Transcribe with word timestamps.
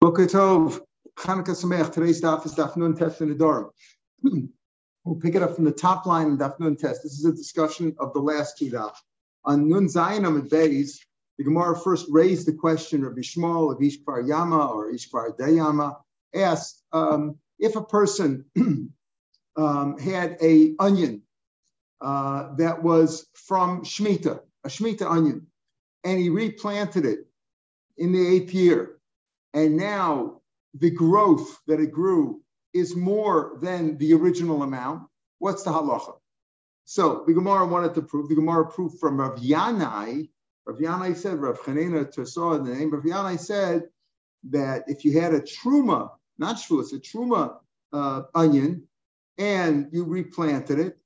Boker 0.00 0.24
Tov, 0.24 0.80
Chanukah 1.18 1.48
Sameach. 1.48 1.92
Today's 1.92 2.22
daf 2.22 2.46
is 2.46 2.54
Daf 2.54 2.74
Nun 2.74 2.96
Tes. 2.96 3.20
We'll 5.04 5.20
pick 5.20 5.34
it 5.34 5.42
up 5.42 5.54
from 5.54 5.64
the 5.64 5.72
top 5.72 6.06
line 6.06 6.28
in 6.28 6.38
Daf 6.38 6.58
Nun 6.58 6.74
Tes. 6.74 7.02
This 7.02 7.18
is 7.18 7.26
a 7.26 7.32
discussion 7.32 7.94
of 7.98 8.14
the 8.14 8.18
last 8.18 8.56
two 8.56 8.70
daf. 8.70 8.94
On 9.44 9.68
Nun 9.68 9.88
Zayin 9.88 10.26
Amid 10.26 10.48
Beis, 10.48 11.00
the 11.36 11.44
Gemara 11.44 11.78
first 11.78 12.06
raised 12.08 12.48
the 12.48 12.54
question 12.54 13.04
of 13.04 13.18
Ishmael 13.18 13.72
of 13.72 13.78
Ishkvar 13.78 14.26
Yama 14.26 14.68
or 14.68 14.90
Ishkvar 14.90 15.36
Dayama, 15.36 15.96
asked 16.34 16.82
um, 16.92 17.36
if 17.58 17.76
a 17.76 17.84
person 17.84 18.46
um, 19.56 19.98
had 19.98 20.38
a 20.40 20.76
onion 20.78 21.20
uh, 22.00 22.54
that 22.56 22.82
was 22.82 23.26
from 23.34 23.84
Shemitah, 23.84 24.40
a 24.64 24.68
Shemitah 24.68 25.10
onion, 25.10 25.46
and 26.04 26.18
he 26.18 26.30
replanted 26.30 27.04
it 27.04 27.26
in 27.98 28.12
the 28.12 28.26
eighth 28.26 28.54
year 28.54 28.99
and 29.54 29.76
now 29.76 30.40
the 30.74 30.90
growth 30.90 31.58
that 31.66 31.80
it 31.80 31.90
grew 31.90 32.40
is 32.72 32.94
more 32.94 33.58
than 33.60 33.98
the 33.98 34.14
original 34.14 34.62
amount, 34.62 35.08
what's 35.38 35.64
the 35.64 35.70
halacha? 35.70 36.14
So 36.84 37.24
the 37.26 37.34
Gemara 37.34 37.66
wanted 37.66 37.94
to 37.94 38.02
prove, 38.02 38.28
the 38.28 38.34
Gemara 38.34 38.66
proved 38.66 38.98
from 38.98 39.20
Rav 39.20 39.38
Yanai, 39.38 40.28
Rav 40.66 40.78
Yanai 40.78 41.16
said, 41.16 41.38
Rav 41.38 41.58
Chanina 41.60 42.04
Tersa, 42.04 42.64
the 42.64 42.74
name 42.74 42.90
Rav 42.90 43.02
Yanai 43.02 43.38
said 43.38 43.84
that 44.50 44.84
if 44.86 45.04
you 45.04 45.20
had 45.20 45.34
a 45.34 45.40
truma, 45.40 46.10
not 46.38 46.56
shvuas, 46.56 46.92
a 46.92 46.98
truma 46.98 47.56
uh, 47.92 48.22
onion, 48.34 48.84
and 49.38 49.88
you 49.92 50.04
replanted 50.04 50.78
it, 50.78 50.98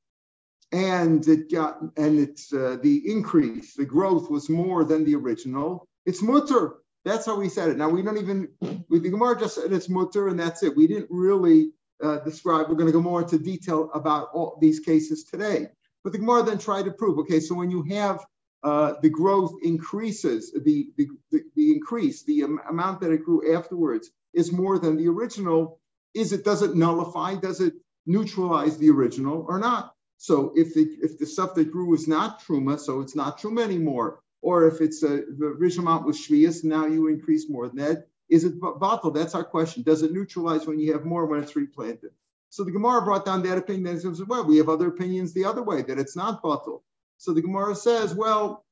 and 0.72 1.26
it 1.28 1.50
got, 1.50 1.80
and 1.96 2.18
it's 2.18 2.52
uh, 2.52 2.76
the 2.82 3.10
increase, 3.10 3.74
the 3.74 3.84
growth 3.84 4.30
was 4.30 4.48
more 4.48 4.84
than 4.84 5.04
the 5.04 5.14
original, 5.14 5.86
it's 6.04 6.22
mutter. 6.22 6.76
That's 7.04 7.26
how 7.26 7.38
we 7.38 7.48
said 7.48 7.68
it. 7.68 7.76
Now 7.76 7.90
we 7.90 8.02
don't 8.02 8.18
even 8.18 8.48
we, 8.88 8.98
the 8.98 9.10
Gemara 9.10 9.38
just 9.38 9.56
said 9.56 9.72
it's 9.72 9.88
mutter 9.88 10.28
and 10.28 10.40
that's 10.40 10.62
it. 10.62 10.76
We 10.76 10.86
didn't 10.86 11.08
really 11.10 11.70
uh, 12.02 12.20
describe. 12.20 12.68
We're 12.68 12.76
going 12.76 12.86
to 12.86 12.92
go 12.92 13.02
more 13.02 13.22
into 13.22 13.38
detail 13.38 13.90
about 13.94 14.28
all 14.32 14.58
these 14.60 14.80
cases 14.80 15.24
today. 15.24 15.68
But 16.02 16.12
the 16.12 16.18
Gemara 16.18 16.42
then 16.42 16.58
tried 16.58 16.86
to 16.86 16.92
prove. 16.92 17.18
Okay, 17.20 17.40
so 17.40 17.54
when 17.54 17.70
you 17.70 17.82
have 17.90 18.24
uh, 18.62 18.94
the 19.02 19.10
growth 19.10 19.52
increases, 19.62 20.52
the, 20.52 20.88
the, 20.96 21.08
the, 21.30 21.40
the 21.54 21.72
increase, 21.72 22.24
the 22.24 22.42
am- 22.42 22.60
amount 22.68 23.00
that 23.02 23.12
it 23.12 23.24
grew 23.24 23.54
afterwards 23.54 24.10
is 24.32 24.52
more 24.52 24.78
than 24.78 24.96
the 24.96 25.08
original. 25.08 25.80
Is 26.14 26.32
it 26.32 26.44
does 26.44 26.62
it 26.62 26.74
nullify? 26.74 27.34
Does 27.36 27.60
it 27.60 27.74
neutralize 28.06 28.78
the 28.78 28.90
original 28.90 29.44
or 29.48 29.58
not? 29.58 29.92
So 30.16 30.52
if 30.54 30.74
the 30.74 30.86
if 31.02 31.18
the 31.18 31.26
stuff 31.26 31.54
that 31.56 31.70
grew 31.72 31.94
is 31.94 32.08
not 32.08 32.42
truma, 32.42 32.78
so 32.78 33.00
it's 33.00 33.16
not 33.16 33.38
truma 33.38 33.62
anymore 33.62 34.20
or 34.44 34.68
if 34.68 34.82
it's 34.82 35.02
a, 35.02 35.22
the 35.38 35.56
original 35.58 35.88
amount 35.88 36.04
was 36.04 36.18
shvius, 36.18 36.64
now 36.64 36.84
you 36.84 37.08
increase 37.08 37.48
more 37.48 37.66
than 37.66 37.78
that. 37.78 38.08
Is 38.28 38.44
it 38.44 38.60
batal? 38.60 39.14
That's 39.14 39.34
our 39.34 39.42
question. 39.42 39.82
Does 39.82 40.02
it 40.02 40.12
neutralize 40.12 40.66
when 40.66 40.78
you 40.78 40.92
have 40.92 41.06
more 41.06 41.24
when 41.24 41.42
it's 41.42 41.56
replanted? 41.56 42.10
So 42.50 42.62
the 42.62 42.70
Gemara 42.70 43.00
brought 43.02 43.24
down 43.24 43.42
that 43.44 43.56
opinion 43.56 43.86
and 43.86 44.00
says, 44.00 44.22
well, 44.22 44.44
we 44.44 44.58
have 44.58 44.68
other 44.68 44.88
opinions 44.88 45.32
the 45.32 45.46
other 45.46 45.62
way, 45.62 45.80
that 45.82 45.98
it's 45.98 46.14
not 46.14 46.42
batal. 46.42 46.82
So 47.16 47.32
the 47.32 47.40
Gemara 47.40 47.74
says, 47.74 48.14
well, 48.14 48.66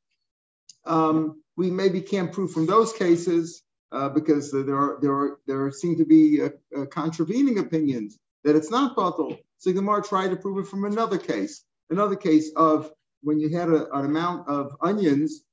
um, 0.84 1.42
we 1.56 1.70
maybe 1.70 2.02
can't 2.02 2.32
prove 2.32 2.52
from 2.52 2.66
those 2.66 2.92
cases 2.92 3.62
uh, 3.92 4.10
because 4.10 4.52
there 4.52 4.76
are 4.76 4.98
there 5.00 5.14
are 5.14 5.38
there 5.46 5.70
seem 5.70 5.96
to 5.96 6.04
be 6.04 6.42
uh, 6.42 6.50
uh, 6.78 6.84
contravening 6.86 7.58
opinions 7.58 8.18
that 8.44 8.56
it's 8.56 8.70
not 8.70 8.94
batal. 8.94 9.38
So 9.56 9.70
the 9.70 9.76
Gemara 9.76 10.02
tried 10.02 10.28
to 10.28 10.36
prove 10.36 10.58
it 10.58 10.68
from 10.68 10.84
another 10.84 11.16
case, 11.16 11.64
another 11.88 12.16
case 12.16 12.52
of 12.56 12.90
when 13.22 13.40
you 13.40 13.48
had 13.56 13.68
a, 13.70 13.90
an 13.94 14.04
amount 14.04 14.48
of 14.48 14.76
onions 14.82 15.44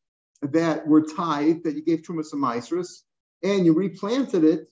that 0.42 0.88
were 0.88 1.02
tied 1.02 1.64
that 1.64 1.76
you 1.76 1.84
gave 1.84 2.02
Trumas 2.02 2.34
Maestris 2.34 3.04
and 3.44 3.66
you 3.66 3.74
replanted 3.74 4.44
it, 4.44 4.70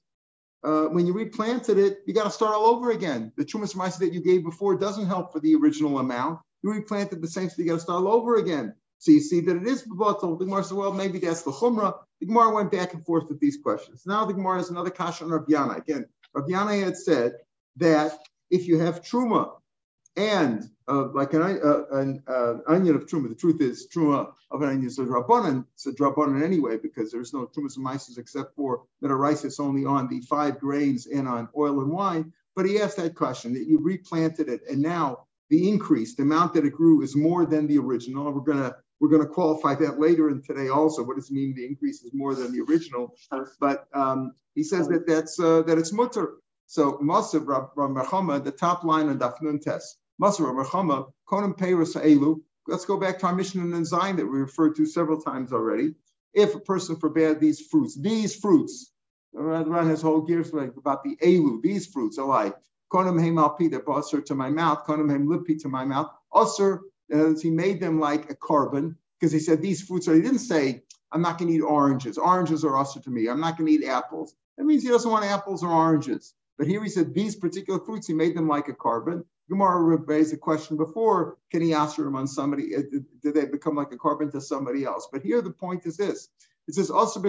uh, 0.63 0.85
when 0.85 1.05
you 1.05 1.13
replanted 1.13 1.77
it, 1.77 1.99
you 2.05 2.13
got 2.13 2.23
to 2.23 2.31
start 2.31 2.53
all 2.53 2.65
over 2.65 2.91
again. 2.91 3.31
The 3.37 3.45
Trumas 3.45 3.75
Maestris 3.75 3.99
that 3.99 4.13
you 4.13 4.21
gave 4.21 4.43
before 4.43 4.77
doesn't 4.77 5.07
help 5.07 5.31
for 5.31 5.39
the 5.39 5.55
original 5.55 5.99
amount. 5.99 6.39
You 6.63 6.71
replanted 6.71 7.21
the 7.21 7.27
same, 7.27 7.49
so 7.49 7.55
you 7.61 7.67
got 7.67 7.75
to 7.75 7.79
start 7.79 8.03
all 8.03 8.13
over 8.13 8.35
again. 8.37 8.73
So 8.99 9.11
you 9.11 9.19
see 9.19 9.41
that 9.41 9.55
it 9.55 9.67
is 9.67 9.83
batal. 9.83 10.39
The 10.39 10.45
Gemara 10.45 10.63
said, 10.63 10.77
well, 10.77 10.91
maybe 10.91 11.19
that's 11.19 11.43
the 11.43 11.51
chumrah. 11.51 11.99
The 12.19 12.25
Gemara 12.25 12.53
went 12.53 12.71
back 12.71 12.93
and 12.93 13.05
forth 13.05 13.29
with 13.29 13.39
these 13.39 13.57
questions. 13.61 14.03
Now 14.05 14.25
the 14.25 14.33
Gemara 14.33 14.57
has 14.57 14.69
another 14.69 14.89
kasha 14.89 15.23
on 15.23 15.29
Rabbi 15.29 15.51
Yanai. 15.51 15.77
Again, 15.77 16.07
Rabbi 16.33 16.49
Yanai 16.49 16.83
had 16.83 16.97
said 16.97 17.33
that 17.77 18.17
if 18.49 18.67
you 18.67 18.79
have 18.79 19.01
truma 19.01 19.51
and 20.17 20.69
uh, 20.87 21.09
like 21.13 21.33
an, 21.33 21.41
uh, 21.41 21.83
an 21.91 22.23
uh, 22.27 22.55
onion 22.67 22.95
of 22.95 23.05
truma. 23.05 23.29
The 23.29 23.35
truth 23.35 23.61
is, 23.61 23.87
truma 23.87 24.33
of 24.51 24.61
an 24.61 24.69
onion 24.69 24.87
is 24.87 24.97
a 24.97 25.03
drabanan. 25.03 25.65
It's 25.75 25.85
a 25.85 25.91
drabanan 25.93 26.43
anyway 26.43 26.77
because 26.77 27.11
there's 27.11 27.33
no 27.33 27.45
trumas 27.45 27.77
and 27.77 27.85
mices 27.85 28.17
except 28.17 28.55
for 28.55 28.83
that. 29.01 29.41
It's 29.43 29.59
only 29.59 29.85
on 29.85 30.07
the 30.07 30.21
five 30.21 30.59
grains 30.59 31.05
and 31.05 31.27
on 31.27 31.49
oil 31.55 31.81
and 31.81 31.91
wine. 31.91 32.33
But 32.55 32.65
he 32.65 32.81
asked 32.81 32.97
that 32.97 33.13
question 33.15 33.53
that 33.53 33.67
you 33.67 33.79
replanted 33.79 34.49
it, 34.49 34.61
and 34.67 34.81
now 34.81 35.27
the 35.49 35.69
increase, 35.69 36.15
the 36.15 36.23
amount 36.23 36.55
that 36.55 36.65
it 36.65 36.71
grew, 36.71 37.03
is 37.03 37.15
more 37.15 37.45
than 37.45 37.67
the 37.67 37.77
original. 37.77 38.31
We're 38.31 38.41
gonna 38.41 38.75
we're 38.99 39.09
gonna 39.09 39.27
qualify 39.27 39.75
that 39.75 39.99
later 39.99 40.29
in 40.29 40.41
today 40.41 40.69
also. 40.69 41.03
What 41.03 41.17
does 41.17 41.29
it 41.29 41.33
mean 41.33 41.53
the 41.53 41.65
increase 41.65 42.01
is 42.01 42.11
more 42.13 42.33
than 42.33 42.51
the 42.51 42.61
original? 42.61 43.15
But 43.59 43.87
um, 43.93 44.33
he 44.55 44.63
says 44.63 44.87
that 44.87 45.05
that's 45.05 45.39
uh, 45.39 45.61
that 45.63 45.77
it's 45.77 45.93
mutter. 45.93 46.37
So 46.65 46.93
Masav 46.93 47.45
Ram 47.75 48.43
the 48.43 48.51
top 48.51 48.83
line 48.83 49.07
on 49.07 49.19
Daf 49.19 49.41
Nun 49.41 49.59
Tes. 49.59 49.97
Let's 50.19 50.39
go 50.39 50.53
back 52.97 53.19
to 53.19 53.25
our 53.27 53.35
Mishnah 53.35 53.75
in 53.75 53.85
Zion 53.85 54.15
that 54.15 54.25
we 54.25 54.39
referred 54.39 54.75
to 54.75 54.85
several 54.85 55.21
times 55.21 55.53
already. 55.53 55.93
If 56.33 56.55
a 56.55 56.59
person 56.59 56.95
forbade 56.95 57.39
these 57.39 57.61
fruits, 57.61 57.95
these 57.95 58.35
fruits, 58.35 58.91
the 59.33 59.43
Ran 59.43 59.87
has 59.87 60.01
whole 60.01 60.21
gears 60.21 60.51
about 60.53 61.03
the 61.03 61.15
elu, 61.17 61.61
these 61.61 61.85
fruits 61.87 62.17
oh, 62.17 62.25
alike. 62.25 62.55
Konim 62.91 63.21
heim 63.21 63.35
alpi, 63.35 63.69
that 63.71 63.87
usher 63.87 64.21
to 64.21 64.33
my 64.33 64.49
mouth, 64.49 64.85
konim 64.85 65.11
heim 65.11 65.27
lipi 65.27 65.61
to 65.61 65.67
my 65.67 65.85
mouth. 65.85 66.09
Usher, 66.33 66.81
he 67.41 67.49
made 67.49 67.79
them 67.79 67.99
like 67.99 68.31
a 68.31 68.35
korban 68.35 68.95
because 69.19 69.31
he 69.31 69.39
said 69.39 69.61
these 69.61 69.81
fruits 69.83 70.07
are, 70.07 70.15
he 70.15 70.21
didn't 70.21 70.39
say, 70.39 70.83
I'm 71.11 71.21
not 71.21 71.37
going 71.37 71.49
to 71.49 71.57
eat 71.57 71.61
oranges. 71.61 72.17
Oranges 72.17 72.63
are 72.65 72.77
usher 72.77 72.99
to 73.01 73.09
me. 73.09 73.27
I'm 73.27 73.39
not 73.39 73.57
going 73.57 73.67
to 73.67 73.73
eat 73.73 73.87
apples. 73.87 74.35
That 74.57 74.65
means 74.65 74.83
he 74.83 74.89
doesn't 74.89 75.09
want 75.09 75.25
apples 75.25 75.63
or 75.63 75.69
oranges. 75.69 76.33
But 76.57 76.67
here 76.67 76.83
he 76.83 76.89
said 76.89 77.13
these 77.13 77.35
particular 77.35 77.79
fruits, 77.79 78.07
he 78.07 78.13
made 78.13 78.35
them 78.35 78.47
like 78.47 78.67
a 78.67 78.73
korban. 78.73 79.23
Gemara 79.49 79.97
raised 79.97 80.33
a 80.33 80.37
question 80.37 80.77
before: 80.77 81.37
Can 81.51 81.61
he 81.61 81.73
them 82.03 82.15
on 82.15 82.27
somebody? 82.27 82.75
Uh, 82.75 82.81
did 83.21 83.33
they 83.33 83.45
become 83.45 83.75
like 83.75 83.91
a 83.91 83.97
korban 83.97 84.31
to 84.31 84.41
somebody 84.41 84.83
else? 84.83 85.07
But 85.11 85.21
here 85.21 85.41
the 85.41 85.51
point 85.51 85.85
is 85.85 85.97
this: 85.97 86.29
It 86.67 86.75
says 86.75 86.89
also 86.89 87.19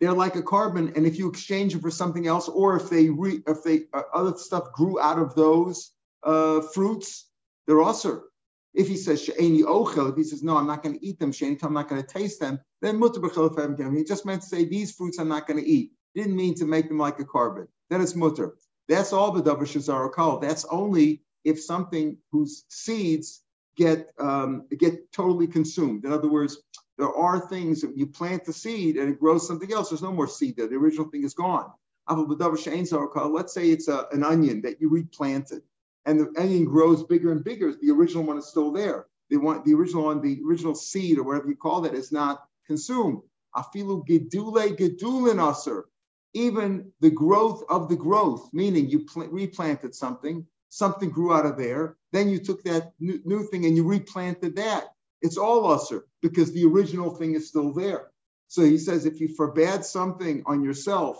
they're 0.00 0.12
like 0.12 0.34
a 0.34 0.42
korban, 0.42 0.96
and 0.96 1.06
if 1.06 1.18
you 1.18 1.28
exchange 1.28 1.74
it 1.74 1.82
for 1.82 1.90
something 1.90 2.26
else, 2.26 2.48
or 2.48 2.76
if 2.76 2.88
they 2.88 3.10
re, 3.10 3.42
if 3.46 3.62
they 3.62 3.82
uh, 3.92 4.02
other 4.14 4.36
stuff 4.36 4.72
grew 4.72 4.98
out 4.98 5.18
of 5.18 5.34
those 5.34 5.92
uh, 6.24 6.60
fruits, 6.60 7.26
they're 7.66 7.82
also. 7.82 8.22
If 8.72 8.86
he 8.86 8.96
says 8.96 9.20
she'eni 9.20 9.64
ochel, 9.64 10.10
if 10.10 10.16
he 10.16 10.22
says 10.22 10.44
no, 10.44 10.56
I'm 10.56 10.68
not 10.68 10.84
going 10.84 10.96
to 10.96 11.04
eat 11.04 11.18
them, 11.18 11.32
she'eni, 11.32 11.58
I'm 11.62 11.74
not 11.74 11.88
going 11.88 12.00
to 12.00 12.06
taste 12.06 12.40
them, 12.40 12.60
then 12.80 13.00
mutter 13.00 13.20
He 13.96 14.04
just 14.04 14.24
meant 14.24 14.42
to 14.42 14.48
say 14.48 14.64
these 14.64 14.92
fruits 14.92 15.18
I'm 15.18 15.28
not 15.28 15.48
going 15.48 15.58
to 15.58 15.68
eat. 15.68 15.90
Didn't 16.14 16.36
mean 16.36 16.54
to 16.56 16.64
make 16.64 16.88
them 16.88 16.98
like 16.98 17.18
a 17.18 17.24
korban. 17.24 17.66
Then 17.90 18.00
it's 18.00 18.14
mutter. 18.14 18.54
That's 18.90 19.12
all 19.12 19.30
the 19.30 19.40
davar 19.40 19.62
shazar 19.62 20.10
call. 20.10 20.40
That's 20.40 20.64
only 20.64 21.22
if 21.44 21.62
something 21.62 22.18
whose 22.32 22.64
seeds 22.68 23.42
get 23.76 24.10
um, 24.18 24.66
get 24.76 25.12
totally 25.12 25.46
consumed. 25.46 26.04
In 26.04 26.12
other 26.12 26.28
words, 26.28 26.58
there 26.98 27.14
are 27.14 27.38
things 27.38 27.82
that 27.82 27.96
you 27.96 28.08
plant 28.08 28.44
the 28.44 28.52
seed 28.52 28.96
and 28.96 29.08
it 29.08 29.20
grows 29.20 29.46
something 29.46 29.72
else. 29.72 29.90
There's 29.90 30.02
no 30.02 30.10
more 30.10 30.26
seed 30.26 30.56
there. 30.56 30.66
The 30.66 30.74
original 30.74 31.08
thing 31.08 31.22
is 31.22 31.34
gone. 31.34 31.70
Let's 32.08 33.54
say 33.54 33.70
it's 33.70 33.86
a, 33.86 34.06
an 34.10 34.24
onion 34.24 34.60
that 34.62 34.80
you 34.80 34.88
replanted, 34.90 35.62
and 36.04 36.18
the 36.18 36.34
onion 36.36 36.64
grows 36.64 37.04
bigger 37.04 37.30
and 37.30 37.44
bigger. 37.44 37.72
The 37.80 37.92
original 37.92 38.24
one 38.24 38.38
is 38.38 38.46
still 38.48 38.72
there. 38.72 39.06
The 39.28 39.36
one, 39.36 39.62
the 39.64 39.74
original 39.74 40.06
one, 40.06 40.20
the 40.20 40.40
original 40.44 40.74
seed 40.74 41.18
or 41.18 41.22
whatever 41.22 41.48
you 41.48 41.54
call 41.54 41.84
it, 41.84 41.94
is 41.94 42.10
not 42.10 42.42
consumed. 42.66 43.22
Afilu 43.54 44.04
gedule 44.04 44.76
gedulin 44.76 45.38
aser 45.48 45.86
even 46.34 46.92
the 47.00 47.10
growth 47.10 47.64
of 47.68 47.88
the 47.88 47.96
growth, 47.96 48.48
meaning 48.52 48.88
you 48.88 49.00
pl- 49.06 49.28
replanted 49.28 49.94
something, 49.94 50.46
something 50.68 51.10
grew 51.10 51.32
out 51.32 51.46
of 51.46 51.56
there, 51.56 51.96
then 52.12 52.28
you 52.28 52.38
took 52.38 52.62
that 52.64 52.92
new, 53.00 53.20
new 53.24 53.42
thing 53.44 53.66
and 53.66 53.76
you 53.76 53.84
replanted 53.84 54.56
that. 54.56 54.84
It's 55.22 55.36
all 55.36 55.70
usher 55.70 56.06
because 56.22 56.52
the 56.52 56.64
original 56.64 57.14
thing 57.14 57.34
is 57.34 57.48
still 57.48 57.72
there. 57.72 58.10
So 58.48 58.62
he 58.62 58.78
says 58.78 59.04
if 59.04 59.20
you 59.20 59.34
forbade 59.34 59.84
something 59.84 60.42
on 60.46 60.62
yourself, 60.62 61.18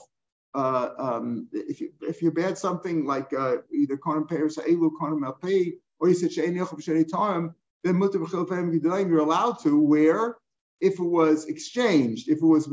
uh, 0.55 0.89
um, 0.99 1.49
if 1.53 1.81
you 1.81 1.93
if 2.01 2.23
you 2.23 2.33
bad 2.33 2.59
something 2.59 3.07
like 3.07 3.33
uh, 3.33 3.59
either 3.73 3.97
konim 3.97 4.29
peres 4.29 4.57
elu 4.57 4.91
konim 5.01 5.73
or 6.01 6.09
you 6.09 6.15
said 6.15 7.09
time, 7.09 7.55
then 7.85 8.01
you're 9.09 9.19
allowed 9.19 9.63
to 9.63 9.81
where 9.81 10.37
if 10.81 10.99
it 10.99 11.05
was 11.05 11.47
exchanged, 11.47 12.29
if 12.29 12.39
it 12.39 12.47
was 12.47 12.67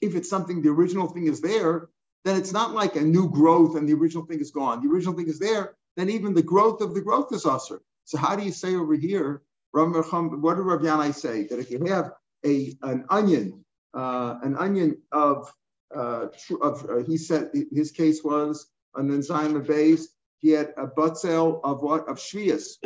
if 0.00 0.14
it's 0.14 0.28
something, 0.28 0.62
the 0.62 0.68
original 0.68 1.08
thing 1.08 1.26
is 1.26 1.40
there, 1.40 1.88
then 2.24 2.36
it's 2.36 2.52
not 2.52 2.72
like 2.72 2.96
a 2.96 3.00
new 3.00 3.30
growth 3.30 3.76
and 3.76 3.88
the 3.88 3.94
original 3.94 4.24
thing 4.24 4.40
is 4.40 4.50
gone. 4.50 4.82
The 4.82 4.92
original 4.92 5.14
thing 5.14 5.28
is 5.28 5.38
there, 5.38 5.74
then 5.96 6.10
even 6.10 6.34
the 6.34 6.42
growth 6.42 6.80
of 6.80 6.94
the 6.94 7.00
growth 7.00 7.32
is 7.32 7.46
usher. 7.46 7.80
So 8.04 8.18
how 8.18 8.36
do 8.36 8.44
you 8.44 8.52
say 8.52 8.74
over 8.74 8.94
here, 8.94 9.42
what 9.72 9.92
did 9.92 10.62
Rav 10.62 10.80
Yanai 10.80 11.14
say? 11.14 11.44
That 11.44 11.58
if 11.58 11.70
you 11.70 11.84
have 11.86 12.12
a 12.44 12.76
an 12.82 13.06
onion, 13.08 13.64
uh, 13.92 14.36
an 14.42 14.56
onion 14.56 14.98
of 15.10 15.52
uh, 15.94 16.26
of 16.62 16.88
uh, 16.88 16.98
he 16.98 17.16
said 17.16 17.50
his 17.72 17.90
case 17.90 18.22
was 18.22 18.66
an 18.94 19.10
enzyme 19.10 19.60
base. 19.62 20.08
He 20.38 20.50
had 20.50 20.74
a 20.76 20.86
butzel 20.86 21.60
of 21.64 21.82
what 21.82 22.08
of 22.08 22.18
shvius, 22.18 22.76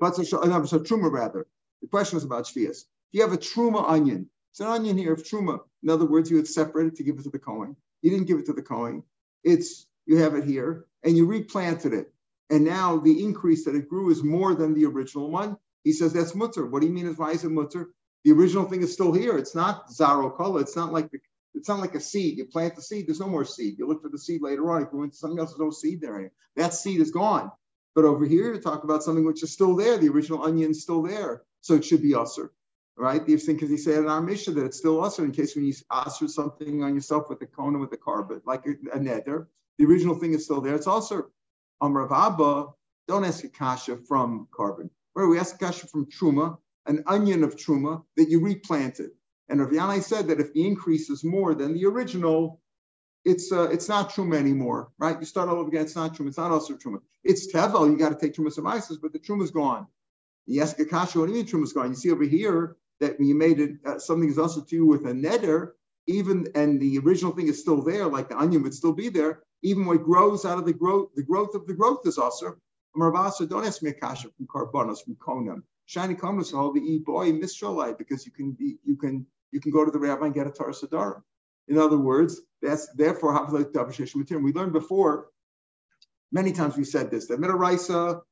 butzel 0.00 0.48
no, 0.48 0.64
so 0.64 0.78
truma 0.78 1.10
rather. 1.10 1.46
The 1.82 1.88
question 1.88 2.16
was 2.16 2.24
about 2.24 2.44
shvius. 2.44 2.82
If 2.82 3.12
you 3.12 3.22
have 3.22 3.32
a 3.32 3.38
truma 3.38 3.88
onion, 3.88 4.28
it's 4.52 4.60
an 4.60 4.66
onion 4.66 4.98
here 4.98 5.12
of 5.12 5.22
truma. 5.22 5.60
In 5.82 5.90
other 5.90 6.06
words, 6.06 6.30
you 6.30 6.36
would 6.36 6.48
separate 6.48 6.88
it 6.88 6.96
to 6.96 7.02
give 7.02 7.18
it 7.18 7.24
to 7.24 7.30
the 7.30 7.38
Kohen. 7.38 7.76
You 8.02 8.10
didn't 8.10 8.26
give 8.26 8.38
it 8.38 8.46
to 8.46 8.52
the 8.52 8.62
Kohen. 8.62 9.02
It's 9.44 9.86
you 10.06 10.18
have 10.18 10.34
it 10.34 10.44
here, 10.44 10.86
and 11.04 11.16
you 11.16 11.26
replanted 11.26 11.92
it. 11.94 12.12
And 12.50 12.64
now 12.64 12.98
the 12.98 13.22
increase 13.22 13.64
that 13.64 13.76
it 13.76 13.88
grew 13.88 14.10
is 14.10 14.22
more 14.22 14.54
than 14.54 14.74
the 14.74 14.86
original 14.86 15.30
one. 15.30 15.56
He 15.84 15.92
says 15.92 16.12
that's 16.12 16.34
mutter. 16.34 16.66
What 16.66 16.80
do 16.80 16.88
you 16.88 16.92
mean 16.92 17.06
is 17.06 17.16
why 17.16 17.30
is 17.30 17.44
it 17.44 17.50
mutter? 17.50 17.90
The 18.24 18.32
original 18.32 18.64
thing 18.68 18.82
is 18.82 18.92
still 18.92 19.12
here. 19.12 19.38
It's 19.38 19.54
not 19.54 19.88
zaro 19.88 20.36
color. 20.36 20.60
It's 20.60 20.76
not 20.76 20.92
like 20.92 21.10
the, 21.10 21.20
it's 21.54 21.68
not 21.68 21.80
like 21.80 21.94
a 21.94 22.00
seed. 22.00 22.38
You 22.38 22.44
plant 22.44 22.76
the 22.76 22.82
seed, 22.82 23.06
there's 23.06 23.20
no 23.20 23.28
more 23.28 23.44
seed. 23.44 23.78
You 23.78 23.86
look 23.86 24.02
for 24.02 24.08
the 24.08 24.18
seed 24.18 24.42
later 24.42 24.70
on. 24.70 24.82
If 24.82 24.88
you 24.92 24.98
went 24.98 25.12
to 25.12 25.18
something 25.18 25.38
else, 25.38 25.50
there's 25.50 25.60
no 25.60 25.70
seed 25.70 26.00
there 26.00 26.14
anymore. 26.14 26.32
That 26.56 26.74
seed 26.74 27.00
is 27.00 27.10
gone. 27.10 27.50
But 27.94 28.04
over 28.04 28.24
here, 28.24 28.52
you 28.54 28.60
talk 28.60 28.84
about 28.84 29.02
something 29.02 29.24
which 29.24 29.42
is 29.42 29.52
still 29.52 29.74
there. 29.74 29.96
The 29.96 30.08
original 30.08 30.42
onion 30.42 30.72
is 30.72 30.82
still 30.82 31.02
there. 31.02 31.42
So 31.62 31.74
it 31.74 31.84
should 31.84 32.02
be 32.02 32.14
usher 32.14 32.52
right? 33.00 33.24
The 33.24 33.36
thing 33.36 33.56
because 33.56 33.70
he 33.70 33.76
said 33.78 33.98
in 33.98 34.08
our 34.08 34.20
Mishnah 34.20 34.54
that 34.54 34.66
it's 34.66 34.78
still 34.78 35.02
usher 35.04 35.24
in 35.24 35.32
case 35.32 35.56
when 35.56 35.64
you 35.64 35.74
usher 35.90 36.28
something 36.28 36.82
on 36.82 36.94
yourself 36.94 37.28
with 37.28 37.40
the 37.40 37.46
cone 37.46 37.78
with 37.80 37.90
the 37.90 37.96
carbon, 37.96 38.42
like 38.44 38.66
a, 38.66 38.72
a 38.96 38.98
neder, 38.98 39.46
the 39.78 39.86
original 39.86 40.14
thing 40.14 40.34
is 40.34 40.44
still 40.44 40.60
there. 40.60 40.74
It's 40.74 40.86
also 40.86 41.26
um 41.80 41.96
Rav 41.96 42.12
Abba, 42.12 42.66
don't 43.08 43.24
ask 43.24 43.42
a 43.44 43.48
kasha 43.48 43.96
from 43.96 44.48
carbon. 44.54 44.90
Where 45.14 45.28
we 45.28 45.38
ask 45.38 45.54
a 45.56 45.58
kasha 45.58 45.86
from 45.86 46.06
truma, 46.06 46.58
an 46.86 47.04
onion 47.06 47.42
of 47.42 47.56
truma 47.56 48.04
that 48.16 48.28
you 48.28 48.40
replanted. 48.40 49.10
And 49.48 49.60
Rav 49.60 49.70
Yanai 49.70 50.02
said 50.02 50.28
that 50.28 50.40
if 50.40 50.52
the 50.52 50.66
increase 50.66 51.10
is 51.10 51.24
more 51.24 51.54
than 51.54 51.74
the 51.74 51.86
original, 51.86 52.60
it's 53.24 53.50
uh, 53.52 53.68
it's 53.70 53.88
not 53.88 54.10
truma 54.10 54.36
anymore, 54.36 54.92
right? 54.98 55.18
You 55.18 55.26
start 55.26 55.48
all 55.48 55.56
over 55.56 55.68
again. 55.68 55.82
It's 55.82 55.96
not 55.96 56.14
truma. 56.14 56.28
It's 56.28 56.38
not 56.38 56.52
also 56.52 56.74
truma. 56.74 57.00
It's 57.24 57.52
tevel. 57.52 57.90
You 57.90 57.98
got 57.98 58.10
to 58.10 58.14
take 58.14 58.34
truma 58.34 58.52
some 58.52 58.66
isis, 58.66 58.98
but 58.98 59.12
the 59.12 59.18
truma's 59.18 59.50
gone. 59.50 59.86
You 60.46 60.62
ask 60.62 60.78
a 60.78 60.84
kasha, 60.84 61.18
what 61.18 61.26
do 61.26 61.32
you 61.32 61.44
mean 61.44 61.66
gone? 61.74 61.90
You 61.90 61.94
see 61.94 62.10
over 62.10 62.24
here 62.24 62.76
that 63.00 63.20
you 63.20 63.34
made 63.34 63.60
it 63.60 63.72
uh, 63.86 63.98
something 63.98 64.28
is 64.28 64.38
also 64.38 64.62
to 64.62 64.76
you 64.76 64.86
with 64.86 65.06
a 65.06 65.12
neder, 65.12 65.72
even 66.06 66.48
and 66.54 66.80
the 66.80 66.98
original 66.98 67.32
thing 67.32 67.48
is 67.48 67.60
still 67.60 67.82
there, 67.82 68.06
like 68.06 68.28
the 68.28 68.38
onion 68.38 68.62
would 68.62 68.74
still 68.74 68.92
be 68.92 69.08
there, 69.08 69.42
even 69.62 69.86
when 69.86 69.98
it 69.98 70.04
grows 70.04 70.44
out 70.44 70.58
of 70.58 70.66
the 70.66 70.72
growth, 70.72 71.10
the 71.14 71.22
growth 71.22 71.54
of 71.54 71.66
the 71.66 71.74
growth 71.74 72.06
is 72.06 72.18
also. 72.18 72.56
Maravasa, 72.96 73.48
don't 73.48 73.64
ask 73.64 73.82
me 73.82 73.90
a 73.90 73.94
kasha 73.94 74.28
from 74.36 74.46
carbonos, 74.46 75.04
from 75.04 75.14
konam. 75.16 75.62
Shiny 75.86 76.14
konam 76.14 76.54
all 76.54 76.72
the 76.72 76.80
e 76.80 76.98
boy 76.98 77.32
misralite 77.32 77.98
because 77.98 78.26
you 78.26 78.32
can 78.32 78.52
be 78.52 78.76
you 78.84 78.96
can 78.96 79.26
you 79.52 79.60
can 79.60 79.72
go 79.72 79.84
to 79.84 79.90
the 79.90 79.98
rabbi 79.98 80.26
and 80.26 80.34
get 80.34 80.46
a 80.46 80.50
tar 80.50 80.70
sadarim. 80.70 81.22
In 81.68 81.78
other 81.78 81.98
words, 81.98 82.40
that's 82.62 82.88
therefore. 82.94 83.46
We 83.46 84.52
learned 84.52 84.72
before, 84.72 85.28
many 86.32 86.52
times 86.52 86.76
we 86.76 86.84
said 86.84 87.10
this, 87.10 87.26
that 87.28 87.40
Midaraisa, 87.40 88.22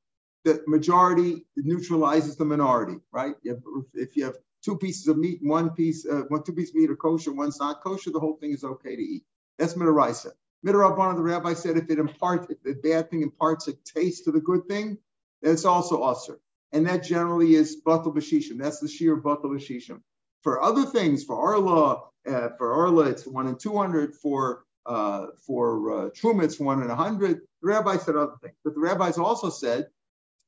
the 0.44 0.62
majority 0.66 1.44
neutralizes 1.56 2.36
the 2.36 2.44
minority, 2.44 2.98
right? 3.12 3.34
if 3.44 4.16
you 4.16 4.24
have 4.24 4.36
two 4.64 4.76
pieces 4.76 5.08
of 5.08 5.18
meat, 5.18 5.38
one 5.42 5.70
piece, 5.70 6.06
uh, 6.06 6.22
one 6.28 6.42
two 6.42 6.52
pieces 6.52 6.70
of 6.70 6.76
meat 6.76 6.90
are 6.90 6.96
kosher, 6.96 7.32
one's 7.32 7.60
not 7.60 7.82
kosher, 7.82 8.10
the 8.10 8.20
whole 8.20 8.36
thing 8.36 8.52
is 8.52 8.64
okay 8.64 8.96
to 8.96 9.02
eat. 9.02 9.24
That's 9.58 9.74
midaraisa. 9.74 10.32
Midarabana, 10.66 11.16
the 11.16 11.22
rabbi 11.22 11.54
said, 11.54 11.76
if 11.76 11.88
it 11.90 11.98
imparts, 11.98 12.50
if 12.50 12.62
the 12.62 12.74
bad 12.74 13.10
thing 13.10 13.22
imparts 13.22 13.68
a 13.68 13.72
taste 13.84 14.24
to 14.24 14.32
the 14.32 14.40
good 14.40 14.66
thing, 14.66 14.98
then 15.42 15.52
it's 15.52 15.64
also 15.64 16.02
usher. 16.02 16.40
And 16.72 16.86
that 16.86 17.04
generally 17.04 17.54
is 17.54 17.80
batal 17.86 18.14
b'shishim. 18.14 18.58
That's 18.58 18.80
the 18.80 18.88
sheer 18.88 19.16
batal 19.16 19.44
b'shishim. 19.44 20.00
For 20.42 20.62
other 20.62 20.84
things, 20.84 21.24
for 21.24 21.36
Arla, 21.36 22.02
uh, 22.28 22.48
for 22.58 22.72
Arla, 22.72 23.04
it's 23.04 23.26
one 23.26 23.46
in 23.46 23.56
200. 23.56 24.14
For 24.14 24.64
uh, 24.86 25.26
for 25.46 25.92
uh, 25.92 26.10
Truma, 26.10 26.44
it's 26.44 26.58
one 26.58 26.82
in 26.82 26.86
a 26.86 26.94
100. 26.94 27.40
The 27.62 27.68
rabbi 27.68 27.96
said 27.98 28.16
other 28.16 28.36
things. 28.42 28.54
But 28.64 28.74
the 28.74 28.80
rabbis 28.80 29.18
also 29.18 29.50
said 29.50 29.88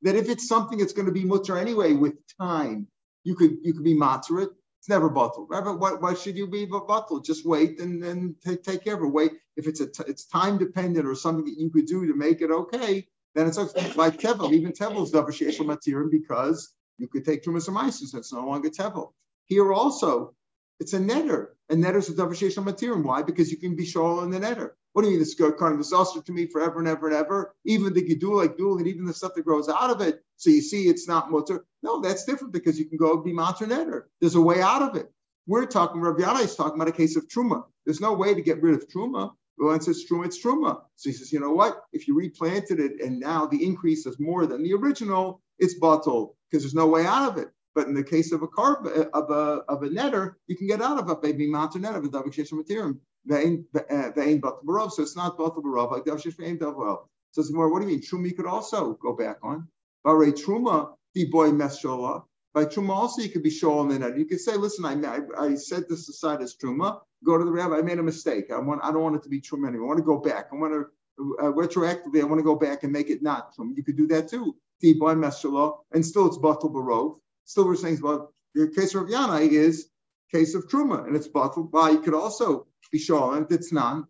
that 0.03 0.15
if 0.15 0.29
it's 0.29 0.47
something 0.47 0.77
that's 0.77 0.93
going 0.93 1.05
to 1.05 1.11
be 1.11 1.23
mutter 1.23 1.57
anyway 1.57 1.93
with 1.93 2.15
time, 2.39 2.87
you 3.23 3.35
could 3.35 3.57
you 3.63 3.73
could 3.73 3.83
be 3.83 3.95
matzah 3.95 4.49
It's 4.79 4.89
never 4.89 5.09
bottled. 5.09 5.47
Rabbi, 5.49 5.71
why, 5.71 5.93
why, 5.93 6.13
should 6.15 6.37
you 6.37 6.47
be 6.47 6.65
bottled? 6.65 7.25
Just 7.25 7.45
wait 7.45 7.79
and 7.79 8.01
then 8.01 8.35
take, 8.43 8.83
care 8.83 8.95
of 8.95 9.03
it. 9.03 9.07
Wait 9.07 9.33
if 9.55 9.67
it's 9.67 9.79
a 9.79 9.87
t- 9.87 10.03
it's 10.07 10.25
time 10.25 10.57
dependent 10.57 11.07
or 11.07 11.15
something 11.15 11.45
that 11.45 11.59
you 11.59 11.69
could 11.69 11.85
do 11.85 12.07
to 12.07 12.15
make 12.15 12.41
it 12.41 12.51
okay. 12.51 13.07
Then 13.35 13.47
it's 13.47 13.57
okay. 13.57 13.91
like 13.93 14.19
tevel. 14.19 14.51
Even 14.51 14.71
tevel 14.71 15.03
is 15.03 15.11
davar 15.11 15.29
sheishel 15.29 15.65
matirim 15.65 16.09
because 16.09 16.73
you 16.97 17.07
could 17.07 17.25
take 17.25 17.43
trumas 17.43 17.67
or 17.67 17.73
meisus. 17.73 18.15
It's 18.15 18.33
no 18.33 18.45
longer 18.45 18.69
tevel. 18.69 19.11
Here 19.45 19.71
also, 19.71 20.33
it's 20.79 20.93
a 20.93 20.99
neder. 20.99 21.47
And 21.71 21.81
neder 21.81 21.95
is 21.95 22.09
a 22.09 22.13
davar 22.13 22.31
sheishel 22.31 22.65
matirim. 22.65 23.03
Why? 23.03 23.23
Because 23.23 23.49
you 23.49 23.55
can 23.55 23.77
be 23.77 23.85
shol 23.85 24.23
in 24.23 24.29
the 24.29 24.41
neder. 24.41 24.71
What 24.91 25.03
do 25.03 25.07
you 25.07 25.13
mean 25.13 25.19
this 25.19 25.35
kind 25.35 25.71
of 25.71 25.77
this 25.77 25.93
also 25.93 26.19
to 26.19 26.31
me 26.33 26.45
forever 26.45 26.79
and 26.79 26.87
ever 26.87 27.07
and 27.07 27.15
ever? 27.15 27.55
Even 27.63 27.93
the 27.93 28.01
gidul 28.01 28.35
like 28.35 28.57
dul 28.57 28.77
and 28.77 28.87
even 28.87 29.05
the 29.05 29.13
stuff 29.13 29.35
that 29.35 29.45
grows 29.45 29.69
out 29.69 29.89
of 29.89 30.01
it. 30.01 30.21
So 30.35 30.49
you 30.49 30.61
see, 30.61 30.89
it's 30.89 31.07
not 31.07 31.31
mutter. 31.31 31.65
No, 31.81 32.01
that's 32.01 32.25
different 32.25 32.51
because 32.51 32.77
you 32.77 32.85
can 32.89 32.97
go 32.97 33.15
be 33.23 33.31
matzah 33.31 33.69
neder. 33.69 34.01
There's 34.19 34.35
a 34.35 34.41
way 34.41 34.61
out 34.61 34.81
of 34.81 34.97
it. 34.97 35.09
We're 35.47 35.65
talking. 35.65 36.01
Rabbi 36.01 36.21
Yanai 36.23 36.43
is 36.43 36.57
talking 36.57 36.75
about 36.75 36.89
a 36.89 36.97
case 36.97 37.15
of 37.15 37.29
truma. 37.29 37.63
There's 37.85 38.01
no 38.01 38.13
way 38.13 38.33
to 38.33 38.41
get 38.41 38.61
rid 38.61 38.73
of 38.73 38.89
truma. 38.89 39.31
Once 39.57 39.87
it's 39.87 40.11
truma, 40.11 40.25
it's 40.25 40.43
truma. 40.43 40.81
So 40.97 41.09
he 41.09 41.13
says, 41.13 41.31
you 41.31 41.39
know 41.39 41.53
what? 41.53 41.83
If 41.93 42.07
you 42.09 42.15
replanted 42.15 42.81
it 42.81 42.99
and 42.99 43.19
now 43.19 43.45
the 43.45 43.63
increase 43.63 44.05
is 44.05 44.19
more 44.19 44.45
than 44.45 44.61
the 44.63 44.73
original, 44.73 45.41
it's 45.57 45.75
bottled 45.75 46.35
because 46.49 46.63
there's 46.63 46.73
no 46.73 46.87
way 46.87 47.05
out 47.05 47.31
of 47.31 47.37
it. 47.37 47.49
But 47.73 47.87
in 47.87 47.93
the 47.93 48.03
case 48.03 48.31
of 48.31 48.41
a 48.43 48.47
carb 48.47 48.85
of 49.13 49.29
a 49.29 49.63
of 49.69 49.83
a 49.83 49.89
neder, 49.89 50.35
you 50.47 50.57
can 50.57 50.67
get 50.67 50.81
out 50.81 50.99
of 50.99 51.09
it 51.09 51.21
by 51.21 51.31
being 51.31 51.53
matzah 51.53 51.77
neder 51.77 52.01
with 52.01 52.11
davik 52.11 52.51
material. 52.51 52.95
Ve'in 53.29 53.65
batal 53.73 54.63
barov. 54.65 54.91
So 54.91 55.03
it's 55.03 55.15
not 55.15 55.37
batal 55.37 55.63
barov 55.63 55.91
like 55.91 56.03
davshish 56.03 56.35
ve'in 56.35 56.57
davel. 56.57 57.07
So 57.31 57.41
it's 57.41 57.51
more. 57.51 57.71
What 57.71 57.81
do 57.81 57.87
you 57.87 57.93
mean? 57.93 58.01
Truma 58.01 58.35
could 58.35 58.45
also 58.45 58.93
go 58.95 59.15
back 59.15 59.37
on. 59.41 59.67
Bare 60.03 60.31
truma 60.33 60.95
the 61.13 61.25
boy 61.25 61.51
meshola. 61.51 62.23
By 62.53 62.65
truma 62.65 62.89
also 62.89 63.21
you 63.21 63.29
could 63.29 63.43
be 63.43 63.49
sholam 63.49 63.95
in 63.95 64.03
it. 64.03 64.17
You 64.17 64.25
could 64.25 64.41
say, 64.41 64.57
listen, 64.57 64.83
I, 64.83 64.95
I, 65.05 65.45
I 65.45 65.55
said 65.55 65.85
this 65.87 66.09
aside 66.09 66.41
as 66.41 66.55
truma. 66.55 66.99
Go 67.23 67.37
to 67.37 67.45
the 67.45 67.51
rabbi. 67.51 67.77
I 67.77 67.81
made 67.81 67.99
a 67.99 68.03
mistake. 68.03 68.51
I 68.51 68.59
want. 68.59 68.81
I 68.83 68.91
don't 68.91 69.03
want 69.03 69.15
it 69.15 69.23
to 69.23 69.29
be 69.29 69.39
truma 69.39 69.69
anymore. 69.69 69.85
I 69.85 69.87
want 69.89 69.99
to 69.99 70.03
go 70.03 70.17
back. 70.17 70.47
I 70.51 70.55
want 70.55 70.73
to 70.73 71.35
uh, 71.39 71.51
retroactively. 71.53 72.19
I 72.19 72.25
want 72.25 72.39
to 72.39 72.43
go 72.43 72.55
back 72.55 72.83
and 72.83 72.91
make 72.91 73.09
it 73.09 73.21
not 73.21 73.55
truma. 73.55 73.77
You 73.77 73.83
could 73.83 73.95
do 73.95 74.07
that 74.07 74.27
too. 74.27 74.57
The 74.81 74.93
boy 74.95 75.13
meshola, 75.13 75.77
and 75.93 76.05
still 76.05 76.27
it's 76.27 76.37
batal 76.37 76.73
barov. 76.73 77.19
Still, 77.45 77.65
we're 77.65 77.75
saying 77.75 77.99
about 77.99 78.33
the 78.55 78.67
case 78.67 78.95
of 78.95 79.07
Yana 79.07 79.47
is 79.49 79.89
case 80.31 80.55
of 80.55 80.67
truma, 80.67 81.05
and 81.05 81.15
it's 81.15 81.27
batal. 81.27 81.67
Why 81.71 81.91
you 81.91 81.99
could 81.99 82.13
also 82.13 82.67
be 82.91 82.99
sholam. 82.99 83.51
It's 83.51 83.71
not. 83.71 84.05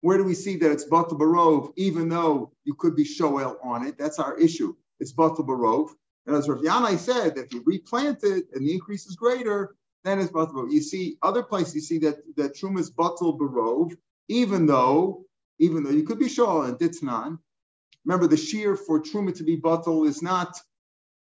Where 0.00 0.18
do 0.18 0.24
we 0.24 0.34
see 0.34 0.56
that 0.56 0.70
it's 0.70 0.88
batal 0.88 1.18
barov, 1.18 1.72
even 1.76 2.08
though 2.08 2.52
you 2.64 2.74
could 2.74 2.94
be 2.94 3.04
shoel 3.04 3.56
on 3.62 3.86
it? 3.86 3.98
That's 3.98 4.18
our 4.18 4.38
issue. 4.38 4.74
It's 5.00 5.12
batal 5.12 5.46
barov. 5.46 5.90
And 6.26 6.36
as 6.36 6.48
Rav 6.48 6.60
Yanai 6.60 6.98
said, 6.98 7.38
if 7.38 7.52
you 7.52 7.62
replant 7.66 8.22
it 8.22 8.46
and 8.52 8.66
the 8.66 8.72
increase 8.72 9.06
is 9.06 9.16
greater, 9.16 9.74
then 10.04 10.20
it's 10.20 10.30
batal 10.30 10.54
barov. 10.54 10.72
You 10.72 10.82
see 10.82 11.16
other 11.22 11.42
places 11.42 11.74
you 11.74 11.80
see 11.80 11.98
that 11.98 12.18
that 12.36 12.56
truma 12.56 12.78
is 12.80 12.90
batal 12.90 13.38
barov, 13.38 13.96
even 14.28 14.66
though 14.66 15.24
even 15.58 15.82
though 15.82 15.90
you 15.90 16.04
could 16.04 16.20
be 16.20 16.26
it's 16.26 17.02
not. 17.02 17.32
Remember, 18.04 18.28
the 18.28 18.36
shear 18.36 18.76
for 18.76 19.02
truma 19.02 19.36
to 19.36 19.42
be 19.42 19.56
batal 19.60 20.06
is 20.06 20.22
not 20.22 20.56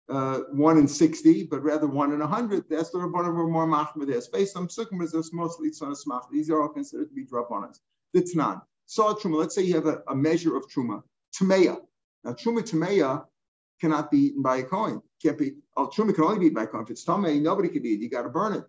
uh, 0.09 0.39
one 0.51 0.77
in 0.77 0.87
60, 0.87 1.43
but 1.43 1.63
rather 1.63 1.87
one 1.87 2.11
in 2.11 2.19
100. 2.19 2.65
That's 2.69 2.89
the 2.89 2.99
Rabbanah 2.99 3.49
more 3.49 3.67
Mahmud 3.67 4.09
is. 4.09 4.27
Based 4.27 4.57
on 4.57 4.67
Sukkim, 4.67 5.01
is 5.01 5.33
mostly 5.33 5.69
Tzana 5.71 5.95
Smach. 5.95 6.29
These 6.31 6.49
are 6.49 6.61
all 6.61 6.69
considered 6.69 7.09
to 7.09 7.15
be 7.15 7.25
Drabanas. 7.25 7.79
It's 8.13 8.35
not. 8.35 8.65
Saw 8.85 9.13
Truma, 9.13 9.37
let's 9.37 9.55
say 9.55 9.63
you 9.63 9.75
have 9.75 9.85
a, 9.85 10.03
a 10.07 10.15
measure 10.15 10.55
of 10.57 10.67
Truma. 10.69 11.01
Tameya. 11.39 11.77
Now, 12.23 12.33
Truma 12.33 12.61
Tameya 12.61 13.25
cannot 13.81 14.11
be 14.11 14.17
eaten 14.19 14.41
by 14.41 14.57
a 14.57 14.63
coin. 14.63 15.01
Can't 15.21 15.37
be, 15.37 15.53
oh, 15.77 15.87
Truma 15.87 16.13
can 16.13 16.25
only 16.25 16.39
be 16.39 16.45
eaten 16.47 16.55
by 16.55 16.63
a 16.63 16.67
coin. 16.67 16.83
If 16.83 16.91
it's 16.91 17.05
Tamei, 17.05 17.41
nobody 17.41 17.69
can 17.69 17.85
eat 17.85 17.99
it. 17.99 18.03
You 18.03 18.09
got 18.09 18.23
to 18.23 18.29
burn 18.29 18.53
it. 18.53 18.63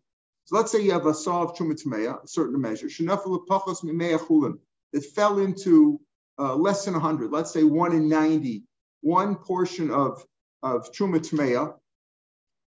So 0.46 0.56
let's 0.56 0.70
say 0.70 0.82
you 0.82 0.92
have 0.92 1.06
a 1.06 1.14
saw 1.14 1.42
of 1.42 1.56
Truma 1.56 1.74
Tameya, 1.74 2.24
a 2.24 2.28
certain 2.28 2.60
measure. 2.60 2.86
Chulim. 2.86 4.58
That 4.92 5.04
fell 5.06 5.38
into 5.38 6.00
uh, 6.38 6.54
less 6.54 6.84
than 6.84 6.94
100. 6.94 7.32
Let's 7.32 7.52
say 7.52 7.64
one 7.64 7.92
in 7.92 8.08
90. 8.08 8.62
One 9.00 9.34
portion 9.34 9.90
of 9.90 10.24
of 10.64 10.90
Truma 10.92 11.20
Tmeya, 11.20 11.74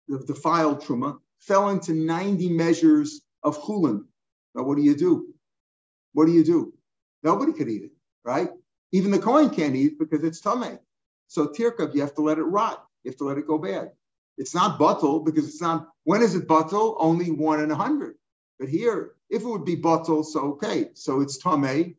the 0.10 0.20
defiled 0.20 0.82
Truma, 0.82 1.17
fell 1.39 1.70
into 1.70 1.94
90 1.94 2.50
measures 2.50 3.22
of 3.44 3.58
Chulin. 3.58 4.03
Now, 4.53 4.63
what 4.63 4.75
do 4.75 4.84
you 4.84 4.96
do? 4.96 5.34
What 6.12 6.25
do 6.25 6.34
you 6.34 6.44
do? 6.44 6.74
Nobody 7.24 7.53
could 7.53 7.70
eat 7.70 7.84
it, 7.84 7.91
right? 8.25 8.50
Even 8.91 9.12
the 9.12 9.20
coin 9.20 9.50
can't 9.50 9.75
eat 9.75 9.94
it 9.94 10.00
because 10.00 10.24
it's 10.24 10.41
Tameh. 10.41 10.79
So 11.27 11.48
Tirkav, 11.48 11.96
you 11.96 12.01
have 12.01 12.13
to 12.15 12.22
let 12.22 12.38
it 12.38 12.44
rot. 12.44 12.86
You 13.03 13.12
have 13.12 13.17
to 13.17 13.24
let 13.24 13.38
it 13.38 13.48
go 13.48 13.58
bad. 13.58 13.91
It's 14.38 14.53
not 14.53 14.77
buttle 14.77 15.22
because 15.22 15.48
it's 15.48 15.62
not, 15.62 15.88
when 16.03 16.22
is 16.22 16.36
it 16.36 16.48
buttle? 16.48 16.98
Only 17.00 17.32
one 17.32 17.62
in 17.62 17.72
a 17.72 17.75
hundred. 17.75 18.15
But 18.60 18.70
here, 18.70 19.13
if 19.29 19.44
it 19.44 19.48
would 19.48 19.65
be 19.65 19.75
buttle, 19.75 20.24
so 20.24 20.39
okay. 20.53 20.89
So 20.94 21.22
it's 21.22 21.41
Tameh. 21.41 21.96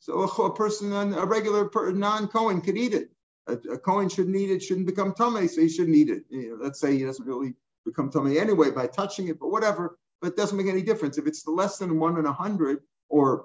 So 0.00 0.22
a, 0.22 0.54
person, 0.54 0.92
a 0.92 1.24
regular 1.24 1.70
non-Cohen 1.92 2.60
could 2.60 2.76
eat 2.76 2.92
it 2.92 3.12
a, 3.52 3.72
a 3.74 4.08
shouldn't 4.10 4.36
eat 4.36 4.50
it, 4.50 4.62
shouldn't 4.62 4.86
become 4.86 5.12
Tomei, 5.12 5.48
so 5.48 5.60
he 5.60 5.68
shouldn't 5.68 5.96
eat 5.96 6.08
it. 6.08 6.24
You 6.30 6.50
know, 6.50 6.64
let's 6.64 6.80
say 6.80 6.96
he 6.96 7.04
doesn't 7.04 7.26
really 7.26 7.54
become 7.84 8.10
tummy 8.10 8.38
anyway 8.38 8.70
by 8.70 8.86
touching 8.86 9.28
it, 9.28 9.38
but 9.38 9.48
whatever. 9.48 9.98
But 10.20 10.28
it 10.28 10.36
doesn't 10.36 10.56
make 10.56 10.68
any 10.68 10.82
difference. 10.82 11.18
If 11.18 11.26
it's 11.26 11.46
less 11.46 11.78
than 11.78 11.98
one 11.98 12.18
in 12.18 12.26
a 12.26 12.32
hundred 12.32 12.78
or 13.08 13.44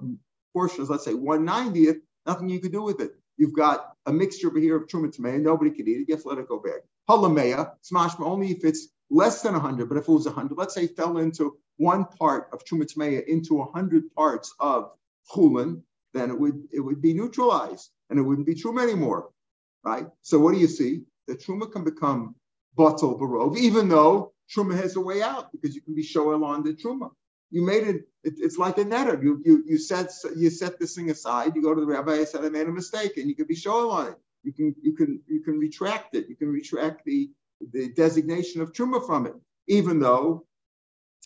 portions, 0.54 0.90
let's 0.90 1.06
say 1.06 1.14
190th, 1.14 2.02
nothing 2.26 2.50
you 2.50 2.60
can 2.60 2.72
do 2.72 2.84
with 2.84 3.02
it. 3.02 3.12
You've 3.38 3.56
got 3.56 3.94
a 4.06 4.14
mixture 4.14 4.48
over 4.48 4.60
here 4.60 4.76
of 4.76 4.88
truma 4.88 5.16
tamei, 5.16 5.42
nobody 5.42 5.72
can 5.72 5.88
eat 5.88 6.02
it. 6.02 6.06
You 6.08 6.16
have 6.16 6.24
to 6.24 6.30
let 6.30 6.38
it 6.38 6.48
go 6.48 6.60
back. 6.60 6.82
Halameya, 7.10 7.72
smashma 7.84 8.26
only 8.26 8.52
if 8.52 8.64
it's 8.64 8.90
less 9.10 9.42
than 9.42 9.54
100, 9.54 9.88
but 9.88 9.98
if 9.98 10.08
it 10.08 10.12
was 10.12 10.26
100, 10.26 10.58
let's 10.58 10.74
say 10.74 10.88
fell 10.88 11.18
into 11.18 11.58
one 11.78 12.06
part 12.06 12.50
of 12.52 12.64
truma 12.66 12.86
tamei 12.86 13.24
into 13.26 13.56
100 13.56 14.14
parts 14.16 14.54
of 14.60 14.92
chulin, 15.34 15.82
then 16.14 16.30
it 16.30 16.40
would 16.40 16.68
it 16.72 16.80
would 16.80 17.02
be 17.02 17.14
neutralized 17.14 17.90
and 18.10 18.18
it 18.20 18.24
wouldn't 18.24 18.48
be 18.48 18.56
truma 18.56 18.82
anymore, 18.82 19.30
right? 19.84 20.08
So 20.22 20.40
what 20.40 20.54
do 20.54 20.60
you 20.60 20.68
see? 20.68 21.04
The 21.28 21.36
truma 21.36 21.72
can 21.72 21.84
become 21.84 22.36
batal 22.78 23.20
barov, 23.20 23.58
even 23.58 23.90
though 23.90 24.34
truma 24.54 24.76
has 24.76 24.96
a 24.96 25.02
way 25.02 25.22
out 25.22 25.52
because 25.52 25.76
you 25.76 25.82
can 25.82 25.96
be 25.96 26.04
shoel 26.04 26.44
on 26.44 26.64
the 26.64 26.74
truma. 26.74 27.12
You 27.50 27.66
made 27.66 27.88
it, 27.88 27.96
it, 28.24 28.36
It's 28.38 28.58
like 28.58 28.78
a 28.78 28.86
neder. 28.86 29.22
You 29.24 29.42
you 29.46 29.64
you 29.66 29.78
set 29.78 30.12
you 30.36 30.50
set 30.50 30.80
this 30.80 30.96
thing 30.96 31.10
aside. 31.10 31.56
You 31.56 31.62
go 31.62 31.74
to 31.74 31.82
the 31.82 31.88
rabbi. 31.88 32.14
I 32.14 32.24
said 32.26 32.44
I 32.46 32.50
made 32.50 32.68
a 32.68 32.72
mistake, 32.72 33.18
and 33.18 33.30
you 33.30 33.36
can 33.36 33.48
be 33.48 33.56
shoel 33.56 33.90
on 33.92 34.08
it. 34.08 34.18
You 34.44 34.54
can 34.54 34.76
you 34.82 34.94
can 34.96 35.22
you 35.28 35.42
can 35.42 35.58
retract 35.58 36.16
it. 36.16 36.28
You 36.30 36.36
can 36.36 36.50
retract 36.50 37.06
the 37.06 37.30
the 37.74 37.90
designation 37.94 38.62
of 38.62 38.74
truma 38.74 39.06
from 39.06 39.26
it, 39.28 39.36
even 39.68 40.00
though, 40.00 40.46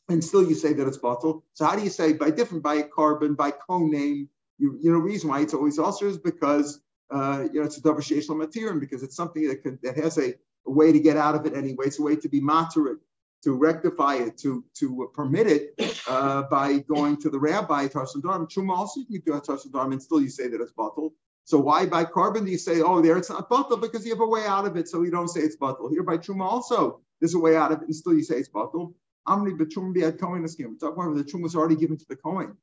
and 0.09 0.23
still 0.23 0.47
you 0.47 0.55
say 0.55 0.73
that 0.73 0.87
it's 0.87 0.97
batal. 0.99 1.41
So 1.53 1.65
how 1.65 1.75
do 1.75 1.83
you 1.83 1.89
say 1.89 2.13
by 2.13 2.31
different 2.31 2.63
by 2.63 2.83
carbon 2.83 3.35
by 3.35 3.51
cone 3.51 3.91
name? 3.91 4.29
You 4.59 4.77
you 4.81 4.91
know 4.91 4.99
reason 4.99 5.29
why 5.29 5.41
it's 5.41 5.53
always 5.55 5.79
also 5.79 6.07
is 6.07 6.17
because 6.17 6.79
uh, 7.11 7.47
you 7.51 7.59
know 7.59 7.65
it's 7.65 7.77
a 7.77 7.81
davar 7.81 7.99
sheish 7.99 8.35
material 8.35 8.79
because 8.79 9.03
it's 9.03 9.15
something 9.15 9.47
that 9.47 9.63
could 9.63 9.79
that 9.83 9.97
has 9.97 10.17
a, 10.17 10.33
a, 10.67 10.71
way 10.71 10.91
to 10.91 10.99
get 10.99 11.17
out 11.17 11.35
of 11.35 11.45
it 11.45 11.55
anyway. 11.55 11.85
It's 11.87 11.99
a 11.99 12.03
way 12.03 12.15
to 12.15 12.29
be 12.29 12.41
materit 12.41 12.97
to 13.43 13.53
rectify 13.53 14.15
it, 14.15 14.37
to 14.39 14.63
to 14.75 15.09
permit 15.13 15.47
it 15.47 16.01
uh, 16.07 16.43
by 16.43 16.79
going 16.79 17.17
to 17.21 17.29
the 17.29 17.39
rabbi 17.39 17.87
Tarsan 17.87 18.21
Dharm. 18.21 18.47
Truma 18.49 18.75
also 18.77 19.01
you 19.01 19.21
can 19.21 19.33
do 19.33 19.33
a 19.33 19.41
Dharm 19.41 19.91
and 19.91 20.01
still 20.01 20.21
you 20.21 20.29
say 20.29 20.47
that 20.47 20.61
it's 20.61 20.71
bottled. 20.71 21.13
So 21.43 21.59
why 21.59 21.85
by 21.87 22.05
carbon 22.05 22.45
do 22.45 22.51
you 22.51 22.57
say, 22.57 22.81
oh, 22.81 23.01
there 23.01 23.17
it's 23.17 23.29
not 23.29 23.49
bottled 23.49 23.81
because 23.81 24.05
you 24.05 24.11
have 24.11 24.21
a 24.21 24.27
way 24.27 24.45
out 24.45 24.65
of 24.65 24.77
it, 24.77 24.87
so 24.87 25.01
you 25.01 25.11
don't 25.11 25.27
say 25.27 25.41
it's 25.41 25.55
bottled. 25.55 25.91
Here 25.91 26.03
by 26.03 26.17
Truma 26.17 26.43
also, 26.43 27.01
there's 27.19 27.33
a 27.33 27.39
way 27.39 27.55
out 27.55 27.71
of 27.71 27.81
it 27.81 27.85
and 27.85 27.95
still 27.95 28.13
you 28.13 28.23
say 28.23 28.35
it's 28.35 28.49
bottled. 28.49 28.93
Amri 29.27 29.57
b'trum 29.57 29.93
biad 29.95 30.19
kohen 30.19 30.47
scheme. 30.47 30.77
We're 30.79 30.89
talking 30.89 31.03
about 31.03 31.17
the 31.17 31.23
Truma 31.23 31.43
was 31.43 31.55
already 31.55 31.75
given 31.75 31.97
to 31.97 32.05
the 32.07 32.15
Kohen. 32.15 32.57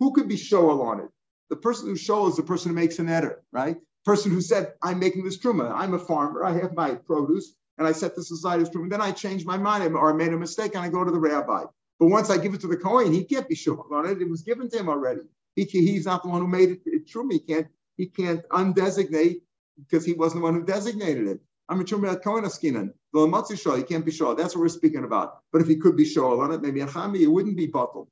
Who 0.00 0.12
could 0.12 0.28
be 0.28 0.36
shoal 0.36 0.82
on 0.82 1.00
it? 1.00 1.08
The 1.50 1.56
person 1.56 1.88
who 1.88 1.96
shoal 1.96 2.28
is 2.28 2.36
the 2.36 2.42
person 2.42 2.70
who 2.70 2.74
makes 2.74 2.98
an 2.98 3.08
edder, 3.08 3.42
right? 3.52 3.76
Person 4.04 4.32
who 4.32 4.40
said, 4.40 4.74
I'm 4.82 4.98
making 4.98 5.24
this 5.24 5.38
Truma. 5.38 5.72
I'm 5.74 5.94
a 5.94 5.98
farmer. 5.98 6.44
I 6.44 6.52
have 6.52 6.74
my 6.74 6.94
produce 6.94 7.54
and 7.78 7.86
I 7.86 7.92
set 7.92 8.14
this 8.14 8.30
aside 8.30 8.60
as 8.60 8.70
truma. 8.70 8.90
Then 8.90 9.00
I 9.00 9.12
change 9.12 9.44
my 9.44 9.56
mind 9.56 9.94
or 9.96 10.10
I 10.10 10.14
made 10.14 10.32
a 10.32 10.36
mistake 10.38 10.74
and 10.74 10.84
I 10.84 10.88
go 10.88 11.04
to 11.04 11.10
the 11.10 11.18
rabbi. 11.18 11.64
But 11.98 12.06
once 12.08 12.30
I 12.30 12.38
give 12.38 12.54
it 12.54 12.60
to 12.62 12.66
the 12.66 12.76
Kohen, 12.76 13.12
he 13.12 13.24
can't 13.24 13.48
be 13.48 13.54
sure 13.54 13.84
on 13.92 14.06
it. 14.06 14.20
It 14.20 14.28
was 14.28 14.42
given 14.42 14.68
to 14.70 14.78
him 14.78 14.88
already. 14.88 15.22
He, 15.56 15.64
he's 15.64 16.06
not 16.06 16.22
the 16.22 16.28
one 16.28 16.40
who 16.40 16.48
made 16.48 16.70
it, 16.70 16.80
it 16.86 17.08
true. 17.08 17.28
He 17.30 17.38
can't 17.38 17.68
he 17.96 18.06
can't 18.06 18.42
undesignate 18.50 19.42
because 19.78 20.04
he 20.04 20.14
wasn't 20.14 20.40
the 20.40 20.44
one 20.44 20.54
who 20.54 20.64
designated 20.64 21.28
it. 21.28 21.40
I'm 21.68 21.80
a 21.80 21.84
Chumat 21.84 22.22
Kohen 22.22 22.44
Askinan. 22.44 22.92
The 23.12 23.56
Shah, 23.56 23.76
he 23.76 23.84
can't 23.84 24.04
be 24.04 24.10
sure. 24.10 24.34
That's 24.34 24.54
what 24.54 24.62
we're 24.62 24.68
speaking 24.68 25.04
about. 25.04 25.38
But 25.52 25.62
if 25.62 25.68
he 25.68 25.76
could 25.76 25.96
be 25.96 26.04
sure 26.04 26.42
on 26.42 26.52
it, 26.52 26.60
maybe 26.60 26.80
it 26.80 27.30
wouldn't 27.30 27.56
be 27.56 27.66
bottled. 27.66 28.08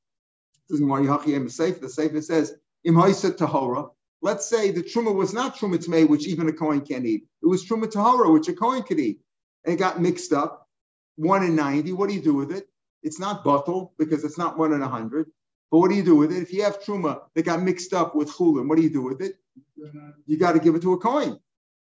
This 0.69 0.79
is 0.79 0.87
why 0.87 1.01
Yachiyim 1.01 1.51
safe. 1.51 1.81
The 1.81 1.89
Sefer 1.89 2.23
says, 2.23 2.55
Im 2.85 2.95
Tahora. 2.95 3.91
Let's 4.23 4.49
say 4.49 4.71
the 4.71 4.83
Truma 4.83 5.15
was 5.15 5.35
not 5.35 5.57
Truma 5.57 5.85
Tmei, 5.85 6.09
which 6.09 6.27
even 6.29 6.49
a 6.49 6.53
coin 6.53 6.81
can't 6.81 7.05
eat. 7.05 7.25
It 7.43 7.47
was 7.47 7.67
Truma 7.67 7.87
Tahora, 7.87 8.33
which 8.33 8.49
a 8.49 8.55
coin 8.55 8.83
could 8.83 9.01
eat 9.01 9.21
and 9.65 9.75
it 9.75 9.79
got 9.79 10.01
mixed 10.01 10.33
up. 10.33 10.69
One 11.17 11.45
in 11.45 11.55
90, 11.55 11.93
what 11.93 12.09
do 12.09 12.15
you 12.15 12.23
do 12.23 12.35
with 12.35 12.53
it? 12.53 12.69
It's 13.03 13.21
not 13.21 13.45
bottle 13.45 13.93
because 13.99 14.25
it's 14.25 14.39
not 14.39 14.59
one 14.59 14.73
in 14.73 14.81
100. 14.81 15.27
But 15.71 15.79
what 15.79 15.91
do 15.91 15.97
you 15.97 16.05
do 16.05 16.17
with 16.17 16.33
it? 16.33 16.43
If 16.43 16.53
you 16.53 16.63
have 16.65 16.83
truma 16.83 17.23
that 17.35 17.45
got 17.45 17.63
mixed 17.63 17.93
up 17.93 18.15
with 18.15 18.31
chulin, 18.31 18.69
what 18.69 18.77
do 18.77 18.83
you 18.83 18.91
do 18.91 19.03
with 19.03 19.21
it? 19.21 19.39
You 20.27 20.39
got 20.39 20.53
to 20.53 20.59
give 20.59 20.75
it 20.75 20.83
to 20.83 20.93
a 20.93 20.99
coin. 20.99 21.39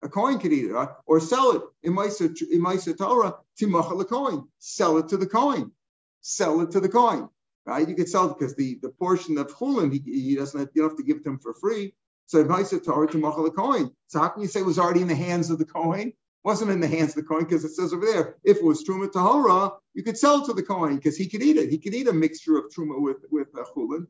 A 0.02 0.08
coin 0.08 0.38
could 0.38 0.52
eat 0.52 0.66
it 0.66 0.72
right? 0.72 0.88
or 1.06 1.20
sell 1.20 1.52
it. 1.52 1.62
In 1.82 1.94
Maisa 1.94 2.98
Torah, 2.98 3.34
timachal 3.60 4.00
a 4.00 4.04
coin. 4.04 4.46
Sell 4.58 4.98
it 4.98 5.08
to 5.08 5.16
the 5.16 5.26
coin. 5.26 5.72
Sell 6.20 6.60
it 6.60 6.70
to 6.72 6.80
the 6.80 6.88
coin. 6.88 7.28
Right? 7.64 7.88
You 7.88 7.94
could 7.94 8.08
sell 8.08 8.30
it 8.30 8.38
because 8.38 8.54
the, 8.54 8.78
the 8.82 8.90
portion 8.90 9.38
of 9.38 9.48
chulin, 9.48 9.92
he, 9.92 9.98
he 10.04 10.36
doesn't 10.36 10.58
have, 10.58 10.68
you 10.74 10.82
don't 10.82 10.90
have 10.90 10.98
to 10.98 11.04
give 11.04 11.18
it 11.18 11.24
to 11.24 11.30
him 11.30 11.38
for 11.38 11.54
free. 11.54 11.94
So 12.26 12.44
how 12.44 14.28
can 14.28 14.42
you 14.42 14.48
say 14.48 14.60
it 14.60 14.66
was 14.66 14.78
already 14.78 15.02
in 15.02 15.08
the 15.08 15.14
hands 15.14 15.50
of 15.50 15.58
the 15.58 15.64
coin? 15.64 16.12
wasn't 16.46 16.70
in 16.70 16.78
the 16.78 16.86
hands 16.86 17.10
of 17.10 17.16
the 17.16 17.22
Kohen 17.24 17.42
because 17.42 17.64
it 17.64 17.74
says 17.74 17.92
over 17.92 18.06
there, 18.06 18.36
if 18.44 18.58
it 18.58 18.62
was 18.62 18.84
Truma 18.84 19.10
Tahora, 19.10 19.72
you 19.94 20.04
could 20.04 20.16
sell 20.16 20.40
it 20.40 20.46
to 20.46 20.52
the 20.52 20.62
Kohen 20.62 20.94
because 20.94 21.16
he 21.16 21.28
could 21.28 21.42
eat 21.42 21.56
it. 21.56 21.70
He 21.70 21.78
could 21.78 21.92
eat 21.92 22.06
a 22.06 22.12
mixture 22.12 22.56
of 22.56 22.66
Truma 22.72 23.02
with, 23.02 23.16
with 23.32 23.48
uh, 23.58 23.64
Chulin. 23.74 24.06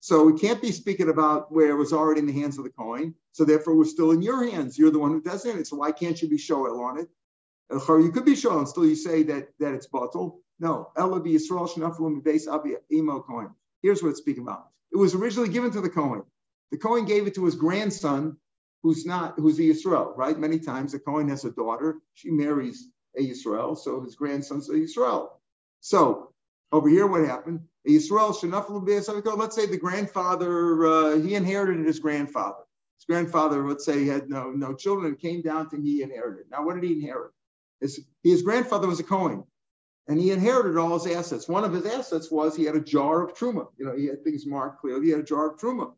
So 0.00 0.24
we 0.24 0.38
can't 0.38 0.60
be 0.60 0.72
speaking 0.72 1.08
about 1.08 1.50
where 1.50 1.70
it 1.70 1.76
was 1.76 1.94
already 1.94 2.20
in 2.20 2.26
the 2.26 2.34
hands 2.34 2.58
of 2.58 2.64
the 2.64 2.70
Kohen. 2.70 3.14
So 3.32 3.46
therefore, 3.46 3.72
it 3.72 3.78
was 3.78 3.90
still 3.90 4.10
in 4.10 4.20
your 4.20 4.44
hands. 4.50 4.78
You're 4.78 4.90
the 4.90 4.98
one 4.98 5.12
who 5.12 5.22
does 5.22 5.46
it. 5.46 5.66
So 5.66 5.76
why 5.76 5.90
can't 5.92 6.20
you 6.20 6.28
be 6.28 6.36
Shoel 6.36 6.82
on 6.82 6.98
it? 6.98 7.08
You 7.70 8.12
could 8.12 8.26
be 8.26 8.36
Shoel 8.36 8.68
still 8.68 8.84
you 8.84 8.94
say 8.94 9.22
that, 9.22 9.48
that 9.58 9.72
it's 9.72 9.86
bottle. 9.86 10.42
No. 10.58 10.90
Here's 13.82 14.02
what 14.02 14.10
it's 14.10 14.18
speaking 14.18 14.42
about. 14.42 14.66
It 14.92 14.98
was 14.98 15.14
originally 15.14 15.48
given 15.48 15.70
to 15.70 15.80
the 15.80 15.88
Kohen. 15.88 16.24
The 16.70 16.78
Kohen 16.78 17.04
gave 17.04 17.26
it 17.26 17.34
to 17.34 17.44
his 17.44 17.56
grandson, 17.56 18.36
who's 18.82 19.04
not 19.04 19.34
who's 19.38 19.58
a 19.58 19.62
Yisrael, 19.62 20.16
right? 20.16 20.38
Many 20.38 20.58
times 20.58 20.94
a 20.94 20.98
Kohen 20.98 21.28
has 21.28 21.44
a 21.44 21.50
daughter, 21.50 21.98
she 22.14 22.30
marries 22.30 22.88
a 23.16 23.20
Yisrael, 23.20 23.76
so 23.76 24.00
his 24.02 24.16
grandson's 24.16 24.70
a 24.70 24.74
Yisrael. 24.74 25.30
So 25.80 26.32
over 26.72 26.88
here, 26.88 27.06
what 27.06 27.24
happened? 27.26 27.60
A 27.86 27.90
Yisrael 27.90 29.38
Let's 29.38 29.56
say 29.56 29.66
the 29.66 29.76
grandfather 29.76 30.86
uh, 30.86 31.18
he 31.18 31.34
inherited 31.34 31.84
his 31.86 31.98
grandfather. 31.98 32.62
His 32.98 33.06
grandfather, 33.06 33.66
let's 33.66 33.84
say, 33.84 34.04
had 34.06 34.28
no 34.28 34.50
no 34.50 34.74
children, 34.74 35.06
and 35.06 35.18
came 35.18 35.42
down 35.42 35.70
to 35.70 35.80
he 35.80 36.02
inherited. 36.02 36.46
Now, 36.50 36.64
what 36.64 36.74
did 36.74 36.84
he 36.84 36.92
inherit? 36.94 37.32
His, 37.80 38.00
his 38.22 38.42
grandfather 38.42 38.86
was 38.86 39.00
a 39.00 39.04
Kohen, 39.04 39.44
and 40.06 40.18
he 40.18 40.30
inherited 40.30 40.76
all 40.76 40.98
his 40.98 41.10
assets. 41.14 41.48
One 41.48 41.64
of 41.64 41.72
his 41.72 41.86
assets 41.86 42.30
was 42.30 42.54
he 42.54 42.64
had 42.64 42.76
a 42.76 42.80
jar 42.80 43.22
of 43.22 43.34
truma. 43.34 43.68
You 43.78 43.86
know, 43.86 43.96
he 43.96 44.06
had 44.06 44.22
things 44.22 44.46
marked 44.46 44.80
clearly. 44.80 45.06
He 45.06 45.10
had 45.12 45.20
a 45.20 45.24
jar 45.24 45.50
of 45.50 45.58
truma. 45.58 45.94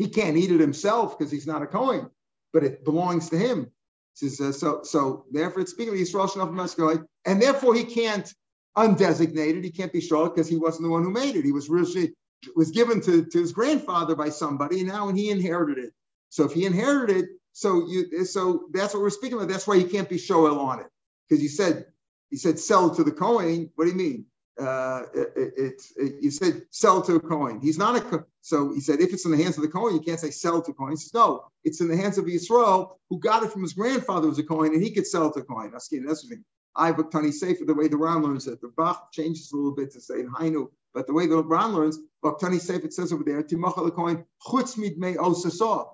He 0.00 0.08
can't 0.08 0.38
eat 0.38 0.50
it 0.50 0.60
himself 0.60 1.18
because 1.18 1.30
he's 1.30 1.46
not 1.46 1.60
a 1.60 1.66
Kohen, 1.66 2.08
but 2.54 2.64
it 2.64 2.86
belongs 2.86 3.28
to 3.28 3.36
him. 3.38 3.70
Says, 4.14 4.40
uh, 4.40 4.50
so, 4.50 4.80
so 4.82 5.26
therefore, 5.30 5.60
it's 5.60 5.72
speaking 5.72 5.92
of 5.92 6.00
Yisrael 6.00 7.04
and 7.26 7.42
therefore 7.42 7.74
he 7.74 7.84
can't 7.84 8.32
undessignated. 8.76 9.58
it. 9.58 9.64
He 9.64 9.70
can't 9.70 9.92
be 9.92 10.00
Shral 10.00 10.34
because 10.34 10.48
he 10.48 10.56
wasn't 10.56 10.84
the 10.84 10.90
one 10.90 11.04
who 11.04 11.10
made 11.10 11.36
it. 11.36 11.44
He 11.44 11.52
was 11.52 11.68
really 11.68 12.14
was 12.56 12.70
given 12.70 13.02
to, 13.02 13.26
to 13.26 13.38
his 13.38 13.52
grandfather 13.52 14.16
by 14.16 14.30
somebody, 14.30 14.80
and 14.80 14.88
now 14.88 15.04
when 15.04 15.16
he 15.16 15.28
inherited 15.28 15.76
it. 15.76 15.92
So 16.30 16.44
if 16.44 16.52
he 16.52 16.64
inherited 16.64 17.16
it, 17.18 17.28
so 17.52 17.86
you 17.86 18.24
so 18.24 18.68
that's 18.72 18.94
what 18.94 19.02
we're 19.02 19.10
speaking 19.10 19.36
about. 19.36 19.48
That's 19.48 19.66
why 19.66 19.76
he 19.76 19.84
can't 19.84 20.08
be 20.08 20.16
Shoel 20.16 20.58
on 20.58 20.80
it 20.80 20.86
because 21.28 21.42
you 21.42 21.50
said 21.50 21.84
he 22.30 22.38
said 22.38 22.58
sell 22.58 22.94
to 22.94 23.04
the 23.04 23.12
Kohen. 23.12 23.70
What 23.74 23.84
do 23.84 23.90
you 23.90 23.96
mean? 23.98 24.24
Uh, 24.60 25.02
it, 25.14 25.82
it, 25.96 26.14
you 26.20 26.30
said 26.30 26.62
sell 26.70 27.00
to 27.02 27.16
a 27.16 27.20
coin. 27.20 27.60
He's 27.60 27.78
not 27.78 27.96
a 27.96 28.24
so 28.42 28.72
he 28.72 28.80
said 28.80 29.00
if 29.00 29.12
it's 29.12 29.24
in 29.24 29.30
the 29.30 29.42
hands 29.42 29.56
of 29.56 29.62
the 29.62 29.68
coin, 29.68 29.94
you 29.94 30.00
can't 30.00 30.20
say 30.20 30.30
sell 30.30 30.60
to 30.62 30.72
coin. 30.72 30.90
He 30.90 30.96
says 30.96 31.14
no, 31.14 31.44
it's 31.64 31.80
in 31.80 31.88
the 31.88 31.96
hands 31.96 32.18
of 32.18 32.26
Yisrael 32.26 32.96
who 33.08 33.18
got 33.18 33.42
it 33.42 33.52
from 33.52 33.62
his 33.62 33.72
grandfather 33.72 34.28
was 34.28 34.38
a 34.38 34.42
coin, 34.42 34.74
and 34.74 34.82
he 34.82 34.90
could 34.90 35.06
sell 35.06 35.32
to 35.32 35.42
coin. 35.42 35.70
That's 35.72 35.88
the 35.88 35.98
thing. 35.98 36.44
I 36.76 36.92
but 36.92 37.10
Tani 37.10 37.32
Sefer 37.32 37.64
the 37.64 37.74
way 37.74 37.88
the 37.88 37.96
Ran 37.96 38.22
learns 38.22 38.46
it. 38.46 38.60
The 38.60 38.72
Bach 38.76 39.12
changes 39.12 39.50
a 39.52 39.56
little 39.56 39.74
bit 39.74 39.92
to 39.92 40.00
say 40.00 40.20
in 40.20 40.30
Hainu, 40.30 40.70
but 40.94 41.06
the 41.06 41.12
way 41.12 41.26
the 41.26 41.42
Ran 41.42 41.72
learns, 41.72 41.98
but 42.22 42.38
Tani 42.38 42.58
Sefer 42.58 42.86
it 42.86 42.92
says 42.92 43.12
over 43.12 43.24
there 43.24 43.42
Timachal 43.42 43.84
the 43.84 43.90
coin 43.90 44.24
chutz 44.46 44.76
midmei 44.76 45.16
osasah. 45.16 45.88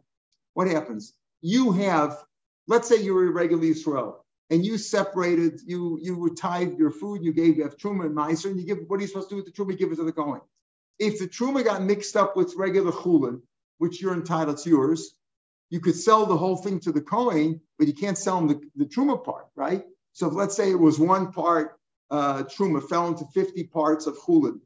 What 0.54 0.68
happens? 0.68 1.14
You 1.40 1.72
have, 1.72 2.18
let's 2.66 2.88
say 2.88 3.02
you're 3.02 3.28
a 3.28 3.30
regular 3.30 3.62
Yisrael 3.62 4.16
and 4.50 4.64
you 4.64 4.78
separated, 4.78 5.60
you 5.66 5.98
you 6.02 6.34
tithed 6.34 6.78
your 6.78 6.90
food, 6.90 7.24
you 7.24 7.32
gave 7.32 7.56
you 7.56 7.64
have 7.64 7.76
truma 7.76 8.06
and 8.06 8.16
meiser, 8.16 8.46
and 8.46 8.60
you 8.60 8.66
give 8.66 8.78
what 8.86 8.98
are 8.98 9.02
you 9.02 9.08
supposed 9.08 9.28
to 9.30 9.34
do 9.34 9.42
with 9.42 9.46
the 9.46 9.52
truma? 9.52 9.72
You 9.72 9.78
give 9.78 9.92
it 9.92 9.96
to 9.96 10.04
the 10.04 10.12
Kohen. 10.12 10.40
If 10.98 11.18
the 11.18 11.28
truma 11.28 11.64
got 11.64 11.82
mixed 11.82 12.16
up 12.16 12.36
with 12.36 12.54
regular 12.56 12.92
chulin, 12.92 13.40
which 13.78 14.00
you're 14.00 14.14
entitled 14.14 14.58
to 14.58 14.70
yours, 14.70 15.14
you 15.70 15.80
could 15.80 15.96
sell 15.96 16.26
the 16.26 16.36
whole 16.36 16.56
thing 16.56 16.80
to 16.80 16.92
the 16.92 17.00
Kohen, 17.00 17.60
but 17.78 17.86
you 17.86 17.92
can't 17.92 18.16
sell 18.16 18.38
him 18.38 18.48
the, 18.48 18.60
the 18.76 18.86
truma 18.86 19.22
part, 19.22 19.46
right? 19.56 19.84
So 20.12 20.28
let's 20.28 20.56
say 20.56 20.70
it 20.70 20.78
was 20.78 20.98
one 20.98 21.32
part 21.32 21.78
uh, 22.10 22.44
truma 22.44 22.88
fell 22.88 23.08
into 23.08 23.26
50 23.34 23.64
parts 23.64 24.06
of 24.06 24.16
chulin, 24.16 24.60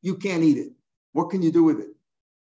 you 0.00 0.16
can't 0.16 0.42
eat 0.42 0.58
it. 0.58 0.72
What 1.12 1.30
can 1.30 1.42
you 1.42 1.50
do 1.50 1.64
with 1.64 1.80
it? 1.80 1.88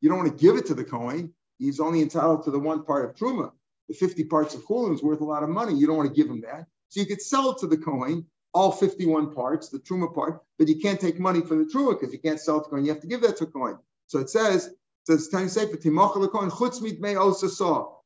You 0.01 0.09
don't 0.09 0.17
want 0.17 0.35
to 0.35 0.43
give 0.43 0.55
it 0.55 0.65
to 0.67 0.73
the 0.73 0.83
Kohen. 0.83 1.33
He's 1.59 1.79
only 1.79 2.01
entitled 2.01 2.43
to 2.45 2.51
the 2.51 2.59
one 2.59 2.83
part 2.83 3.05
of 3.05 3.15
truma 3.15 3.51
the 3.87 3.95
50 3.95 4.25
parts 4.25 4.55
of 4.55 4.63
chulin 4.65 4.93
is 4.93 5.03
worth 5.03 5.21
a 5.21 5.25
lot 5.25 5.43
of 5.43 5.49
money. 5.49 5.75
You 5.75 5.87
don't 5.87 5.97
want 5.97 6.09
to 6.09 6.15
give 6.15 6.29
him 6.29 6.41
that. 6.41 6.67
So 6.89 6.99
you 6.99 7.05
could 7.05 7.21
sell 7.21 7.51
it 7.51 7.59
to 7.59 7.67
the 7.67 7.77
Kohen, 7.77 8.25
all 8.53 8.71
51 8.71 9.33
parts, 9.33 9.69
the 9.69 9.79
Truma 9.79 10.13
part, 10.13 10.41
but 10.57 10.67
you 10.67 10.79
can't 10.79 10.99
take 10.99 11.19
money 11.19 11.41
from 11.41 11.59
the 11.59 11.71
Truma 11.71 11.99
because 11.99 12.13
you 12.13 12.19
can't 12.19 12.39
sell 12.39 12.59
it 12.59 12.63
to 12.63 12.69
Kohen. 12.69 12.85
You 12.85 12.91
have 12.91 13.01
to 13.01 13.07
give 13.07 13.21
that 13.21 13.37
to 13.37 13.45
Kohen. 13.45 13.77
So 14.07 14.19
it 14.19 14.29
says, 14.29 14.67
it 14.67 14.75
says, 15.07 15.29
time 15.29 15.49
Sefer, 15.49 15.77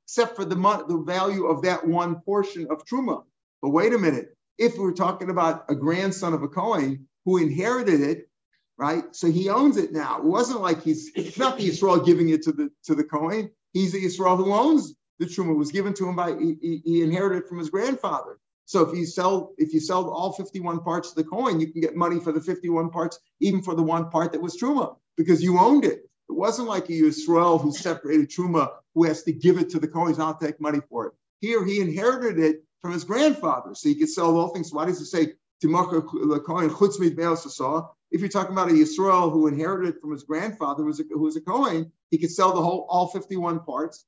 except 0.05 0.35
for 0.35 0.45
the, 0.45 0.55
the 0.87 1.03
value 1.05 1.45
of 1.47 1.63
that 1.63 1.87
one 1.87 2.21
portion 2.21 2.67
of 2.69 2.85
Truma. 2.85 3.23
But 3.61 3.69
wait 3.69 3.93
a 3.93 3.97
minute. 3.97 4.35
If 4.57 4.77
we're 4.77 4.93
talking 4.93 5.29
about 5.29 5.65
a 5.67 5.75
grandson 5.75 6.33
of 6.33 6.43
a 6.43 6.47
Cohen 6.47 7.07
who 7.25 7.37
inherited 7.37 8.01
it, 8.01 8.29
right? 8.77 9.03
So 9.15 9.31
he 9.31 9.49
owns 9.49 9.77
it 9.77 9.91
now. 9.91 10.19
It 10.19 10.23
wasn't 10.23 10.61
like 10.61 10.83
he's 10.83 11.11
it's 11.15 11.37
not 11.37 11.57
the 11.57 11.67
Israel 11.67 11.99
giving 11.99 12.29
it 12.29 12.43
to 12.43 12.51
the 12.51 12.69
to 12.85 12.95
the 12.95 13.03
Cohen. 13.03 13.51
He's 13.73 13.91
the 13.93 14.03
Israel 14.03 14.37
who 14.37 14.53
owns 14.53 14.93
the 15.19 15.25
truma. 15.25 15.55
Was 15.55 15.71
given 15.71 15.93
to 15.95 16.07
him 16.07 16.15
by 16.15 16.35
he, 16.37 16.81
he 16.83 17.01
inherited 17.01 17.47
from 17.47 17.59
his 17.59 17.69
grandfather. 17.69 18.37
So 18.65 18.81
if 18.81 18.97
you 18.97 19.05
sell 19.05 19.53
if 19.57 19.73
you 19.73 19.79
sell 19.79 20.09
all 20.09 20.33
51 20.33 20.79
parts 20.81 21.09
of 21.09 21.15
the 21.15 21.23
coin, 21.23 21.59
you 21.59 21.71
can 21.71 21.81
get 21.81 21.95
money 21.95 22.19
for 22.19 22.31
the 22.31 22.41
51 22.41 22.89
parts, 22.89 23.19
even 23.39 23.61
for 23.61 23.75
the 23.75 23.83
one 23.83 24.09
part 24.09 24.31
that 24.31 24.41
was 24.41 24.57
truma, 24.57 24.95
because 25.17 25.43
you 25.43 25.59
owned 25.59 25.85
it. 25.85 26.09
It 26.29 26.33
wasn't 26.33 26.67
like 26.67 26.89
a 26.89 26.93
Yisrael 26.93 27.61
who 27.61 27.71
separated 27.71 28.29
truma, 28.29 28.71
who 28.95 29.03
has 29.03 29.23
to 29.23 29.31
give 29.31 29.57
it 29.59 29.69
to 29.71 29.79
the 29.79 29.87
coin, 29.87 30.15
not 30.17 30.41
take 30.41 30.59
money 30.59 30.79
for 30.89 31.07
it. 31.07 31.13
Here 31.39 31.63
he 31.63 31.79
inherited 31.79 32.43
it 32.43 32.63
from 32.81 32.93
his 32.93 33.03
grandfather, 33.03 33.75
so 33.75 33.89
he 33.89 33.95
could 33.95 34.09
sell 34.09 34.37
all 34.37 34.49
things. 34.49 34.73
Why 34.73 34.85
does 34.85 34.99
it 35.01 35.05
say 35.05 35.33
If 35.61 35.69
you're 38.19 38.29
talking 38.29 38.53
about 38.53 38.69
a 38.69 38.73
Yisrael 38.73 39.31
who 39.31 39.47
inherited 39.47 39.95
it 39.95 40.01
from 40.01 40.11
his 40.11 40.23
grandfather, 40.23 40.81
who 40.81 40.87
was 40.87 40.99
a, 40.99 41.03
who 41.09 41.21
was 41.21 41.35
a 41.35 41.41
coin, 41.41 41.91
he 42.09 42.17
could 42.17 42.31
sell 42.31 42.53
the 42.53 42.61
whole 42.61 42.87
all 42.89 43.07
51 43.07 43.59
parts. 43.61 44.05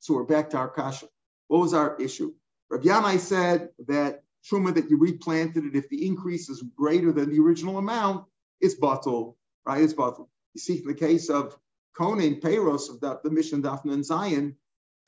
So 0.00 0.14
we're 0.14 0.24
back 0.24 0.50
to 0.50 0.58
our 0.58 0.68
kasha. 0.68 1.06
What 1.48 1.60
was 1.60 1.74
our 1.74 1.96
issue? 2.00 2.32
Rabbi 2.70 2.84
Yanai 2.84 3.18
said 3.18 3.70
that 3.86 4.22
truma 4.50 4.74
that 4.74 4.90
you 4.90 4.98
replanted 4.98 5.64
it, 5.64 5.76
if 5.76 5.88
the 5.88 6.06
increase 6.06 6.48
is 6.48 6.62
greater 6.76 7.12
than 7.12 7.30
the 7.30 7.40
original 7.40 7.78
amount, 7.78 8.26
it's 8.60 8.74
bottle, 8.74 9.36
right? 9.64 9.82
It's 9.82 9.92
bottle. 9.92 10.30
You 10.54 10.60
see, 10.60 10.78
in 10.78 10.86
the 10.86 10.94
case 10.94 11.28
of 11.28 11.56
Konin 11.98 12.40
Peiros 12.40 12.90
of 12.90 13.00
the, 13.00 13.20
the 13.22 13.30
Mishnah 13.30 13.62
Daphne 13.62 13.92
and 13.92 14.04
Zion, 14.04 14.56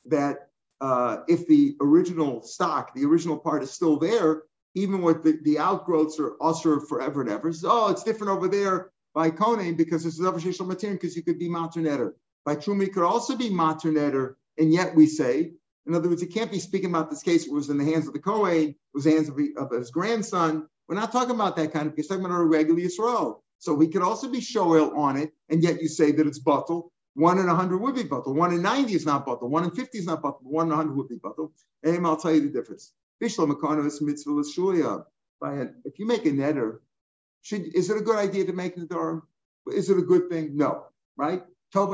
that 0.07 0.49
uh, 0.81 1.19
if 1.29 1.47
the 1.47 1.77
original 1.81 2.43
stock, 2.43 2.95
the 2.95 3.05
original 3.05 3.37
part 3.37 3.63
is 3.63 3.71
still 3.71 3.99
there, 3.99 4.43
even 4.75 5.03
with 5.03 5.23
the, 5.23 5.39
the 5.43 5.59
outgrowths 5.59 6.19
are 6.21 6.35
also 6.41 6.79
forever 6.81 7.21
and 7.21 7.31
ever. 7.31 7.53
So, 7.53 7.69
oh, 7.71 7.91
it's 7.91 8.05
different 8.05 8.33
over 8.33 8.49
there 8.49 8.91
by 9.15 9.31
Konin 9.31 9.77
because 9.77 10.07
it's 10.07 10.19
another 10.19 10.39
shishal 10.39 10.67
material 10.67 10.99
because 10.99 11.17
you 11.17 11.23
could 11.23 11.39
be 11.39 11.49
maternetter. 11.49 12.13
By 12.45 12.57
Truma, 12.57 12.91
could 12.93 13.03
also 13.03 13.37
be 13.37 13.51
maternetter, 13.51 14.37
and 14.59 14.73
yet 14.73 14.95
we 14.95 15.07
say 15.07 15.53
in 15.89 15.95
other 15.95 16.11
words, 16.11 16.21
he 16.21 16.29
can't 16.29 16.53
be 16.53 16.59
speaking 16.59 16.91
about 16.91 17.09
this 17.09 17.23
case. 17.23 17.47
It 17.47 17.53
was 17.53 17.71
in 17.71 17.79
the 17.79 17.85
hands 17.85 18.07
of 18.07 18.13
the 18.13 18.19
Kohen, 18.19 18.69
it 18.69 18.77
was 18.93 19.05
the 19.05 19.13
hands 19.13 19.31
of, 19.31 19.39
of, 19.57 19.73
his 19.73 19.91
grandson. 19.91 20.69
We're 20.87 20.97
not 20.97 21.13
talking 21.13 21.35
about 21.35 21.57
that 21.57 21.73
kind 21.73 21.89
of 21.89 21.97
case. 21.97 22.09
Talking 22.09 22.27
about 22.27 22.41
a 22.41 22.45
regular 22.45 22.79
Yisrael. 22.79 23.41
So 23.59 23.73
we 23.73 23.89
could 23.89 24.03
also 24.03 24.29
be 24.29 24.41
shoel 24.41 24.97
on 24.97 25.17
it, 25.17 25.33
and 25.49 25.63
yet 25.63 25.81
you 25.81 25.89
say 25.89 26.13
that 26.13 26.27
it's 26.27 26.43
batal. 26.43 26.91
One 27.15 27.39
in 27.39 27.49
a 27.49 27.55
hundred 27.55 27.79
would 27.79 27.95
be 27.95 28.05
batal. 28.05 28.35
One 28.35 28.53
in 28.53 28.63
ninety 28.63 28.95
is 28.95 29.07
not 29.07 29.27
batal. 29.27 29.49
One 29.49 29.65
in 29.65 29.71
fifty 29.71 29.99
is 29.99 30.07
not 30.07 30.23
batal. 30.23 30.43
One 30.43 30.67
in 30.67 30.73
a 30.73 30.77
hundred 30.77 30.97
would 30.97 31.09
be 31.09 31.17
batal. 31.17 31.51
And 31.83 32.07
I'll 32.07 32.19
tell 32.19 32.33
you 32.33 32.43
the 32.43 32.51
difference. 32.51 32.93
Bishlam 33.23 33.87
is 33.87 34.01
mitzvah 34.03 34.31
l'shulia. 34.31 35.05
If 35.85 35.99
you 35.99 36.07
make 36.07 36.27
a 36.27 36.31
neder, 36.31 36.79
should 37.43 37.75
is 37.75 37.91
it 37.91 37.97
a 37.97 38.03
good 38.03 38.17
idea 38.17 38.45
to 38.45 38.53
make 38.53 38.77
the 38.77 38.87
door? 38.87 39.25
Is 39.73 39.89
it 39.89 39.99
a 39.99 40.03
good 40.03 40.29
thing? 40.29 40.57
No, 40.57 40.85
right? 41.17 41.43
Right? 41.75 41.91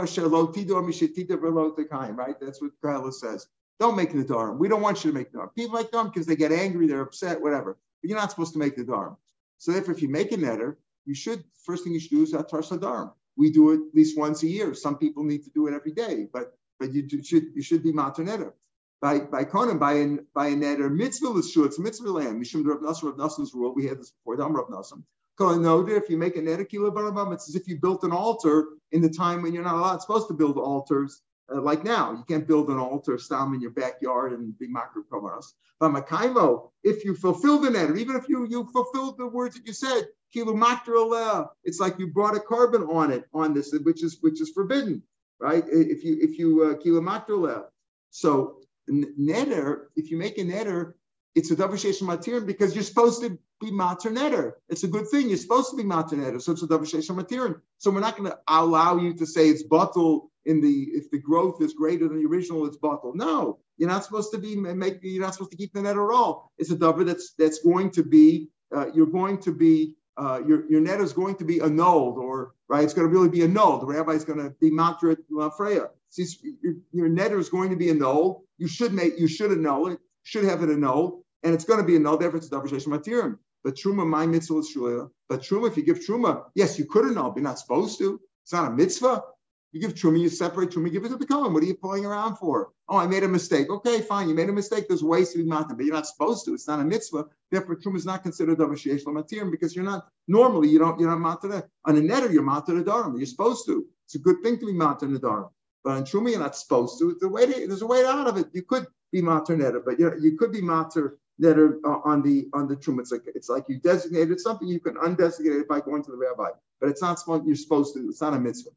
That's 2.40 2.62
what 2.62 2.70
Kala 2.82 3.12
says. 3.12 3.46
Don't 3.80 3.96
make 3.96 4.12
the 4.12 4.24
dharm. 4.24 4.58
We 4.58 4.68
don't 4.68 4.82
want 4.82 5.04
you 5.04 5.10
to 5.10 5.16
make 5.16 5.32
the 5.32 5.38
dharm. 5.38 5.54
People 5.54 5.78
make 5.78 5.90
dharm 5.90 6.12
because 6.12 6.26
they 6.26 6.36
get 6.36 6.52
angry, 6.52 6.86
they're 6.86 7.02
upset, 7.02 7.40
whatever. 7.40 7.76
But 8.00 8.08
you're 8.08 8.18
not 8.18 8.30
supposed 8.30 8.52
to 8.52 8.58
make 8.58 8.76
the 8.76 8.84
dharm. 8.84 9.16
So 9.58 9.72
therefore, 9.72 9.94
if 9.94 10.02
you 10.02 10.08
make 10.08 10.32
a 10.32 10.36
neder, 10.36 10.76
you 11.04 11.14
should 11.14 11.44
first 11.64 11.84
thing 11.84 11.92
you 11.92 12.00
should 12.00 12.10
do 12.10 12.22
is 12.22 12.32
atar 12.32 12.62
sadarm. 12.62 13.12
We 13.36 13.50
do 13.50 13.72
it 13.72 13.80
at 13.88 13.94
least 13.94 14.16
once 14.16 14.42
a 14.42 14.46
year. 14.46 14.74
Some 14.74 14.98
people 14.98 15.24
need 15.24 15.44
to 15.44 15.50
do 15.50 15.66
it 15.66 15.74
every 15.74 15.92
day, 15.92 16.28
but 16.32 16.56
but 16.78 16.92
you 16.92 17.02
do, 17.02 17.22
should 17.22 17.46
you 17.54 17.62
should 17.62 17.82
be 17.82 17.92
matar 17.92 18.20
neder. 18.20 18.52
By 19.00 19.20
by 19.20 19.44
konim 19.44 19.78
by 19.78 19.94
an 19.94 20.26
by 20.34 20.48
a 20.48 20.54
neder 20.54 20.94
mitzvah 20.94 21.36
is 21.38 21.50
sure 21.50 21.66
it's 21.66 21.78
mitzvah 21.78 22.10
lamb. 22.10 22.40
Mishum 22.40 22.64
Rav 22.64 22.80
Nassim 22.80 23.18
Rav 23.18 23.54
rule. 23.54 23.74
We 23.74 23.86
had 23.86 23.98
this 23.98 24.10
before. 24.10 24.36
Dam 24.36 24.54
Rav 24.54 24.68
Nassim. 24.68 25.02
If 25.40 26.10
you 26.10 26.16
make 26.16 26.36
a 26.36 26.40
neder 26.40 26.68
kilo 26.68 27.32
it's 27.32 27.48
as 27.48 27.54
if 27.54 27.66
you 27.66 27.78
built 27.80 28.04
an 28.04 28.12
altar 28.12 28.68
in 28.92 29.02
the 29.02 29.10
time 29.10 29.42
when 29.42 29.52
you're 29.52 29.64
not 29.64 29.74
allowed 29.74 30.00
supposed 30.00 30.28
to 30.28 30.34
build 30.34 30.56
altars 30.56 31.22
uh, 31.52 31.60
like 31.60 31.84
now, 31.84 32.12
you 32.12 32.24
can't 32.26 32.46
build 32.46 32.68
an 32.70 32.78
altar 32.78 33.18
stam 33.18 33.52
in 33.54 33.60
your 33.60 33.70
backyard 33.70 34.32
and 34.32 34.58
be 34.58 34.68
makro 34.68 35.04
kamaras. 35.10 35.46
But 35.78 35.92
makaimo, 35.92 36.70
if 36.82 37.04
you 37.04 37.14
fulfill 37.14 37.58
the 37.58 37.70
net, 37.70 37.96
even 37.96 38.16
if 38.16 38.28
you 38.28 38.46
you 38.48 38.64
fulfilled 38.72 39.18
the 39.18 39.26
words 39.26 39.56
that 39.56 39.66
you 39.66 39.72
said, 39.72 40.04
it's 40.34 41.80
like 41.80 41.98
you 41.98 42.06
brought 42.08 42.36
a 42.36 42.40
korban 42.40 42.88
on 42.92 43.12
it 43.12 43.24
on 43.32 43.54
this, 43.54 43.72
which 43.84 44.02
is 44.02 44.18
which 44.20 44.40
is 44.40 44.50
forbidden, 44.50 45.02
right? 45.38 45.64
If 45.68 46.02
you 46.02 46.18
if 46.20 46.38
you 46.38 46.62
uh, 46.62 46.74
kilu 46.74 47.00
makro 47.02 47.64
So 48.10 48.60
neder, 48.90 49.86
if 49.96 50.10
you 50.10 50.16
make 50.16 50.38
a 50.38 50.42
neder, 50.42 50.94
it's 51.34 51.50
a 51.50 51.56
double 51.56 51.74
shesham 51.74 52.46
because 52.46 52.74
you're 52.74 52.84
supposed 52.84 53.22
to 53.22 53.38
be 53.60 53.70
neder. 53.70 54.52
It's 54.68 54.84
a 54.84 54.88
good 54.88 55.08
thing. 55.08 55.28
You're 55.28 55.38
supposed 55.38 55.70
to 55.70 55.76
be 55.76 55.84
neder. 55.84 56.40
So 56.40 56.52
it's 56.52 56.62
a 56.62 56.66
double 56.66 56.84
shesham 56.84 57.60
So 57.78 57.90
we're 57.90 58.00
not 58.00 58.16
going 58.16 58.30
to 58.30 58.38
allow 58.48 58.96
you 58.96 59.14
to 59.14 59.26
say 59.26 59.48
it's 59.48 59.62
bottle 59.62 60.30
in 60.46 60.60
the 60.60 60.88
if 60.92 61.10
the 61.10 61.18
growth 61.18 61.60
is 61.62 61.72
greater 61.72 62.08
than 62.08 62.18
the 62.18 62.28
original, 62.28 62.66
it's 62.66 62.76
bottled. 62.76 63.16
No, 63.16 63.58
you're 63.76 63.88
not 63.88 64.04
supposed 64.04 64.32
to 64.32 64.38
be 64.38 64.56
make 64.56 64.98
you're 65.02 65.22
not 65.22 65.34
supposed 65.34 65.52
to 65.52 65.56
keep 65.56 65.72
the 65.72 65.82
net 65.82 65.96
at 65.96 65.98
all. 65.98 66.52
It's 66.58 66.70
a 66.70 66.76
dover 66.76 67.04
that's 67.04 67.32
that's 67.38 67.60
going 67.60 67.90
to 67.92 68.02
be 68.02 68.48
uh, 68.74 68.86
you're 68.94 69.06
going 69.06 69.38
to 69.38 69.52
be 69.52 69.94
uh, 70.16 70.40
your 70.46 70.70
your 70.70 70.80
net 70.80 71.00
is 71.00 71.12
going 71.12 71.36
to 71.36 71.44
be 71.44 71.60
annulled 71.60 72.18
or 72.18 72.54
right. 72.68 72.84
It's 72.84 72.94
going 72.94 73.08
to 73.08 73.12
really 73.12 73.28
be 73.28 73.42
annulled. 73.42 73.82
The 73.82 73.86
rabbi 73.86 74.12
is 74.12 74.24
going 74.24 74.38
to 74.40 74.50
be 74.60 74.70
matrit 74.70 75.18
freya. 75.56 75.88
See, 76.10 76.26
your, 76.62 76.74
your 76.92 77.08
net 77.08 77.32
is 77.32 77.48
going 77.48 77.70
to 77.70 77.76
be 77.76 77.90
annulled. 77.90 78.42
You 78.58 78.68
should 78.68 78.92
make 78.92 79.18
you 79.18 79.26
should 79.26 79.50
annul 79.50 79.88
it. 79.88 79.98
Should 80.22 80.44
have 80.44 80.62
it 80.62 80.70
annulled, 80.70 81.22
and 81.44 81.54
it's 81.54 81.64
going 81.64 81.78
to 81.78 81.86
be 81.86 81.94
annulled. 81.96 82.20
Therefore, 82.20 82.38
it's 82.38 82.48
a 82.48 82.50
davar 82.50 82.68
matirim. 82.86 83.38
But 83.62 83.76
truma, 83.76 84.06
my 84.06 84.26
mitzvah 84.26 84.58
is 84.58 84.74
shula. 84.74 85.10
But 85.28 85.40
truma, 85.40 85.68
if 85.68 85.76
you 85.76 85.84
give 85.84 86.00
truma, 86.00 86.44
yes, 86.54 86.78
you 86.78 86.84
could 86.84 87.06
annul, 87.06 87.30
but 87.30 87.36
you're 87.36 87.44
not 87.44 87.58
supposed 87.58 87.98
to. 87.98 88.20
It's 88.42 88.52
not 88.52 88.70
a 88.70 88.74
mitzvah. 88.74 89.22
You 89.72 89.80
give 89.80 89.94
truma, 89.94 90.20
you 90.20 90.28
separate 90.28 90.70
truma, 90.70 90.92
give 90.92 91.04
it 91.04 91.08
to 91.08 91.16
the 91.16 91.26
Kohen. 91.26 91.52
What 91.52 91.62
are 91.62 91.66
you 91.66 91.74
pulling 91.74 92.04
around 92.04 92.36
for? 92.36 92.72
Oh, 92.88 92.98
I 92.98 93.06
made 93.06 93.24
a 93.24 93.28
mistake. 93.28 93.70
Okay, 93.70 94.02
fine. 94.02 94.28
You 94.28 94.34
made 94.34 94.50
a 94.50 94.52
mistake. 94.52 94.86
There's 94.86 95.02
ways 95.02 95.32
to 95.32 95.38
be 95.38 95.44
matam, 95.44 95.76
but 95.76 95.86
you're 95.86 95.94
not 95.94 96.06
supposed 96.06 96.44
to. 96.44 96.54
It's 96.54 96.68
not 96.68 96.80
a 96.80 96.84
mitzvah. 96.84 97.24
Therefore, 97.50 97.76
truma 97.76 97.96
is 97.96 98.06
not 98.06 98.22
considered 98.22 98.60
a 98.60 98.66
sheyesh 98.66 99.04
lamatirim 99.04 99.50
because 99.50 99.74
you're 99.74 99.84
not 99.84 100.08
normally 100.28 100.68
you 100.68 100.78
don't 100.78 101.00
you're 101.00 101.08
not 101.08 101.20
matam 101.20 101.62
on 101.86 101.96
a 101.96 102.00
neder. 102.00 102.32
You're 102.32 102.44
a 102.44 102.84
dharam. 102.84 103.16
You're 103.16 103.26
supposed 103.26 103.66
to. 103.66 103.86
It's 104.04 104.14
a 104.14 104.18
good 104.18 104.42
thing 104.42 104.58
to 104.60 104.66
be 104.66 104.72
a 104.72 104.74
dharam. 104.74 105.48
But 105.82 105.90
on 105.90 106.04
truma, 106.04 106.30
you're 106.30 106.38
not 106.38 106.56
supposed 106.56 106.98
to. 107.00 107.16
The 107.20 107.28
way 107.28 107.46
to, 107.46 107.66
there's 107.66 107.82
a 107.82 107.86
way 107.86 108.04
out 108.04 108.28
of 108.28 108.36
it. 108.36 108.48
You 108.52 108.62
could 108.62 108.86
be 109.10 109.22
neder, 109.22 109.82
but 109.84 109.98
you, 109.98 110.12
you 110.20 110.36
could 110.36 110.52
be 110.52 110.60
matar 110.60 111.14
neder 111.42 111.78
are 111.84 111.96
uh, 111.96 112.10
on 112.10 112.22
the 112.22 112.48
on 112.52 112.68
the 112.68 112.76
truma. 112.76 113.00
It's 113.00 113.12
like 113.12 113.22
it's 113.26 113.48
like 113.48 113.64
you 113.68 113.78
designated 113.78 114.40
something. 114.40 114.68
You 114.68 114.80
can 114.80 114.96
undesignate 114.98 115.60
it 115.60 115.68
by 115.68 115.80
going 115.80 116.02
to 116.04 116.10
the 116.10 116.16
rabbi, 116.16 116.50
but 116.80 116.90
it's 116.90 117.02
not 117.02 117.18
something 117.18 117.46
you're 117.46 117.56
supposed 117.56 117.94
to. 117.94 118.08
It's 118.08 118.20
not 118.20 118.34
a 118.34 118.40
mitzvah. 118.40 118.70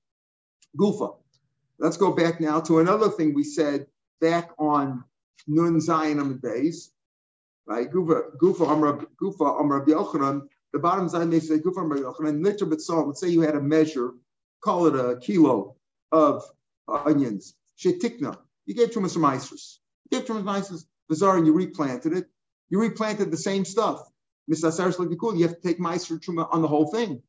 Gufa. 0.78 1.16
Let's 1.80 1.98
go 1.98 2.12
back 2.12 2.42
now 2.42 2.60
to 2.62 2.80
another 2.80 3.10
thing 3.10 3.34
we 3.34 3.44
said 3.44 3.86
back 4.20 4.50
on 4.58 5.04
Nun 5.48 5.80
Zion 5.80 6.20
Amid 6.20 6.42
Beis, 6.42 6.90
right? 7.68 7.92
Gufa, 7.92 8.36
Gufa, 8.38 8.68
Amr, 8.68 9.06
Gufa, 9.22 9.60
Amr 9.60 9.86
Yochanan. 9.86 10.48
The 10.74 10.80
bottom 10.80 11.08
Zion 11.08 11.30
they 11.30 11.40
say 11.40 11.60
Gufa, 11.60 11.78
Amr 11.78 12.00
Yochanan. 12.00 12.44
Liter 12.44 12.66
B'tzal. 12.66 13.08
Let's 13.08 13.22
say 13.22 13.30
you 13.30 13.42
had 13.42 13.56
a 13.56 13.62
measure, 13.62 14.14
call 14.64 14.88
it 14.88 14.96
a 14.96 15.20
kilo 15.20 15.76
of 16.12 16.44
uh, 16.88 17.04
onions. 17.06 17.54
Shetikna. 17.78 18.38
You 18.66 18.74
gave 18.74 18.90
Trumas 18.90 19.12
some 19.12 19.26
ices. 19.26 19.80
You 20.10 20.20
gave 20.20 20.28
Trumas 20.28 20.66
some 20.66 20.80
Bizarre, 21.10 21.38
and 21.38 21.48
you 21.48 21.54
replanted 21.54 22.14
it. 22.14 22.28
You 22.70 22.82
replanted 22.82 23.32
the 23.32 23.38
same 23.38 23.66
stuff. 23.66 24.02
Mr. 24.52 25.20
Cool. 25.20 25.36
You 25.36 25.48
have 25.48 25.60
to 25.60 25.68
take 25.68 25.80
mice 25.80 26.06
for 26.06 26.16
Truma 26.16 26.48
on 26.52 26.62
the 26.62 26.68
whole 26.68 26.88
thing. 26.88 27.22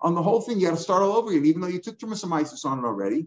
On 0.00 0.14
the 0.14 0.22
whole 0.22 0.42
thing, 0.42 0.60
you 0.60 0.68
got 0.68 0.76
to 0.76 0.82
start 0.82 1.02
all 1.02 1.12
over 1.12 1.30
again, 1.30 1.46
even 1.46 1.60
though 1.62 1.68
you 1.68 1.80
took 1.80 1.98
Trumas 1.98 2.18
some 2.18 2.32
ices 2.32 2.64
on 2.64 2.78
it 2.78 2.84
already. 2.84 3.26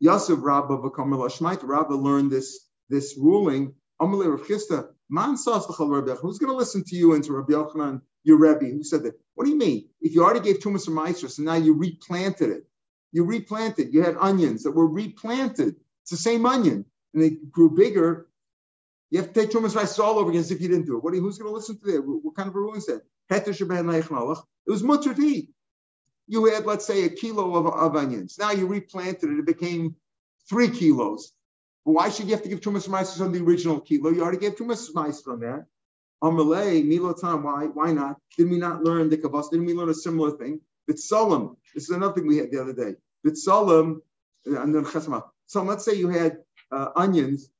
Yosef 0.00 0.38
Rabba 0.40 0.76
Ashmait, 0.76 1.60
Rabba 1.62 1.94
learned 1.94 2.30
this, 2.30 2.60
this 2.88 3.16
ruling. 3.18 3.74
Who's 3.98 4.26
going 4.66 4.92
to 5.08 6.52
listen 6.52 6.84
to 6.84 6.96
you 6.96 7.14
into 7.14 7.32
Rabbi 7.32 7.52
Yochanan, 7.52 8.02
your 8.22 8.36
Rebbe, 8.36 8.66
who 8.66 8.84
said 8.84 9.02
that? 9.04 9.18
What 9.34 9.44
do 9.44 9.50
you 9.50 9.58
mean? 9.58 9.88
If 10.00 10.14
you 10.14 10.22
already 10.22 10.40
gave 10.40 10.60
Tumas 10.60 10.88
Maestros 10.88 11.38
and 11.38 11.46
now 11.46 11.54
you 11.54 11.74
replanted 11.74 12.50
it, 12.50 12.68
you 13.12 13.24
replanted, 13.24 13.92
you 13.92 14.02
had 14.02 14.16
onions 14.20 14.62
that 14.64 14.72
were 14.72 14.86
replanted. 14.86 15.76
It's 16.02 16.10
the 16.10 16.16
same 16.16 16.46
onion 16.46 16.84
and 17.14 17.22
they 17.22 17.30
grew 17.50 17.70
bigger. 17.70 18.27
You 19.10 19.20
have 19.20 19.32
to 19.32 19.40
take 19.40 19.50
Tumas 19.50 19.74
rice 19.74 19.98
all 19.98 20.18
over 20.18 20.30
again 20.30 20.40
as 20.40 20.50
if 20.50 20.60
you 20.60 20.68
didn't 20.68 20.86
do 20.86 20.96
it. 20.96 21.04
What 21.04 21.14
you, 21.14 21.20
who's 21.20 21.38
going 21.38 21.50
to 21.50 21.54
listen 21.54 21.78
to 21.78 21.92
that? 21.92 22.02
What, 22.02 22.36
kind 22.36 22.48
of 22.48 22.54
a 22.54 22.58
ruling 22.58 22.78
is 22.78 22.86
that? 22.86 23.02
It 23.30 24.70
was 24.70 24.82
mutter 24.82 25.14
to 25.14 25.22
eat 25.22 25.50
you 26.28 26.44
had, 26.44 26.66
let's 26.66 26.86
say, 26.86 27.04
a 27.04 27.08
kilo 27.08 27.56
of, 27.56 27.66
of 27.66 27.96
onions. 27.96 28.36
Now 28.38 28.52
you 28.52 28.66
replanted 28.66 29.30
it, 29.30 29.38
it 29.38 29.46
became 29.46 29.96
three 30.48 30.68
kilos. 30.68 31.32
Why 31.84 32.10
should 32.10 32.26
you 32.26 32.32
have 32.32 32.42
to 32.42 32.50
give 32.50 32.60
Trumas 32.60 32.86
Meiser 32.86 33.22
on 33.22 33.32
the 33.32 33.42
original 33.42 33.80
kilo? 33.80 34.10
You 34.10 34.22
already 34.22 34.38
gave 34.38 34.56
Trumas 34.56 34.92
Meiser 34.92 35.32
on 35.32 35.40
that. 35.40 35.64
Amalei, 36.22 36.84
Milotan, 36.84 37.42
why? 37.42 37.64
Why 37.66 37.92
not? 37.92 38.16
Did 38.36 38.50
we 38.50 38.58
not 38.58 38.84
learn 38.84 39.08
the 39.08 39.16
Kavas? 39.16 39.50
Didn't 39.50 39.66
we 39.66 39.72
learn 39.72 39.88
a 39.88 39.94
similar 39.94 40.32
thing? 40.32 40.60
Bitsalam. 40.90 41.56
This 41.74 41.84
is 41.84 41.90
another 41.90 42.12
thing 42.12 42.26
we 42.26 42.36
had 42.36 42.50
the 42.50 42.60
other 42.60 42.74
day. 42.74 42.96
Bitsalam, 43.26 44.00
and 44.44 44.74
then. 44.74 44.84
So 45.46 45.62
let's 45.62 45.84
say 45.84 45.94
you 45.94 46.08
had 46.08 46.38
uh, 46.70 46.88
onions 46.96 47.50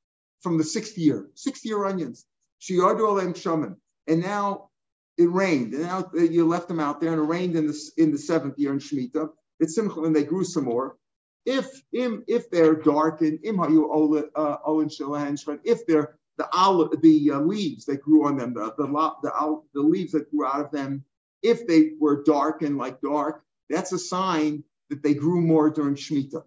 from 0.43 0.59
the 0.59 0.65
sixth 0.65 0.97
year, 0.99 1.29
sixth 1.35 1.65
year 1.65 1.85
onions. 1.85 2.25
And 2.69 4.23
now 4.23 4.71
it 5.17 5.31
rained, 5.31 5.75
and 5.75 5.83
now 5.83 6.11
you 6.15 6.47
left 6.47 6.69
them 6.69 6.81
out 6.81 7.01
there, 7.01 7.13
and 7.13 7.21
it 7.21 7.25
rained 7.25 7.57
in 7.57 7.67
the 7.67 7.91
in 7.97 8.13
the 8.13 8.19
seventh 8.19 8.59
year 8.59 8.73
in 8.73 8.79
Shemitah. 8.79 9.31
It's 9.61 9.75
simcha, 9.75 10.01
and 10.03 10.15
they 10.15 10.25
grew 10.25 10.45
some 10.45 10.65
more. 10.65 10.97
If 11.45 11.83
im, 11.93 12.25
if 12.29 12.51
they're 12.51 12.77
darkened, 12.77 13.41
im 13.43 13.57
hayu 13.57 13.89
olin 13.91 14.89
shalahan 14.89 15.61
if 15.65 15.87
they're 15.87 16.19
the 16.37 16.49
olive, 16.57 17.01
the 17.03 17.33
uh, 17.33 17.41
leaves 17.41 17.85
that 17.87 18.01
grew 18.01 18.27
on 18.27 18.37
them, 18.37 18.55
the 18.55 18.73
the, 18.79 18.87
the 19.23 19.63
the 19.75 19.81
leaves 19.81 20.13
that 20.13 20.31
grew 20.31 20.47
out 20.47 20.61
of 20.61 20.71
them, 20.71 21.05
if 21.43 21.67
they 21.67 21.93
were 21.99 22.23
darkened 22.23 22.79
like 22.79 23.01
dark, 23.01 23.43
that's 23.69 23.93
a 23.93 23.99
sign 23.99 24.63
that 24.91 25.03
they 25.03 25.15
grew 25.15 25.41
more 25.41 25.69
during 25.71 25.97
Shemitah. 25.97 26.45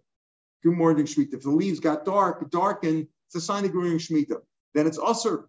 Grew 0.63 0.75
more 0.75 0.93
during 0.93 1.07
Shemitah. 1.07 1.35
If 1.35 1.43
the 1.43 1.51
leaves 1.51 1.79
got 1.79 2.05
dark, 2.05 2.49
darkened, 2.49 3.07
it's 3.33 3.43
a 3.43 3.45
sign 3.45 3.63
of 3.63 3.71
growing 3.71 3.97
Shemitah. 3.97 4.41
Then 4.73 4.87
it's 4.87 4.97
also, 4.97 5.45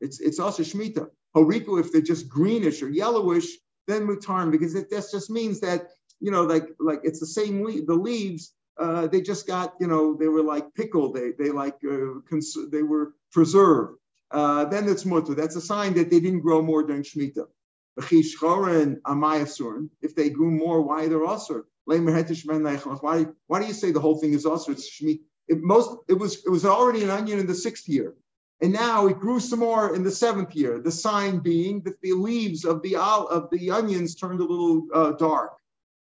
it's 0.00 0.20
it's 0.20 0.38
also 0.38 0.62
Shemitah. 0.62 1.08
Horiku, 1.36 1.80
if 1.80 1.90
they're 1.90 2.00
just 2.00 2.28
greenish 2.28 2.80
or 2.80 2.88
yellowish, 2.88 3.48
then 3.88 4.06
mutarm, 4.06 4.52
because 4.52 4.76
it 4.76 4.88
that 4.90 5.04
just 5.10 5.30
means 5.30 5.58
that, 5.60 5.88
you 6.20 6.30
know, 6.30 6.44
like 6.44 6.68
like 6.78 7.00
it's 7.02 7.18
the 7.18 7.26
same 7.26 7.64
le- 7.64 7.84
the 7.84 7.94
leaves, 7.94 8.52
uh, 8.78 9.08
they 9.08 9.20
just 9.20 9.48
got, 9.48 9.74
you 9.80 9.88
know, 9.88 10.16
they 10.16 10.28
were 10.28 10.44
like 10.44 10.72
pickled, 10.74 11.16
they 11.16 11.32
they 11.36 11.50
like 11.50 11.76
uh, 11.84 12.20
cons- 12.30 12.56
they 12.70 12.84
were 12.84 13.14
preserved. 13.32 13.98
Uh, 14.30 14.64
then 14.66 14.88
it's 14.88 15.04
mutter. 15.04 15.34
That's 15.34 15.56
a 15.56 15.60
sign 15.60 15.94
that 15.94 16.10
they 16.10 16.20
didn't 16.20 16.40
grow 16.40 16.62
more 16.62 16.84
during 16.84 17.02
Shemitah. 17.02 17.46
If 17.96 18.10
they 20.16 20.30
grew 20.30 20.50
more, 20.50 20.82
why 20.82 21.08
they're 21.08 21.24
also? 21.24 21.64
Why, 21.84 21.98
why 23.46 23.60
do 23.60 23.66
you 23.66 23.72
say 23.74 23.92
the 23.92 24.00
whole 24.00 24.18
thing 24.18 24.32
is 24.34 24.46
also? 24.46 24.72
It's 24.72 24.88
Shemitah. 24.88 25.20
It 25.48 25.62
most 25.62 25.96
it 26.08 26.14
was 26.14 26.44
it 26.44 26.50
was 26.50 26.64
already 26.64 27.02
an 27.02 27.10
onion 27.10 27.38
in 27.38 27.46
the 27.46 27.54
sixth 27.54 27.88
year. 27.88 28.14
And 28.60 28.72
now 28.72 29.06
it 29.08 29.18
grew 29.18 29.40
some 29.40 29.58
more 29.58 29.94
in 29.94 30.02
the 30.02 30.10
seventh 30.10 30.54
year. 30.54 30.78
The 30.78 30.90
sign 30.90 31.40
being 31.40 31.82
that 31.82 32.00
the 32.00 32.12
leaves 32.12 32.64
of 32.64 32.82
the 32.82 32.96
of 32.96 33.50
the 33.50 33.70
onions 33.70 34.14
turned 34.14 34.40
a 34.40 34.44
little 34.44 34.86
uh, 34.94 35.12
dark. 35.12 35.52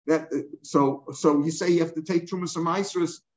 That 0.08 0.30
so 0.62 1.06
so 1.14 1.44
you 1.44 1.52
say 1.52 1.72
you 1.72 1.80
have 1.80 1.96
to 1.96 2.02
take 2.02 2.26
trumas 2.28 2.56
and 2.56 2.66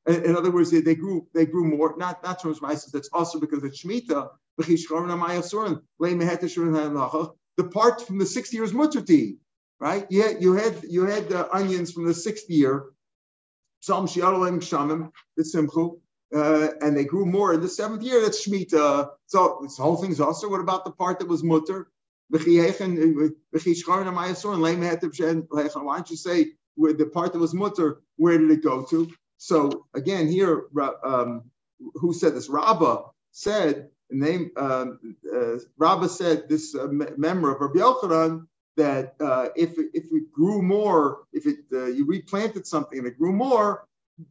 In 0.06 0.36
other 0.36 0.52
words, 0.52 0.70
they, 0.70 0.94
grew 0.94 1.26
they 1.34 1.46
grew 1.46 1.64
more. 1.64 1.94
Not 1.96 2.22
not 2.22 2.40
trumas 2.40 2.60
and 2.62 2.92
That's 2.92 3.10
also 3.12 3.40
because 3.40 3.64
it's 3.64 3.82
shmita. 3.82 4.28
The 7.56 7.64
part 7.64 8.06
from 8.06 8.18
the 8.18 8.26
sixth 8.26 8.52
year 8.52 8.64
is 8.64 8.72
mutter 8.72 9.00
right? 9.80 10.06
You 10.10 10.22
had 10.22 10.42
you 10.42 10.52
had 10.54 10.74
you 10.88 11.06
had 11.06 11.28
the 11.28 11.54
onions 11.54 11.92
from 11.92 12.04
the 12.06 12.14
sixth 12.14 12.48
year. 12.48 12.86
Some 13.80 14.06
simchu 14.06 15.90
uh, 16.34 16.68
and 16.80 16.96
they 16.96 17.04
grew 17.04 17.24
more 17.24 17.54
in 17.54 17.60
the 17.60 17.68
seventh 17.68 18.02
year. 18.02 18.20
That's 18.20 18.46
Shemitah. 18.46 19.10
So 19.26 19.60
this 19.62 19.78
whole 19.78 19.96
thing's 19.96 20.20
also. 20.20 20.48
What 20.48 20.60
about 20.60 20.84
the 20.84 20.90
part 20.90 21.20
that 21.20 21.28
was 21.28 21.44
mutter? 21.44 21.88
Why 22.28 22.38
don't 22.38 22.50
you 26.10 26.16
say 26.16 26.46
where 26.74 26.92
the 26.92 27.06
part 27.06 27.32
that 27.32 27.38
was 27.38 27.54
mutter? 27.54 28.00
Where 28.16 28.38
did 28.38 28.50
it 28.50 28.62
go 28.62 28.84
to? 28.86 29.10
So 29.38 29.86
again, 29.94 30.28
here, 30.28 30.64
um, 31.04 31.44
who 31.94 32.12
said 32.12 32.34
this? 32.34 32.48
Rabbah 32.48 33.02
said 33.30 33.90
name. 34.10 34.50
Um, 34.56 34.98
uh, 35.32 35.58
said 36.08 36.48
this 36.48 36.74
uh, 36.74 36.88
member 36.90 37.54
of 37.54 37.60
Rabbi 37.60 37.78
Yochanan 37.78 38.46
that 38.76 39.14
uh, 39.20 39.48
if 39.56 39.78
if 39.94 40.04
it 40.12 40.32
grew 40.32 40.62
more, 40.62 41.24
if 41.32 41.46
it 41.46 41.58
uh, 41.72 41.86
you 41.86 42.06
replanted 42.06 42.66
something 42.66 42.98
and 42.98 43.08
it 43.08 43.18
grew 43.18 43.32
more, 43.32 43.86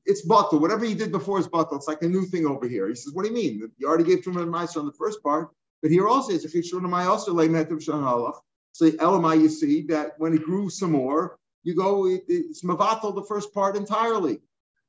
it's 0.05 0.25
batal. 0.27 0.61
Whatever 0.61 0.85
he 0.85 0.93
did 0.93 1.11
before 1.11 1.39
is 1.39 1.47
batal. 1.47 1.75
It's 1.75 1.87
like 1.87 2.01
a 2.03 2.07
new 2.07 2.25
thing 2.25 2.45
over 2.45 2.67
here. 2.67 2.87
He 2.87 2.95
says, 2.95 3.13
what 3.13 3.23
do 3.23 3.29
you 3.29 3.35
mean? 3.35 3.71
You 3.77 3.87
already 3.87 4.03
gave 4.03 4.19
Truma 4.19 4.43
and 4.43 4.53
Meiser 4.53 4.77
on 4.77 4.85
the 4.85 4.93
first 4.93 5.21
part, 5.23 5.49
but 5.81 5.91
here 5.91 6.07
also 6.07 6.33
it's 6.33 6.45
a 6.45 6.49
Chishon 6.49 7.07
also 7.07 7.33
lay 7.33 7.47
Metiv 7.47 7.83
Shanalach. 7.83 8.39
So 8.71 8.91
Elamai, 8.91 9.41
you 9.41 9.49
see 9.49 9.83
that 9.83 10.13
when 10.17 10.33
it 10.33 10.43
grew 10.43 10.69
some 10.69 10.91
more, 10.91 11.37
you 11.63 11.75
go, 11.75 12.07
it, 12.07 12.23
it's 12.27 12.63
Mavatal, 12.63 13.15
the 13.15 13.23
first 13.23 13.53
part 13.53 13.75
entirely. 13.75 14.39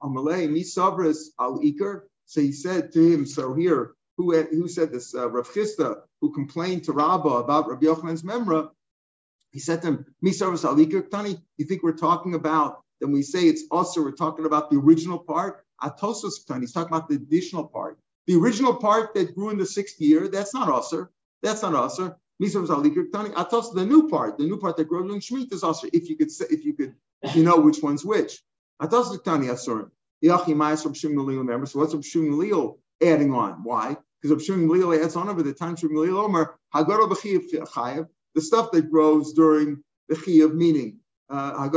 Amalei, 0.03 0.49
Misavris 0.49 1.29
al 1.38 1.61
Iker. 1.61 2.03
So 2.27 2.40
he 2.40 2.53
said 2.53 2.92
to 2.92 3.12
him, 3.12 3.25
so 3.27 3.55
here, 3.55 3.92
who, 4.16 4.37
who 4.42 4.69
said 4.69 4.90
this? 4.92 5.14
Uh, 5.14 5.31
Rav 5.31 5.49
Chisda, 5.49 6.01
who 6.21 6.33
complained 6.33 6.85
to 6.85 6.92
Rabbah 6.92 7.38
about 7.38 7.69
Rabbi 7.69 7.87
Yochanan's 7.87 8.23
Memra, 8.23 8.71
he 9.57 9.61
said 9.61 9.81
to 9.81 9.88
him, 9.88 10.07
Misavris 10.23 10.64
al 10.64 10.77
Iker, 10.77 11.11
Tani, 11.11 11.38
you 11.57 11.64
think 11.64 11.83
we're 11.83 12.03
talking 12.09 12.35
about 12.35 12.83
then 13.01 13.12
we 13.12 13.23
say 13.23 13.45
it's 13.45 13.64
also, 13.71 14.03
we're 14.03 14.12
talking 14.12 14.47
about 14.47 14.71
the 14.71 14.77
original 14.77 15.19
part. 15.19 15.64
Atosos 15.83 16.61
he's 16.61 16.73
talking 16.73 16.95
about 16.95 17.09
the 17.09 17.16
additional 17.16 17.64
part. 17.64 17.99
The 18.27 18.37
original 18.37 18.75
part 18.75 19.14
that 19.14 19.35
grew 19.35 19.51
in 19.51 19.59
the 19.59 19.66
sixth 19.66 20.01
year, 20.01 20.29
that's 20.29 20.55
not 20.55 20.69
usher. 20.69 21.11
That's 21.42 21.62
not 21.62 21.75
usher. 21.75 22.16
Atos, 22.42 23.75
the 23.75 23.87
new 23.87 24.09
part, 24.09 24.37
the 24.38 24.45
new 24.45 24.59
part 24.59 24.77
that 24.77 24.88
grew 24.88 25.11
in 25.11 25.21
Shemitah 25.21 25.53
is 25.53 25.62
also, 25.62 25.88
if 25.92 26.09
you 26.11 26.16
could 26.16 26.31
say, 26.31 26.47
if 26.51 26.64
you 26.64 26.75
could, 26.75 26.95
you 27.35 27.42
know 27.42 27.57
which 27.57 27.83
one's 27.83 28.05
which. 28.05 28.42
Atos 28.81 29.23
Tani 29.25 29.47
Asur. 29.47 29.90
Remember, 30.23 31.66
so 31.66 31.79
what's 31.79 31.92
from 31.92 32.03
Shum 32.03 32.77
adding 33.03 33.33
on? 33.33 33.62
Why? 33.62 33.97
Because 34.21 34.45
Shum 34.45 34.92
adds 34.95 35.16
on 35.16 35.29
over 35.29 35.42
the 35.42 35.53
time 35.53 35.77
Shum 35.77 35.97
Omer, 35.97 36.59
the 38.37 38.42
stuff 38.42 38.70
that 38.70 38.90
grows 38.90 39.33
during 39.33 39.83
the 40.09 40.14
Chiyav, 40.14 40.55
meaning 40.55 41.01
uh, 41.29 41.68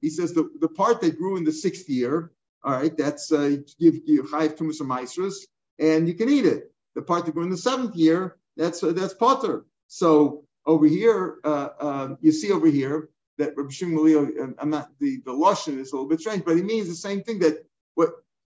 he 0.00 0.10
says 0.10 0.32
the, 0.32 0.50
the 0.58 0.68
part 0.68 1.00
that 1.02 1.16
grew 1.16 1.36
in 1.36 1.44
the 1.44 1.52
sixth 1.52 1.88
year, 1.88 2.32
all 2.64 2.72
right, 2.72 2.96
that's 2.96 3.30
uh, 3.30 3.56
give 3.78 3.94
you 4.06 4.24
chayiv 4.24 4.56
tumus 4.56 4.80
maestras, 4.80 5.46
and 5.78 6.08
you 6.08 6.14
can 6.14 6.28
eat 6.28 6.46
it. 6.46 6.72
The 6.94 7.02
part 7.02 7.26
that 7.26 7.34
grew 7.34 7.44
in 7.44 7.50
the 7.50 7.56
seventh 7.56 7.94
year, 7.94 8.36
that's 8.56 8.82
uh, 8.82 8.92
that's 8.92 9.14
potter. 9.14 9.64
So 9.88 10.44
over 10.66 10.86
here, 10.86 11.38
uh, 11.44 11.68
uh, 11.78 12.08
you 12.20 12.32
see 12.32 12.50
over 12.50 12.66
here 12.66 13.10
that 13.38 13.56
Rabbi 13.56 13.70
Shimon 13.70 14.54
I'm 14.58 14.70
not 14.70 14.90
the 14.98 15.22
the 15.24 15.32
lashon 15.32 15.78
is 15.78 15.92
a 15.92 15.96
little 15.96 16.08
bit 16.08 16.20
strange, 16.20 16.44
but 16.44 16.56
he 16.56 16.62
means 16.62 16.88
the 16.88 16.94
same 16.94 17.22
thing 17.22 17.40
that 17.40 17.64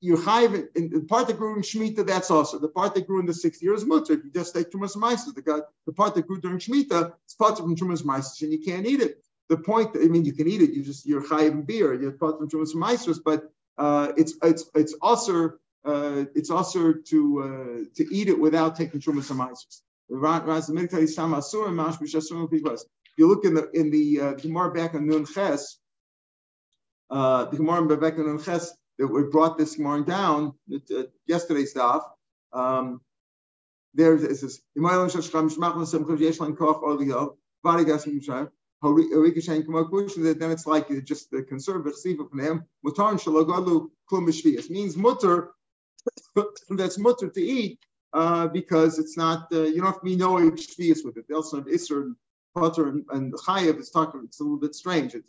you 0.05 0.15
chayiv 0.17 0.67
in 0.75 0.89
the 0.89 1.01
part 1.01 1.27
that 1.27 1.37
grew 1.37 1.55
in 1.55 1.61
Shemitah, 1.61 2.05
that's 2.05 2.31
also 2.31 2.59
the 2.59 2.73
part 2.79 2.95
that 2.95 3.07
grew 3.07 3.19
in 3.19 3.25
the 3.25 3.33
sixth 3.33 3.61
year 3.63 3.73
is 3.73 3.85
mutter. 3.85 4.13
You 4.13 4.31
just 4.33 4.53
take 4.55 4.71
tumas 4.71 4.95
maestras. 4.95 5.35
The, 5.35 5.65
the 5.87 5.93
part 5.93 6.15
that 6.15 6.27
grew 6.27 6.39
during 6.39 6.59
Shemitah, 6.59 7.13
it's 7.25 7.35
part 7.35 7.53
of 7.53 7.65
from 7.65 7.75
tumas 7.75 8.03
maestras, 8.05 8.41
and 8.43 8.51
you 8.53 8.59
can't 8.59 8.85
eat 8.85 9.01
it 9.01 9.21
the 9.49 9.57
point, 9.57 9.91
I 9.95 10.05
mean, 10.07 10.25
you 10.25 10.33
can 10.33 10.47
eat 10.47 10.61
it. 10.61 10.71
You 10.71 10.83
just 10.83 11.05
you're 11.05 11.21
chayiv 11.23 11.65
beer. 11.65 11.93
You're 11.93 12.11
part 12.11 12.37
from 12.37 12.49
Shumas 12.49 12.73
Maestros, 12.75 13.19
but 13.23 13.51
uh, 13.77 14.11
it's 14.17 14.33
it's 14.41 14.65
it's 14.73 14.95
also 15.01 15.51
uh, 15.85 16.25
it's 16.33 16.49
also 16.49 16.93
to 16.93 17.39
uh, 17.39 17.83
to 17.95 18.15
eat 18.15 18.29
it 18.29 18.39
without 18.39 18.75
taking 18.75 18.99
Shumas 18.99 19.31
Maestros. 19.31 19.81
You 23.17 23.27
look 23.27 23.45
in 23.45 23.53
the 23.53 23.69
in 23.73 23.91
the 23.91 24.21
uh, 24.21 24.33
Gemara 24.33 24.73
back 24.73 24.93
on 24.93 25.07
Nun 25.07 25.25
Ches, 25.25 25.77
uh, 27.09 27.45
the 27.45 27.57
Gemara 27.57 27.97
back 27.97 28.17
on 28.17 28.25
Nun 28.27 28.43
Ches 28.43 28.73
that 28.97 29.07
we 29.07 29.23
brought 29.23 29.57
this 29.57 29.75
Gemara 29.75 30.05
down 30.05 30.53
uh, 30.73 31.03
yesterday's 31.27 31.71
stuff. 31.71 32.03
Um, 32.53 33.01
there 33.93 34.15
it 34.15 34.37
says, 34.37 34.61
then 34.73 34.85
it's 40.51 40.67
like 40.67 41.05
just 41.05 41.31
the 41.31 41.43
conservative 41.43 41.97
siva 41.97 42.23
from 42.29 42.39
him. 42.39 42.65
Mutar 42.85 44.69
means 44.69 44.97
mutter. 44.97 45.51
that's 46.69 46.99
mutter 46.99 47.29
to 47.29 47.41
eat 47.41 47.79
uh, 48.13 48.47
because 48.47 48.99
it's 48.99 49.17
not. 49.17 49.47
Uh, 49.51 49.63
you 49.63 49.77
don't 49.77 49.85
have 49.85 49.99
to 49.99 50.05
be 50.05 50.15
no 50.15 50.37
shvius 50.51 51.03
with 51.03 51.17
it. 51.17 51.25
They 51.27 51.35
also 51.35 51.57
have 51.57 51.67
isser 51.67 52.03
and 52.03 52.15
butter 52.53 52.89
and, 52.89 53.05
and 53.11 53.33
chayev. 53.33 53.77
It's 53.77 53.89
talking. 53.89 54.21
It's 54.25 54.39
a 54.39 54.43
little 54.43 54.59
bit 54.59 54.75
strange. 54.75 55.15
It's, 55.15 55.27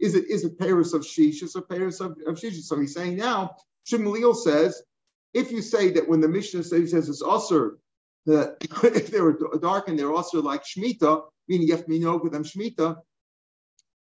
is 0.00 0.14
it 0.14 0.30
is 0.30 0.44
it 0.44 0.58
Paris 0.58 0.92
of 0.92 1.02
shishis 1.02 1.56
or 1.56 1.62
Paris 1.62 2.00
of, 2.00 2.16
of? 2.26 2.38
So 2.38 2.78
he's 2.78 2.94
saying 2.94 3.16
now. 3.16 3.56
Shimulil 3.90 4.36
says 4.36 4.82
if 5.34 5.52
you 5.52 5.62
say 5.62 5.90
that 5.92 6.08
when 6.08 6.20
the 6.20 6.28
Mishnah 6.28 6.64
says, 6.64 6.90
says 6.90 7.08
it's 7.08 7.22
also 7.22 7.72
that 8.26 8.56
if 8.84 9.10
they 9.10 9.20
were 9.20 9.38
dark 9.60 9.88
and 9.88 9.98
they're 9.98 10.12
also 10.12 10.42
like 10.42 10.64
shmita, 10.64 11.24
meaning 11.48 11.68
you 11.68 11.74
have 11.74 12.22
with 12.22 12.32
them 12.32 12.44
shmita. 12.44 12.96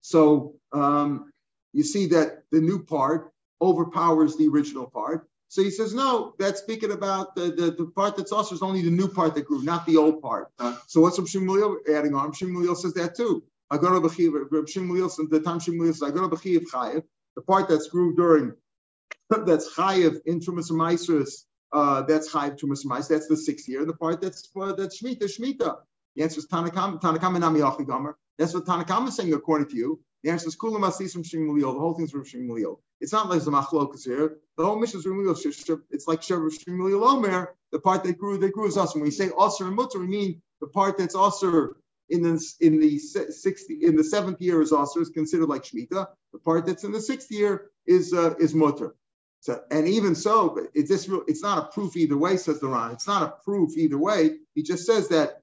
So 0.01 0.55
um, 0.71 1.31
you 1.73 1.83
see 1.83 2.07
that 2.07 2.43
the 2.51 2.61
new 2.61 2.83
part 2.83 3.31
overpowers 3.61 4.37
the 4.37 4.47
original 4.47 4.87
part. 4.87 5.27
So 5.49 5.63
he 5.63 5.71
says, 5.71 5.95
no, 5.95 6.35
that's 6.37 6.59
speaking 6.61 6.91
about 6.91 7.35
the, 7.35 7.51
the, 7.51 7.71
the 7.71 7.91
part 7.95 8.15
that's 8.15 8.31
also 8.31 8.53
is 8.53 8.61
only 8.61 8.83
the 8.83 8.91
new 8.91 9.07
part 9.07 9.33
that 9.33 9.45
grew, 9.45 9.63
not 9.63 9.85
the 9.85 9.97
old 9.97 10.21
part. 10.21 10.49
Uh, 10.59 10.75
so 10.85 11.01
what's 11.01 11.19
Shimulil 11.19 11.77
adding 11.91 12.13
on? 12.13 12.31
Shimulil 12.33 12.77
says 12.77 12.93
that 12.93 13.15
too. 13.15 13.43
Agora 13.71 14.01
b'chiv, 14.01 14.31
Shimulil 14.49 15.09
says 15.09 15.27
the 15.29 15.39
time 15.39 15.59
Shimulil 15.59 15.93
says 15.93 16.03
Agora 16.03 16.29
b'chiv 16.29 16.65
chayev, 16.73 17.03
the 17.35 17.41
part 17.41 17.67
that's 17.67 17.87
grew 17.87 18.15
during 18.15 18.53
that's 19.45 19.73
chayev 19.75 20.19
in 20.25 20.39
Trumas 20.39 21.45
uh, 21.71 22.01
that's 22.03 22.31
chayev 22.31 22.59
Trumas 22.59 23.07
That's 23.07 23.27
the 23.27 23.37
sixth 23.37 23.67
year. 23.67 23.85
The 23.85 23.93
part 23.93 24.21
that's 24.21 24.49
uh, 24.59 24.73
that's 24.73 25.01
shmita 25.01 25.23
shmita. 25.23 25.77
The 26.15 26.23
answer 26.23 26.39
is 26.39 26.47
Tanakam, 26.47 26.99
Tanakam 26.99 27.39
Nami 27.39 27.59
Gomer. 27.85 28.17
That's 28.37 28.53
what 28.53 28.65
Tanakam 28.65 29.07
is 29.07 29.15
saying 29.15 29.33
according 29.33 29.69
to 29.69 29.75
you. 29.75 29.99
The 30.23 30.31
answer 30.31 30.47
is 30.47 30.57
Kulam 30.57 30.81
Asis 30.81 31.13
from 31.13 31.23
Shimulio. 31.23 31.73
The 31.73 31.79
whole 31.79 31.93
thing's 31.93 32.11
from 32.11 32.25
Shimulio. 32.25 32.79
It's 32.99 33.13
not 33.13 33.29
like 33.29 33.43
the 33.43 33.51
Machlokas 33.51 34.03
here. 34.03 34.37
The 34.57 34.65
whole 34.65 34.77
Mishnah 34.77 34.99
is 34.99 35.05
from. 35.05 35.83
It's 35.91 36.07
like 36.07 36.21
Shev 36.21 36.51
Shimulio 36.67 37.07
Omer 37.07 37.55
the 37.71 37.79
part 37.79 38.03
that 38.03 38.17
grew 38.17 38.37
that 38.37 38.53
grew 38.53 38.67
is 38.67 38.77
also. 38.77 38.99
When 38.99 39.05
we 39.05 39.11
say 39.11 39.29
usher 39.37 39.67
and 39.67 39.75
mutter, 39.75 39.99
we 39.99 40.07
mean 40.07 40.41
the 40.61 40.67
part 40.67 40.97
that's 40.97 41.15
usher 41.15 41.77
in 42.09 42.23
the 42.23 42.53
in 42.59 42.79
the 42.79 42.97
60 42.97 43.79
in 43.81 43.95
the 43.95 44.03
seventh 44.03 44.41
year 44.41 44.61
is 44.61 44.71
also 44.71 44.99
is 44.99 45.09
considered 45.09 45.47
like 45.47 45.63
shmita. 45.63 46.07
The 46.33 46.39
part 46.39 46.65
that's 46.65 46.83
in 46.83 46.91
the 46.91 47.01
sixth 47.01 47.31
year 47.31 47.69
is 47.85 48.13
uh, 48.13 48.35
is 48.39 48.53
mutter. 48.53 48.95
So 49.41 49.61
and 49.71 49.87
even 49.87 50.15
so, 50.15 50.67
it's 50.73 50.89
this 50.89 51.09
it's 51.27 51.43
not 51.43 51.57
a 51.57 51.71
proof 51.71 51.95
either 51.95 52.17
way, 52.17 52.37
says 52.37 52.59
the 52.59 52.67
Ran. 52.67 52.91
It's 52.91 53.07
not 53.07 53.23
a 53.23 53.43
proof 53.43 53.77
either 53.77 53.97
way. 53.97 54.37
He 54.53 54.63
just 54.63 54.85
says 54.85 55.07
that 55.09 55.41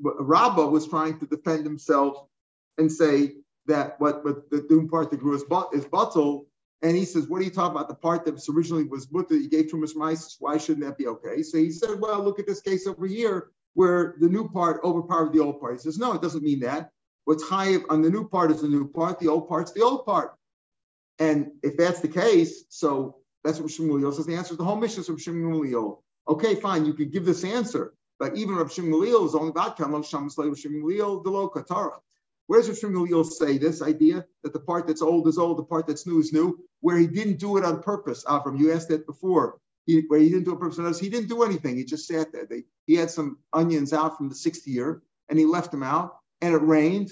Rabbah 0.00 0.66
was 0.66 0.86
trying 0.86 1.18
to 1.20 1.26
defend 1.26 1.64
himself 1.64 2.26
and 2.76 2.90
say 2.90 3.34
that 3.66 4.00
what, 4.00 4.24
the 4.24 4.64
doom 4.68 4.88
part 4.88 5.10
that 5.10 5.20
grew 5.20 5.34
is, 5.34 5.44
but, 5.44 5.70
is 5.72 5.84
bottle. 5.84 6.46
And 6.80 6.96
he 6.96 7.04
says, 7.04 7.26
what 7.26 7.40
are 7.40 7.44
you 7.44 7.50
talking 7.50 7.76
about? 7.76 7.88
The 7.88 7.94
part 7.96 8.24
that 8.24 8.34
was 8.34 8.48
originally 8.48 8.84
was 8.84 9.10
mutter, 9.10 9.36
you 9.36 9.50
gave 9.50 9.68
to 9.68 9.76
Trumas 9.76 9.96
Mice, 9.96 10.36
why 10.38 10.58
shouldn't 10.58 10.86
that 10.86 10.96
be 10.96 11.08
okay? 11.08 11.42
So 11.42 11.58
he 11.58 11.72
said, 11.72 12.00
well, 12.00 12.22
look 12.22 12.38
at 12.38 12.46
this 12.46 12.60
case 12.60 12.86
over 12.86 13.06
here 13.06 13.50
where 13.78 14.16
the 14.18 14.28
new 14.28 14.48
part 14.48 14.80
overpowered 14.82 15.32
the 15.32 15.38
old 15.38 15.60
part. 15.60 15.74
He 15.74 15.78
says, 15.78 15.98
no, 15.98 16.12
it 16.12 16.20
doesn't 16.20 16.42
mean 16.42 16.58
that. 16.60 16.90
What's 17.26 17.48
high 17.48 17.76
on 17.88 18.02
the 18.02 18.10
new 18.10 18.28
part 18.28 18.50
is 18.50 18.60
the 18.60 18.66
new 18.66 18.88
part, 18.88 19.20
the 19.20 19.28
old 19.28 19.48
part's 19.48 19.70
the 19.70 19.82
old 19.82 20.04
part. 20.04 20.34
And 21.20 21.52
if 21.62 21.76
that's 21.76 22.00
the 22.00 22.08
case, 22.08 22.64
so 22.70 23.18
that's 23.44 23.60
what 23.60 23.70
Shmuel 23.70 24.12
says. 24.12 24.26
The 24.26 24.34
answer 24.34 24.54
is 24.54 24.58
the 24.58 24.64
whole 24.64 24.74
Mishnah 24.74 25.02
is 25.02 25.06
from 25.06 25.18
Shmuel. 25.18 25.98
Okay, 26.26 26.56
fine, 26.56 26.86
you 26.86 26.92
could 26.92 27.12
give 27.12 27.24
this 27.24 27.44
answer, 27.44 27.94
but 28.18 28.36
even 28.36 28.56
Rav 28.56 28.66
Shmuel 28.66 29.24
is 29.24 29.36
only 29.36 29.50
about 29.50 29.76
Kamal 29.76 30.02
Sham 30.02 30.28
Shmuel 30.28 31.22
Delo 31.22 31.48
Katara. 31.48 32.00
Where 32.48 32.60
does 32.60 32.82
Rav 32.82 32.92
Shmuel 32.92 33.24
say 33.24 33.58
this 33.58 33.80
idea 33.80 34.24
that 34.42 34.52
the 34.52 34.58
part 34.58 34.88
that's 34.88 35.02
old 35.02 35.28
is 35.28 35.38
old, 35.38 35.56
the 35.56 35.62
part 35.62 35.86
that's 35.86 36.04
new 36.04 36.18
is 36.18 36.32
new, 36.32 36.58
where 36.80 36.98
he 36.98 37.06
didn't 37.06 37.38
do 37.38 37.58
it 37.58 37.64
on 37.64 37.80
purpose? 37.80 38.24
Avram, 38.24 38.58
you 38.58 38.72
asked 38.72 38.88
that 38.88 39.06
before. 39.06 39.60
He, 39.88 40.02
where 40.08 40.20
he 40.20 40.28
didn't 40.28 40.44
do 40.44 40.52
a 40.52 40.58
purpose. 40.58 41.00
He 41.00 41.08
didn't 41.08 41.30
do 41.30 41.42
anything. 41.42 41.78
He 41.78 41.84
just 41.84 42.06
sat 42.06 42.30
there. 42.30 42.44
They, 42.44 42.64
he 42.86 42.94
had 42.94 43.10
some 43.10 43.38
onions 43.54 43.94
out 43.94 44.18
from 44.18 44.28
the 44.28 44.34
sixth 44.34 44.66
year, 44.66 45.02
and 45.30 45.38
he 45.38 45.46
left 45.46 45.70
them 45.70 45.82
out, 45.82 46.18
and 46.42 46.54
it 46.54 46.60
rained, 46.60 47.10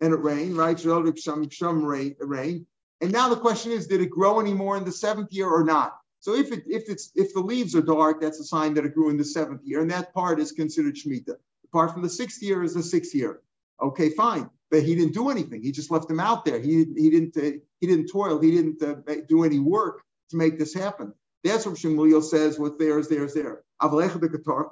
and 0.00 0.14
it 0.14 0.20
rained, 0.20 0.56
right? 0.56 0.80
Sham 0.80 1.50
Sham 1.50 1.84
rain. 1.84 2.66
And 3.02 3.12
now 3.12 3.28
the 3.28 3.36
question 3.36 3.72
is, 3.72 3.86
did 3.86 4.00
it 4.00 4.08
grow 4.08 4.40
anymore 4.40 4.78
in 4.78 4.86
the 4.86 4.90
seventh 4.90 5.32
year 5.32 5.48
or 5.50 5.62
not? 5.62 5.98
So 6.20 6.34
if 6.34 6.50
it 6.50 6.64
if 6.66 6.88
it's 6.88 7.12
if 7.14 7.34
the 7.34 7.40
leaves 7.40 7.76
are 7.76 7.82
dark, 7.82 8.22
that's 8.22 8.40
a 8.40 8.44
sign 8.44 8.72
that 8.74 8.86
it 8.86 8.94
grew 8.94 9.10
in 9.10 9.18
the 9.18 9.24
seventh 9.24 9.60
year, 9.62 9.82
and 9.82 9.90
that 9.90 10.14
part 10.14 10.40
is 10.40 10.50
considered 10.52 10.94
shemitah. 10.96 11.26
The 11.26 11.68
part 11.72 11.92
from 11.92 12.02
the 12.02 12.08
sixth 12.08 12.42
year 12.42 12.62
is 12.62 12.72
the 12.72 12.82
sixth 12.82 13.14
year. 13.14 13.42
Okay, 13.82 14.08
fine, 14.08 14.48
but 14.70 14.82
he 14.82 14.94
didn't 14.94 15.12
do 15.12 15.28
anything. 15.28 15.62
He 15.62 15.72
just 15.72 15.90
left 15.90 16.08
them 16.08 16.20
out 16.20 16.46
there. 16.46 16.58
He 16.58 16.86
he 16.96 17.10
didn't 17.10 17.36
uh, 17.36 17.58
he 17.80 17.86
didn't 17.86 18.08
toil. 18.10 18.40
He 18.40 18.50
didn't 18.50 18.82
uh, 18.82 19.14
do 19.28 19.44
any 19.44 19.58
work 19.58 20.02
to 20.30 20.36
make 20.38 20.58
this 20.58 20.72
happen. 20.72 21.12
That's 21.44 21.66
what 21.66 21.78
Shemuel 21.78 22.22
says. 22.22 22.58
What's 22.58 22.78
there 22.78 22.98
is 22.98 23.08
there 23.08 23.24
is 23.24 23.34
there. 23.34 23.62
But 23.80 23.92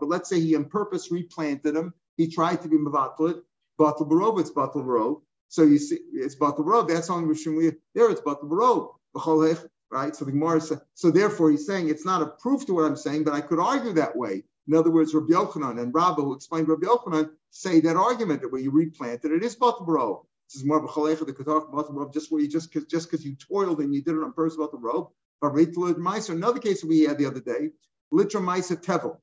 let's 0.02 0.28
say 0.28 0.40
he 0.40 0.56
on 0.56 0.64
purpose 0.66 1.10
replanted 1.10 1.74
them. 1.74 1.94
He 2.16 2.28
tried 2.28 2.62
to 2.62 2.68
be 2.68 2.76
mavatlit. 2.76 3.40
Batal 3.78 4.08
barov, 4.08 4.40
it's 4.40 4.50
batal 4.50 4.76
barov. 4.76 5.20
So 5.48 5.62
you 5.62 5.78
see, 5.78 5.98
it's 6.12 6.36
batal 6.36 6.60
barov. 6.60 6.88
That's 6.88 7.10
on 7.10 7.32
Shemuel. 7.34 7.72
There, 7.94 8.10
it's 8.10 8.20
batal 8.20 8.48
barov 8.48 9.68
right? 9.90 10.14
So 10.14 10.24
the 10.24 10.32
Gemara 10.32 10.60
says, 10.60 10.80
so 10.94 11.10
therefore 11.10 11.50
he's 11.50 11.66
saying 11.66 11.88
it's 11.88 12.04
not 12.04 12.22
a 12.22 12.26
proof 12.26 12.66
to 12.66 12.74
what 12.74 12.84
I'm 12.84 12.96
saying, 12.96 13.24
but 13.24 13.34
I 13.34 13.40
could 13.40 13.60
argue 13.60 13.92
that 13.94 14.16
way. 14.16 14.44
In 14.68 14.74
other 14.74 14.90
words, 14.90 15.14
Rabbi 15.14 15.32
Yochanan 15.32 15.80
and 15.80 15.94
Rabba, 15.94 16.22
who 16.22 16.34
explained 16.34 16.68
Rabbi 16.68 16.86
Yochanan, 16.86 17.30
say 17.50 17.80
that 17.80 17.96
argument 17.96 18.42
that 18.42 18.52
when 18.52 18.62
you 18.62 18.70
replanted 18.70 19.30
it 19.32 19.44
is 19.44 19.56
batabro. 19.56 20.24
This 20.48 20.60
is 20.60 20.64
more 20.64 20.78
of 20.78 20.84
a 20.84 21.24
the 21.24 21.32
katar 21.32 21.70
batabro, 21.70 22.12
just 22.12 22.30
where 22.30 22.40
you 22.40 22.48
just 22.48 22.72
because 22.72 22.86
just 22.86 23.10
because 23.10 23.24
you 23.24 23.36
toiled 23.36 23.80
and 23.80 23.94
you 23.94 24.02
did 24.02 24.14
it 24.14 24.22
on 24.22 24.32
purpose 24.32 24.56
batabro. 24.56 25.10
Another 25.42 26.58
case 26.60 26.84
we 26.84 27.02
had 27.02 27.18
the 27.18 27.26
other 27.26 27.40
day, 27.40 27.70
litra 28.12 28.40
meiser 28.40 28.76
tevel. 28.82 29.18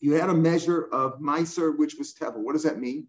You 0.00 0.12
had 0.12 0.30
a 0.30 0.34
measure 0.34 0.84
of 0.92 1.20
meiser 1.20 1.76
which 1.76 1.96
was 1.98 2.14
tevel. 2.14 2.38
What 2.38 2.52
does 2.52 2.64
that 2.64 2.78
mean? 2.78 3.08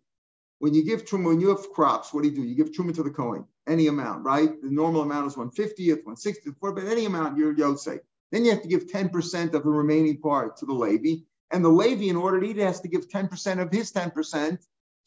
When 0.59 0.73
you 0.73 0.83
give 0.83 1.05
truma, 1.05 1.25
when 1.25 1.41
you 1.41 1.49
have 1.49 1.69
crops, 1.71 2.13
what 2.13 2.23
do 2.23 2.29
you 2.29 2.35
do? 2.35 2.43
You 2.43 2.55
give 2.55 2.71
truma 2.71 2.93
to 2.95 3.03
the 3.03 3.11
Kohen, 3.11 3.45
any 3.67 3.87
amount, 3.87 4.25
right? 4.25 4.59
The 4.61 4.71
normal 4.71 5.01
amount 5.01 5.27
is 5.27 5.35
150th, 5.35 6.03
160th, 6.03 6.55
but 6.59 6.83
any 6.83 7.05
amount 7.05 7.37
you're 7.37 7.53
Yosef. 7.53 8.01
Then 8.31 8.43
you 8.43 8.51
have 8.51 8.63
to 8.63 8.67
give 8.67 8.87
10% 8.87 9.53
of 9.53 9.63
the 9.63 9.69
remaining 9.69 10.17
part 10.19 10.57
to 10.57 10.65
the 10.65 10.73
Levi. 10.73 11.21
And 11.51 11.63
the 11.63 11.69
Levi, 11.69 12.09
in 12.09 12.15
order 12.15 12.39
to 12.41 12.47
eat, 12.47 12.57
has 12.57 12.81
to 12.81 12.87
give 12.87 13.07
10% 13.07 13.61
of 13.61 13.71
his 13.71 13.91
10% 13.91 14.57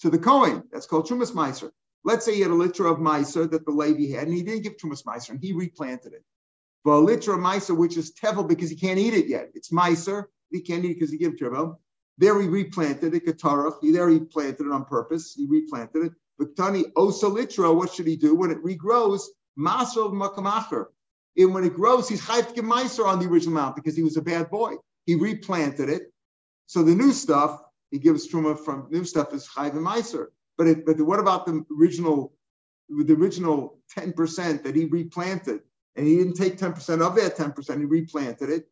to 0.01 0.09
the 0.09 0.19
Kohen. 0.19 0.63
That's 0.73 0.87
called 0.87 1.07
Trumas 1.09 1.33
Meiser. 1.33 1.73
Let's 2.05 2.25
say 2.25 2.35
he 2.37 2.41
had 2.41 2.51
a 2.51 2.55
liter 2.55 2.87
of 2.87 2.99
Meiser 2.99 3.51
that 3.51 3.67
the 3.67 3.73
Levi 3.73 4.15
had, 4.15 4.29
and 4.29 4.37
he 4.37 4.43
didn't 4.43 4.63
give 4.63 4.77
Trumas 4.77 5.03
Meiser, 5.05 5.31
and 5.31 5.41
he 5.41 5.53
replanted 5.53 6.15
it. 6.15 6.25
But 6.85 6.93
a 6.93 7.05
Meiser, 7.05 7.77
which 7.77 7.97
is 7.97 8.13
Tevel 8.13 8.49
because 8.49 8.71
he 8.71 8.77
can't 8.77 8.99
eat 8.99 9.15
it 9.15 9.27
yet. 9.27 9.51
It's 9.55 9.71
Meiser, 9.71 10.25
he 10.51 10.61
can't 10.61 10.85
eat 10.85 10.93
it 10.93 10.95
because 10.95 11.11
he 11.11 11.19
gave 11.19 11.37
Tevel. 11.37 11.77
There 12.19 12.41
he 12.41 12.49
replanted 12.49 13.15
it, 13.15 13.25
Katarach. 13.25 13.79
There 13.83 14.09
he 14.11 14.21
planted 14.21 14.67
it 14.67 14.73
on 14.73 14.85
purpose. 14.85 15.35
He 15.35 15.47
replanted 15.47 16.07
it. 16.07 16.13
But 16.39 16.57
Tani 16.57 16.85
Osalitra, 16.97 17.75
what 17.75 17.93
should 17.93 18.07
he 18.07 18.17
do? 18.17 18.35
When 18.35 18.51
it 18.51 18.63
regrows, 18.63 19.23
Masel 19.59 20.13
Makamacher. 20.13 20.87
And 21.37 21.55
when 21.55 21.65
it 21.65 21.75
grows, 21.75 22.09
he's 22.09 22.21
chayv 22.21 22.49
to 22.49 22.55
give 22.55 22.65
Meiser 22.65 23.07
on 23.07 23.19
the 23.19 23.27
original 23.27 23.57
amount 23.57 23.77
because 23.77 23.97
he 23.97 24.03
was 24.03 24.17
a 24.17 24.23
bad 24.23 24.51
boy. 24.51 24.75
He 25.07 25.15
replanted 25.15 25.89
it. 25.89 26.13
So 26.67 26.83
the 26.83 26.95
new 26.95 27.13
stuff, 27.13 27.63
he 27.91 27.99
gives 27.99 28.31
Truma 28.31 28.59
from 28.59 28.89
new 28.91 29.05
stuff 29.05 29.33
is 29.33 29.49
chayv 29.49 29.73
and 29.73 29.87
Meiser. 29.87 30.27
But 30.59 30.67
it, 30.67 30.87
but 30.87 31.01
what 31.01 31.21
about 31.21 31.47
the 31.47 31.65
original, 31.79 32.35
the 32.89 33.15
original 33.15 33.79
10% 33.97 34.63
that 34.63 34.77
he 34.77 34.85
replanted? 34.85 35.61
And 35.97 36.07
he 36.07 36.17
didn't 36.17 36.35
take 36.35 36.57
10% 36.57 37.07
of 37.07 37.17
that 37.17 37.37
10%, 37.37 37.79
he 37.79 37.85
replanted 37.85 38.51
it. 38.51 38.69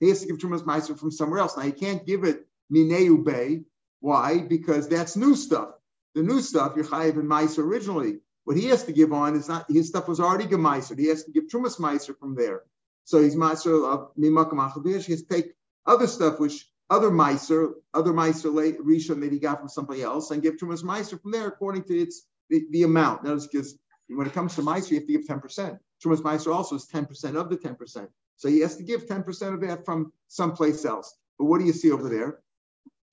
He 0.00 0.08
has 0.08 0.20
to 0.20 0.26
give 0.26 0.38
Truma's 0.38 0.62
Meiser 0.62 0.98
from 0.98 1.10
somewhere 1.10 1.40
else. 1.40 1.56
Now 1.56 1.64
he 1.64 1.72
can't 1.72 2.06
give 2.06 2.24
it 2.24 2.46
Mineu 2.72 3.24
Bay. 3.24 3.62
Why? 4.00 4.38
Because 4.38 4.88
that's 4.88 5.16
new 5.16 5.34
stuff. 5.34 5.70
The 6.14 6.22
new 6.22 6.40
stuff, 6.40 6.74
you're 6.76 6.84
chayiv 6.84 7.18
and 7.18 7.28
Meiser 7.28 7.58
originally. 7.58 8.18
What 8.48 8.56
he 8.56 8.64
has 8.68 8.84
to 8.84 8.92
give 8.92 9.12
on 9.12 9.36
is 9.36 9.46
not 9.46 9.70
his 9.70 9.88
stuff 9.88 10.08
was 10.08 10.20
already 10.20 10.46
gemeiser. 10.46 10.98
He 10.98 11.08
has 11.08 11.22
to 11.24 11.30
give 11.30 11.48
trumas 11.48 11.78
meiser 11.78 12.18
from 12.18 12.34
there. 12.34 12.62
So 13.04 13.22
he's 13.22 13.36
meiser 13.36 13.86
of 13.86 14.16
mimakam 14.18 14.52
achavish. 14.52 15.04
He 15.04 15.12
has 15.12 15.22
to 15.22 15.28
take 15.28 15.52
other 15.84 16.06
stuff 16.06 16.40
which 16.40 16.66
other 16.88 17.10
meiser, 17.10 17.72
other 17.92 18.14
meiser 18.14 18.50
rishon 18.78 19.20
that 19.20 19.32
he 19.32 19.38
got 19.38 19.58
from 19.58 19.68
somebody 19.68 20.02
else, 20.02 20.30
and 20.30 20.42
give 20.42 20.56
trumas 20.56 20.82
meiser 20.82 21.20
from 21.20 21.32
there 21.32 21.46
according 21.46 21.82
to 21.84 21.98
its 21.98 22.22
the, 22.48 22.64
the 22.70 22.84
amount. 22.84 23.22
Notice 23.22 23.48
because 23.48 23.78
when 24.08 24.26
it 24.26 24.32
comes 24.32 24.54
to 24.54 24.62
meiser, 24.62 24.92
you 24.92 24.96
have 24.96 25.06
to 25.06 25.12
give 25.12 25.26
ten 25.26 25.40
percent. 25.40 25.78
Trumas 26.04 26.20
meiser 26.22 26.54
also 26.54 26.76
is 26.76 26.86
ten 26.86 27.06
percent 27.06 27.36
of 27.36 27.50
the 27.50 27.56
ten 27.56 27.74
percent. 27.74 28.10
So 28.36 28.48
he 28.48 28.60
has 28.60 28.76
to 28.76 28.84
give 28.84 29.08
ten 29.08 29.22
percent 29.22 29.54
of 29.54 29.60
that 29.62 29.84
from 29.84 30.12
someplace 30.28 30.84
else. 30.84 31.16
But 31.38 31.46
what 31.46 31.58
do 31.58 31.64
you 31.64 31.72
see 31.72 31.90
over 31.90 32.08
there? 32.08 32.40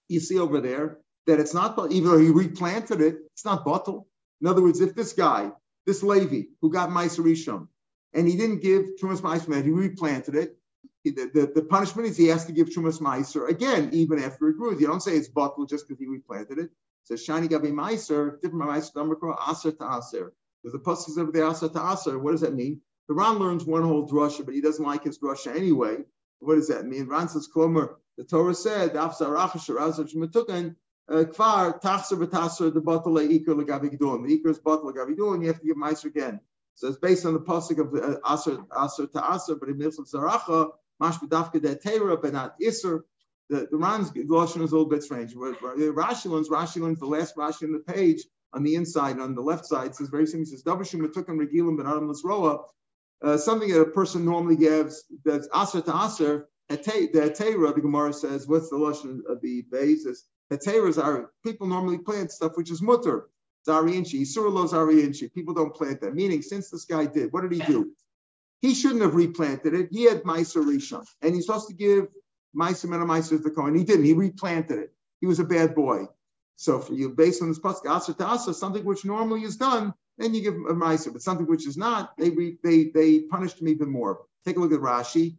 you 0.08 0.20
see 0.20 0.40
over 0.40 0.62
there 0.62 1.00
that 1.28 1.40
it's 1.40 1.54
not, 1.54 1.78
even 1.92 2.12
though 2.12 2.20
he 2.20 2.30
replanted 2.30 3.02
it, 3.02 3.18
it's 3.34 3.46
not 3.46 3.66
bottle. 3.66 4.08
In 4.42 4.48
other 4.48 4.62
words, 4.62 4.82
if 4.82 4.96
this 4.96 5.14
guy, 5.14 5.52
this 5.86 6.04
Levi, 6.04 6.44
who 6.62 6.72
got 6.72 6.90
Meiser 6.90 7.68
and 8.14 8.28
he 8.28 8.38
didn't 8.38 8.62
give 8.62 8.86
Trumas 9.02 9.22
Meiser, 9.22 9.64
he 9.64 9.72
replanted 9.72 10.36
it, 10.36 10.58
the, 11.04 11.30
the, 11.34 11.52
the, 11.54 11.62
punishment 11.62 12.08
is 12.08 12.18
he 12.18 12.28
has 12.28 12.46
to 12.46 12.52
give 12.52 12.70
Trumas 12.70 13.00
Meiser 13.00 13.48
again, 13.48 13.90
even 13.94 14.20
after 14.20 14.48
it 14.48 14.58
grew. 14.58 14.78
You 14.80 14.88
don't 14.88 15.02
say 15.02 15.16
it's 15.16 15.28
bottle 15.28 15.66
just 15.66 15.88
because 15.88 16.00
he 16.00 16.08
replanted 16.08 16.58
it. 16.58 16.72
Says 17.04 17.26
Shani 17.26 17.48
Gabi 17.48 17.72
Meiser, 17.72 18.42
different 18.42 18.68
Meiser, 18.68 18.96
number 18.96 19.16
Aser 19.48 19.72
to 19.72 19.98
Aser. 19.98 20.34
There's 20.66 20.74
a 20.74 20.80
pasuk 20.80 21.20
over 21.20 21.32
there, 21.32 21.48
Aser 21.48 21.70
to 21.70 21.92
Aser. 21.92 22.18
What 22.18 22.32
does 22.32 22.42
that 22.42 22.56
mean? 22.56 22.82
The 23.08 23.14
Ran 23.14 23.38
learns 23.38 23.66
one 23.66 23.84
whole 23.84 24.10
drasha, 24.10 24.44
but 24.44 24.56
he 24.56 24.62
doesn't 24.62 24.84
like 24.84 25.04
his 25.04 25.20
drasha 25.20 25.56
anyway. 25.56 25.98
What 26.40 26.56
does 26.56 26.70
that 26.70 26.88
mean? 26.88 27.08
Ran 27.08 27.30
says, 27.30 27.48
Klomer, 27.56 27.98
the 28.18 28.24
Torah 28.24 28.56
said, 28.56 28.94
"Kvar 28.94 29.30
tachser 31.80 32.18
b'tasser 32.18 32.74
the 32.74 32.82
bottle 32.82 33.14
iker 33.14 33.50
legavi 33.50 33.96
gedulin." 33.96 34.26
The 34.28 34.40
iker 34.40 34.50
is 34.50 34.58
bottle 34.58 34.92
legavi 34.92 35.16
gedulin. 35.16 35.42
You 35.42 35.50
have 35.50 35.60
to 35.60 35.68
give 35.68 35.78
meiser 35.78 36.06
again. 36.06 36.40
So 36.74 36.88
it's 36.88 36.98
based 36.98 37.28
on 37.28 37.34
the 37.34 37.42
pasuk 37.42 37.78
of 37.78 37.94
aser 38.28 38.66
aser 38.76 39.06
to 39.06 39.34
aser, 39.36 39.56
but 39.58 39.70
in 39.70 39.78
mitzvah 39.78 40.06
zaracha 40.06 40.72
mash 41.00 41.20
b'dafka 41.20 41.62
de 41.62 41.76
teira, 41.76 42.20
but 42.20 42.34
not 42.34 42.56
iser. 42.60 43.06
The 43.50 43.68
the 43.70 43.78
Ran's 43.78 44.10
is 44.16 44.28
a 44.28 44.76
little 44.76 44.86
bit 44.86 45.04
strange. 45.04 45.34
The 45.34 45.94
rashi 45.96 46.26
learns 46.26 46.50
Rashi 46.50 46.82
learns 46.82 46.98
the 46.98 47.06
last 47.06 47.36
Rashi 47.36 47.62
in 47.62 47.74
the 47.74 47.80
page 47.80 48.26
on 48.56 48.64
the 48.64 48.76
inside 48.76 49.20
on 49.20 49.36
the 49.36 49.42
left 49.42 49.66
side 49.66 49.94
says 49.94 50.10
very 50.10 50.26
simply 50.26 50.46
says 50.46 50.64
davashim 50.64 51.02
metukan 51.02 51.38
regilim 51.38 51.78
ben 51.78 51.88
adam. 51.88 52.12
Uh, 53.24 53.38
something 53.38 53.70
that 53.70 53.82
a 53.82 53.86
person 53.86 54.26
normally 54.26 54.56
gives 54.56 55.06
that's 55.24 55.48
aser 55.56 55.82
to 55.82 56.06
aser 56.06 56.48
the 56.68 56.76
Atera, 56.78 57.76
the 57.76 57.82
Gemara 57.82 58.14
says, 58.14 58.48
what's 58.48 58.70
the 58.70 58.76
lashon 58.76 59.20
of 59.30 59.42
the 59.42 59.64
basis? 59.72 60.26
Ateras 60.52 61.02
are 61.02 61.32
people 61.44 61.68
normally 61.68 61.98
plant 61.98 62.32
stuff 62.32 62.54
which 62.56 62.72
is 62.72 62.82
mutter. 62.82 63.28
Zariinchi, 63.68 64.22
Surlo 64.22 64.68
Zariinchi. 64.70 65.34
People 65.34 65.54
don't 65.54 65.74
plant 65.76 66.02
that. 66.02 66.14
Meaning, 66.14 66.42
since 66.42 66.70
this 66.70 66.86
guy 66.86 67.06
did, 67.08 67.34
what 67.34 67.42
did 67.42 67.52
he 67.52 67.60
do? 67.60 67.92
He 68.62 68.76
shouldn't 68.76 69.02
have 69.02 69.16
replanted 69.16 69.74
it. 69.74 69.90
He 69.92 70.04
had 70.04 70.24
Meiser 70.24 70.64
Rishon, 70.64 71.06
and 71.22 71.34
he's 71.34 71.48
supposed 71.48 71.68
to 71.70 71.74
give 71.74 72.08
Meiser 72.56 72.86
Mena 72.86 73.06
Meiser 73.06 73.30
to 73.30 73.38
the. 73.40 73.74
He 73.76 73.84
didn't. 73.84 74.06
He 74.06 74.14
replanted 74.14 74.80
it. 74.80 74.94
He 75.20 75.28
was 75.28 75.40
a 75.40 75.44
bad 75.44 75.74
boy. 75.74 76.06
So 76.58 76.80
for 76.80 76.94
you, 76.94 77.10
based 77.10 77.42
on 77.42 77.50
this 77.50 77.60
pasuk, 77.60 77.90
Asa 77.90 78.14
to 78.14 78.26
Asa, 78.26 78.54
something 78.54 78.86
which 78.86 79.06
normally 79.06 79.44
is 79.44 79.58
done, 79.58 79.94
then 80.18 80.34
you 80.34 80.42
give 80.42 80.54
a 80.54 80.74
Meiser. 80.74 81.12
But 81.12 81.22
something 81.22 81.48
which 81.48 81.68
is 81.68 81.78
not, 81.78 82.18
they 82.18 82.30
re, 82.30 82.58
they 82.64 82.86
they 82.86 83.22
punished 83.22 83.60
him 83.60 83.68
even 83.68 83.90
more. 83.90 84.22
Take 84.46 84.58
a 84.58 84.60
look 84.60 84.72
at 84.72 84.80
Rashi. 84.80 85.38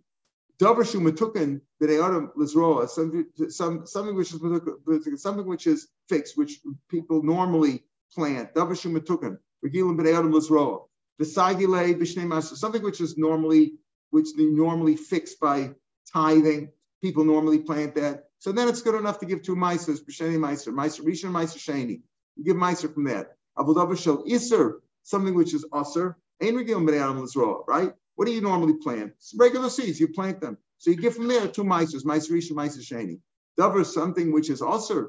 Davar 0.58 0.84
Shumatukan 0.84 1.60
B'De'adam 1.82 2.30
Lizroa, 2.36 2.88
some 2.88 3.86
something 3.86 4.14
which 4.14 4.32
is 4.32 5.22
something 5.22 5.46
which 5.46 5.66
is 5.66 5.88
fixed, 6.08 6.36
which 6.36 6.60
people 6.88 7.22
normally 7.22 7.84
plant. 8.14 8.54
Davar 8.54 8.72
Shumatukan, 8.72 9.38
Regilim 9.64 9.96
B'De'adam 9.98 10.32
Lizroa. 10.32 10.84
Vesagile 11.20 11.94
B'Shnei 11.94 12.42
something 12.42 12.82
which 12.82 13.00
is 13.00 13.16
normally 13.16 13.74
which 14.10 14.28
they 14.36 14.44
normally 14.44 14.96
fixed 14.96 15.40
by 15.40 15.74
tithing. 16.12 16.70
People 17.02 17.24
normally 17.24 17.58
plant 17.58 17.94
that. 17.96 18.24
So 18.38 18.52
then 18.52 18.68
it's 18.68 18.82
good 18.82 18.94
enough 18.94 19.18
to 19.20 19.26
give 19.26 19.42
two 19.42 19.56
mices, 19.56 20.00
B'Sheni 20.04 20.38
Meiser, 20.38 20.72
Meiser 20.72 21.02
Rishon, 21.02 21.30
Meiser 21.30 21.58
Sheni. 21.58 22.00
You 22.36 22.44
give 22.44 22.56
Meiser 22.56 22.92
from 22.92 23.04
that. 23.04 23.36
Abu 23.58 23.74
Davar 23.74 23.98
Shel 23.98 24.24
Isser, 24.24 24.74
something 25.02 25.34
which 25.34 25.54
is 25.54 25.64
Usser, 25.72 26.14
Ein 26.42 26.54
Regilim 26.54 26.88
B'De'adam 26.88 27.20
Lizroa, 27.20 27.64
right? 27.66 27.92
What 28.16 28.26
do 28.26 28.32
you 28.32 28.40
normally 28.40 28.74
plant? 28.74 29.12
Regular 29.36 29.68
seeds, 29.68 30.00
you 30.00 30.08
plant 30.08 30.40
them. 30.40 30.58
So 30.78 30.90
you 30.90 30.96
get 30.96 31.14
from 31.14 31.28
there 31.28 31.46
two 31.48 31.64
mices, 31.64 32.04
mice 32.04 32.28
risha, 32.28 32.52
mice 32.52 32.76
sheni. 32.78 33.20
Dover 33.56 33.84
something 33.84 34.32
which 34.32 34.50
is 34.50 34.60
also, 34.60 35.08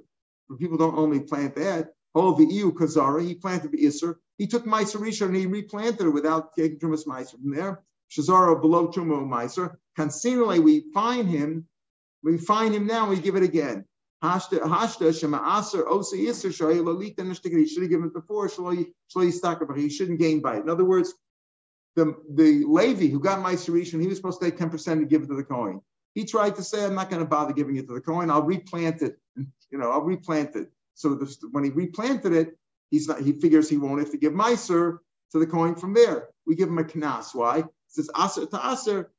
people 0.60 0.78
don't 0.78 0.97
only 0.97 1.21
plant 1.21 1.56
that. 1.56 1.93
Oh, 2.15 2.36
the 2.36 2.45
iu 2.45 2.71
kazara, 2.73 3.26
he 3.26 3.36
planted 3.36 3.71
the 3.71 3.86
iser. 3.86 4.19
He 4.38 4.47
took 4.47 4.65
mice 4.65 4.95
risha 4.95 5.26
and 5.26 5.36
he 5.36 5.45
replanted 5.45 6.08
it 6.08 6.10
without 6.10 6.56
taking 6.56 6.80
trumas 6.80 7.06
mice 7.06 7.32
from 7.32 7.52
there. 7.52 7.84
Shazara 8.10 8.62
below 8.62 8.88
truma 8.88 9.26
micer. 9.26 9.76
Concealingly, 9.95 10.60
we 10.60 10.91
find 10.93 11.28
him. 11.28 11.67
We 12.28 12.38
find 12.38 12.76
him 12.76 12.86
now. 12.86 13.08
We 13.08 13.20
give 13.22 13.38
it 13.38 13.44
again. 13.44 13.86
Hashta 14.22 15.18
shema 15.18 15.60
aser 15.60 15.88
osa 15.88 16.18
iser 16.18 16.50
shoy 16.50 16.84
lalita 16.84 17.22
nishtikari. 17.22 17.60
He 17.60 17.68
should 17.68 17.84
have 17.84 17.90
given 17.90 18.08
it 18.08 18.13
before. 18.13 18.48
He 18.48 19.90
shouldn't 19.90 20.20
gain 20.20 20.42
by 20.42 20.58
it. 20.58 20.63
In 20.63 20.70
other 20.70 20.84
words, 20.84 21.13
the, 21.96 22.16
the 22.34 22.66
Levi 22.66 23.08
who 23.08 23.22
got 23.22 23.40
my 23.40 23.54
Rishon, 23.54 24.02
he 24.02 24.08
was 24.08 24.18
supposed 24.18 24.42
to 24.42 24.52
take 24.52 24.60
10% 24.60 24.92
and 24.92 25.10
give 25.10 25.24
it 25.24 25.28
to 25.28 25.36
the 25.36 25.44
Kohen. 25.44 25.82
He 26.16 26.26
tried 26.26 26.56
to 26.56 26.63
say, 26.63 26.84
I'm 26.84 26.96
not 26.96 27.10
going 27.10 27.22
to 27.22 27.28
bother 27.28 27.54
giving 27.54 27.78
it 27.78 27.88
to 27.88 27.94
the 27.94 28.02
Kohen. 28.02 28.30
I'll 28.30 28.44
replant 28.44 29.02
it. 29.02 29.18
You 29.36 29.78
know, 29.78 29.90
I'll 29.92 30.02
replant 30.02 30.56
it. 30.56 30.70
So 30.96 31.16
this, 31.16 31.38
when 31.52 31.63
he 31.63 31.70
replanted 31.70 32.34
it, 32.34 32.58
he's 32.92 33.08
not, 33.08 33.22
he 33.22 33.32
figures 33.34 33.70
he 33.70 33.78
won't 33.78 34.00
have 34.00 34.12
to 34.12 34.18
give 34.18 34.34
Meiser 34.34 34.98
to 35.32 35.40
the 35.40 35.48
Kohen 35.48 35.76
from 35.76 35.94
there. 35.94 36.28
We 36.46 36.56
give 36.56 36.70
him 36.70 36.78
a 36.78 36.84
knas. 36.84 37.34
Why? 37.34 37.60
It 37.60 37.66
says 37.88 38.10
Aser 38.20 38.48
to 38.48 38.72
Aser. 38.72 39.12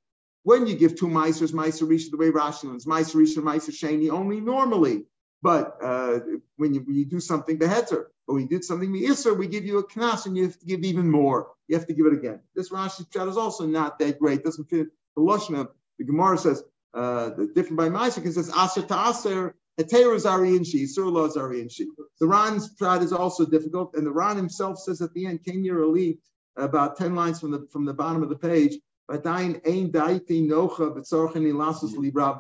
When 0.43 0.67
you 0.67 0.77
give 0.77 0.97
two 0.97 1.09
Meisers, 1.09 1.53
Meiser 1.53 1.87
Rishon, 1.87 2.11
the 2.13 2.17
way 2.17 2.31
Rashi 2.31 2.65
learns, 2.65 2.87
Meiser 2.87 3.17
Rishon, 3.17 3.43
Meiser 3.43 3.71
Sheni, 3.71 4.11
only 4.11 4.41
normally. 4.41 5.05
But 5.43 5.77
uh, 5.83 6.21
when, 6.57 6.75
you, 6.75 6.81
when 6.81 6.97
you 6.97 7.05
do 7.05 7.21
something 7.21 7.59
beheter, 7.59 8.11
but 8.27 8.35
when 8.35 8.43
you 8.43 8.49
did 8.49 8.65
something 8.65 8.93
Isser, 8.93 9.37
we 9.37 9.47
give 9.47 9.65
you 9.65 9.79
a 9.79 9.85
knas 9.85 10.27
and 10.27 10.37
you 10.37 10.45
have 10.45 10.59
to 10.59 10.67
give 10.67 10.85
even 10.85 11.11
more. 11.11 11.53
You 11.69 11.77
have 11.77 11.87
to 11.87 11.95
give 11.95 12.07
it 12.07 12.13
again. 12.13 12.41
This 12.55 12.71
Rashi 12.71 13.11
chat 13.13 13.29
is 13.29 13.37
also 13.37 13.67
not 13.67 13.99
that 13.99 14.19
great. 14.19 14.43
Doesn't 14.43 14.69
fit 14.69 14.89
the 15.17 15.23
Lashon 15.23 15.69
the 15.99 16.05
Gemara 16.05 16.39
says 16.39 16.63
uh, 16.95 17.31
the 17.31 17.51
different 17.55 17.77
by 17.77 17.89
Ma'asek. 17.89 18.25
It 18.25 18.33
says 18.33 18.51
Aser 18.51 18.83
to 18.87 19.09
Aser. 19.09 19.55
Heter 19.79 20.15
is 20.17 20.25
Arianshi, 20.25 20.89
Surla 20.89 21.29
is 21.29 21.37
Arianshi. 21.37 21.87
The 22.19 22.27
Ran's 22.27 22.69
prat 22.69 23.03
is 23.03 23.13
also 23.13 23.45
difficult, 23.45 23.95
and 23.95 24.05
the 24.05 24.11
Ran 24.11 24.37
himself 24.37 24.79
says 24.81 25.01
at 25.01 25.13
the 25.15 25.27
end, 25.27 25.45
Kenya 25.45 25.81
Ali, 25.81 26.19
about 26.57 26.97
10 26.97 27.15
lines 27.15 27.39
from 27.39 27.53
the 27.53 27.69
from 27.71 27.85
the 27.85 27.95
bottom 27.95 28.23
of 28.23 28.29
the 28.29 28.37
page, 28.37 28.79
Vadain 29.11 29.61
ein 29.67 29.91
daiti 29.91 30.47
nocha 30.47 30.91
b'tzorcheni 30.91 31.53
lasus 31.53 31.97
libra 31.97 32.39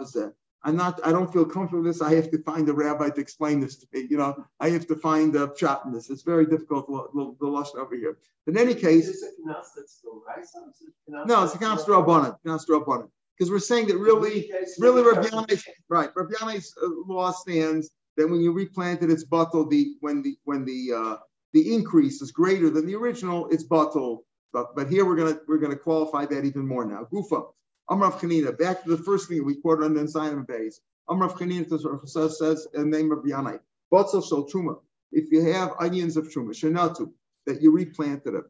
I'm 0.65 0.77
not, 0.77 1.01
I 1.07 1.13
don't 1.13 1.33
feel 1.33 1.45
comfortable 1.45 1.83
with 1.85 1.95
this. 1.95 2.03
I 2.03 2.15
have 2.15 2.31
to 2.33 2.43
find 2.43 2.69
a 2.69 2.73
rabbi 2.73 3.11
to 3.11 3.21
explain 3.21 3.61
this 3.61 3.77
to 3.77 3.87
me. 3.93 4.09
You 4.11 4.17
know, 4.17 4.45
I 4.59 4.71
have 4.71 4.87
to 4.89 4.97
find 4.97 5.35
a 5.37 5.53
shot 5.57 5.85
in 5.87 5.93
this. 5.93 6.11
It's 6.11 6.23
very 6.23 6.47
difficult, 6.47 6.89
the, 6.89 7.37
the 7.41 7.47
over 7.79 7.95
here. 7.95 8.19
In 8.49 8.59
any 8.59 8.75
case, 8.75 9.09
is 9.09 9.23
it 9.23 9.35
still 9.89 10.23
no, 11.07 11.45
it's 11.45 11.55
a 11.55 11.59
knas 11.59 11.85
rabbanon, 11.85 12.37
knas 12.45 12.69
rabbanon. 12.69 13.09
Because 13.39 13.51
we're 13.51 13.61
saying 13.61 13.87
that 13.87 13.99
really, 13.99 14.51
really, 14.81 15.03
Rabbi 15.03 15.29
right? 15.89 16.11
Rabbi 16.17 16.35
uh, 16.43 16.59
law 17.07 17.31
stands 17.31 17.91
that 18.17 18.29
when 18.29 18.41
you 18.41 18.53
replant 18.53 19.03
it, 19.03 19.11
it's 19.11 19.25
bottled. 19.25 19.71
The 19.71 19.95
when 20.01 20.23
the 20.23 20.37
when 20.45 20.65
the 20.65 20.93
uh, 20.93 21.17
the 21.53 21.73
increase 21.73 22.21
is 22.21 22.33
greater 22.33 22.69
than 22.69 22.85
the 22.87 22.97
original, 22.97 23.49
it's 23.49 23.63
bottled. 23.63 24.23
But 24.53 24.75
but 24.75 24.89
here 24.89 25.05
we're 25.05 25.17
gonna 25.17 25.41
we're 25.47 25.59
gonna 25.59 25.77
qualify 25.77 26.27
that 26.27 26.45
even 26.45 26.67
more 26.67 26.85
now. 26.85 27.07
Gufa. 27.13 27.49
Amrav 27.91 28.21
Chanina, 28.21 28.57
back 28.57 28.85
to 28.85 28.91
the 28.91 29.03
first 29.03 29.29
thing 29.29 29.45
we 29.45 29.55
quoted 29.55 29.85
on 29.85 29.95
the 29.95 30.07
Zion 30.07 30.43
base. 30.43 30.81
Amrav 31.09 31.39
Chanina 31.39 31.67
says 32.31 32.69
in 32.75 32.91
the 32.91 32.97
name 32.99 33.11
of 33.13 33.21
Yanai, 33.21 33.61
Botzal 33.91 34.27
Shal 34.27 34.47
Truma. 34.47 34.79
If 35.11 35.33
you 35.33 35.43
have 35.53 35.73
onions 35.79 36.19
of 36.19 36.29
Truma, 36.29 36.51
Shanatu, 36.51 37.11
that 37.47 37.63
you 37.63 37.71
replanted 37.73 38.35
them. 38.35 38.45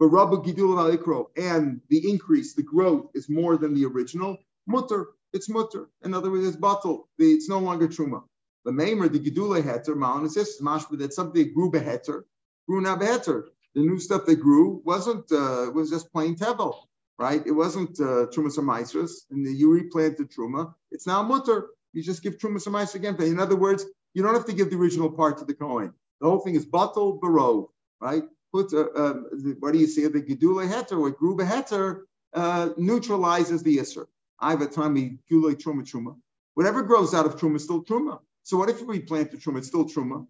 But 0.00 0.08
Rabba 0.08 0.38
Gidul 0.38 0.76
Alikro, 0.76 1.26
and 1.36 1.80
the 1.88 2.10
increase, 2.10 2.54
the 2.54 2.64
growth 2.64 3.10
is 3.14 3.28
more 3.28 3.56
than 3.56 3.74
the 3.74 3.84
original, 3.84 4.38
mutter, 4.66 5.06
it's 5.32 5.48
mutter. 5.48 5.88
In 6.04 6.14
other 6.14 6.30
words, 6.30 6.46
it's 6.46 6.56
bottle, 6.56 7.08
it's 7.18 7.48
no 7.48 7.60
longer 7.60 7.86
Truma. 7.86 8.22
The 8.64 8.72
Maimer, 8.72 9.10
the 9.10 9.20
Gidule 9.20 9.62
Heter, 9.62 9.94
Ma'an 9.94 10.24
is 10.24 10.34
this, 10.34 10.60
mashma 10.60 10.98
that 10.98 11.14
something 11.14 11.52
grew 11.54 11.70
beheter, 11.70 12.24
grew 12.68 12.80
now 12.80 12.96
beheter. 12.96 13.48
The 13.74 13.82
new 13.82 13.98
stuff 13.98 14.24
that 14.26 14.36
grew 14.36 14.82
wasn't, 14.84 15.30
uh, 15.30 15.70
was 15.74 15.90
just 15.90 16.12
plain 16.12 16.36
Tevel 16.36 16.88
right? 17.18 17.44
It 17.46 17.52
wasn't 17.52 17.98
uh, 18.00 18.26
Trumas 18.32 18.58
or 18.58 19.08
and 19.30 19.46
you 19.46 19.72
replanted 19.72 20.30
Truma. 20.30 20.72
It's 20.90 21.06
now 21.06 21.22
Mutter. 21.22 21.68
You 21.92 22.02
just 22.02 22.22
give 22.22 22.38
Trumas 22.38 22.66
or 22.66 22.96
again. 22.96 23.16
In 23.20 23.40
other 23.40 23.56
words, 23.56 23.84
you 24.14 24.22
don't 24.22 24.34
have 24.34 24.46
to 24.46 24.52
give 24.52 24.70
the 24.70 24.76
original 24.76 25.10
part 25.10 25.38
to 25.38 25.44
the 25.44 25.54
Kohen. 25.54 25.92
The 26.20 26.28
whole 26.28 26.38
thing 26.38 26.54
is 26.54 26.64
Batal 26.64 27.20
Barov, 27.20 27.68
right? 28.00 28.22
Put, 28.52 28.72
uh, 28.72 28.86
um, 28.96 29.26
what 29.60 29.72
do 29.72 29.78
you 29.78 29.86
say? 29.86 30.06
The 30.06 30.22
Gedula 30.22 30.66
Heter 30.68 30.98
or 30.98 31.12
Gruba 31.12 31.46
Heter 31.46 32.02
uh, 32.32 32.70
neutralizes 32.76 33.62
the 33.62 33.78
Isser. 33.78 34.06
I 34.40 34.50
have 34.50 34.62
a 34.62 34.66
time 34.66 34.94
Gulay 35.30 35.54
Truma 35.54 35.82
Truma. 35.82 36.16
Whatever 36.54 36.82
grows 36.82 37.14
out 37.14 37.26
of 37.26 37.36
Truma 37.36 37.56
is 37.56 37.64
still 37.64 37.84
Truma. 37.84 38.20
So 38.44 38.56
what 38.56 38.70
if 38.70 38.80
you 38.80 38.86
replant 38.86 39.30
the 39.30 39.36
Truma? 39.36 39.58
It's 39.58 39.68
still 39.68 39.84
Truma. 39.84 40.26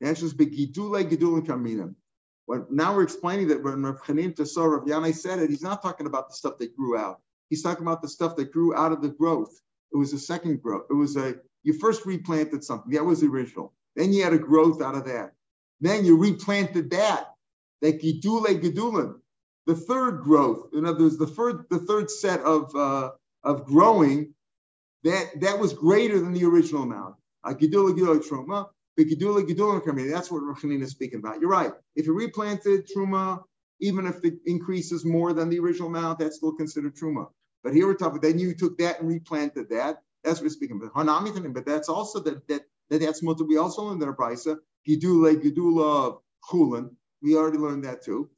The 0.00 0.08
answer 0.08 0.26
is 0.26 0.34
Begidule 0.34 1.04
Gedula 1.04 1.46
Kaminim. 1.46 1.94
Now 2.48 2.94
we're 2.94 3.02
explaining 3.02 3.48
that 3.48 3.62
when 3.62 3.82
Rav 3.82 4.00
saw 4.48 4.64
Rav 4.64 4.84
Yanai 4.84 5.14
said 5.14 5.38
it, 5.38 5.50
he's 5.50 5.62
not 5.62 5.82
talking 5.82 6.06
about 6.06 6.28
the 6.28 6.34
stuff 6.34 6.58
that 6.58 6.76
grew 6.76 6.98
out. 6.98 7.20
He's 7.50 7.62
talking 7.62 7.82
about 7.82 8.02
the 8.02 8.08
stuff 8.08 8.36
that 8.36 8.52
grew 8.52 8.74
out 8.74 8.92
of 8.92 9.02
the 9.02 9.08
growth. 9.08 9.60
It 9.92 9.96
was 9.96 10.12
a 10.12 10.18
second 10.18 10.62
growth. 10.62 10.86
It 10.90 10.94
was 10.94 11.16
a, 11.16 11.34
you 11.62 11.78
first 11.78 12.06
replanted 12.06 12.64
something. 12.64 12.92
That 12.92 13.04
was 13.04 13.20
the 13.20 13.28
original. 13.28 13.72
Then 13.94 14.12
you 14.12 14.24
had 14.24 14.32
a 14.32 14.38
growth 14.38 14.82
out 14.82 14.94
of 14.94 15.04
that. 15.04 15.32
Then 15.80 16.04
you 16.04 16.16
replanted 16.16 16.90
that. 16.90 17.34
That 17.82 18.00
gidule 18.00 18.46
gedulin. 18.60 19.16
The 19.66 19.74
third 19.74 20.22
growth, 20.22 20.70
in 20.72 20.86
other 20.86 21.04
words, 21.04 21.18
the 21.18 21.26
third, 21.26 21.64
the 21.70 21.78
third 21.80 22.10
set 22.10 22.40
of, 22.40 22.74
uh, 22.74 23.10
of 23.44 23.64
growing, 23.64 24.34
that, 25.04 25.40
that 25.40 25.58
was 25.58 25.72
greater 25.72 26.18
than 26.18 26.32
the 26.32 26.44
original 26.44 26.82
amount. 26.82 27.16
Gidule 27.44 27.92
gidule 27.92 28.18
Gedula 28.18 28.28
coming. 28.28 28.64
That's 28.96 30.30
what 30.30 30.42
Rachanin 30.42 30.82
is 30.82 30.90
speaking 30.90 31.20
about. 31.20 31.40
You're 31.40 31.50
right. 31.50 31.72
If 31.96 32.06
you 32.06 32.14
replanted 32.14 32.88
Truma, 32.88 33.42
even 33.80 34.06
if 34.06 34.20
the 34.22 34.38
increase 34.46 34.92
is 34.92 35.04
more 35.04 35.32
than 35.32 35.48
the 35.48 35.58
original 35.58 35.88
amount, 35.88 36.18
that's 36.18 36.36
still 36.36 36.52
considered 36.52 36.94
Truma. 36.96 37.26
But 37.64 37.74
here 37.74 37.86
we're 37.86 37.94
talking, 37.94 38.20
then 38.20 38.38
you 38.38 38.54
took 38.54 38.78
that 38.78 39.00
and 39.00 39.08
replanted 39.08 39.70
that. 39.70 40.02
That's 40.24 40.38
what 40.38 40.44
we're 40.44 40.50
speaking 40.50 40.80
about. 40.80 40.94
Hanami, 40.94 41.52
but 41.52 41.66
that's 41.66 41.88
also 41.88 42.20
that 42.20 42.46
that, 42.48 42.62
that 42.90 43.00
that's 43.00 43.22
what 43.22 43.40
we 43.46 43.56
also 43.56 43.82
learned 43.82 44.02
in 44.02 44.08
the 44.08 44.14
Brisa. 44.14 44.56
Gidule, 44.88 45.34
Gedula, 45.40 46.18
Chulin. 46.50 46.90
We 47.22 47.36
already 47.36 47.58
learned 47.58 47.84
that 47.84 48.04
too. 48.04 48.30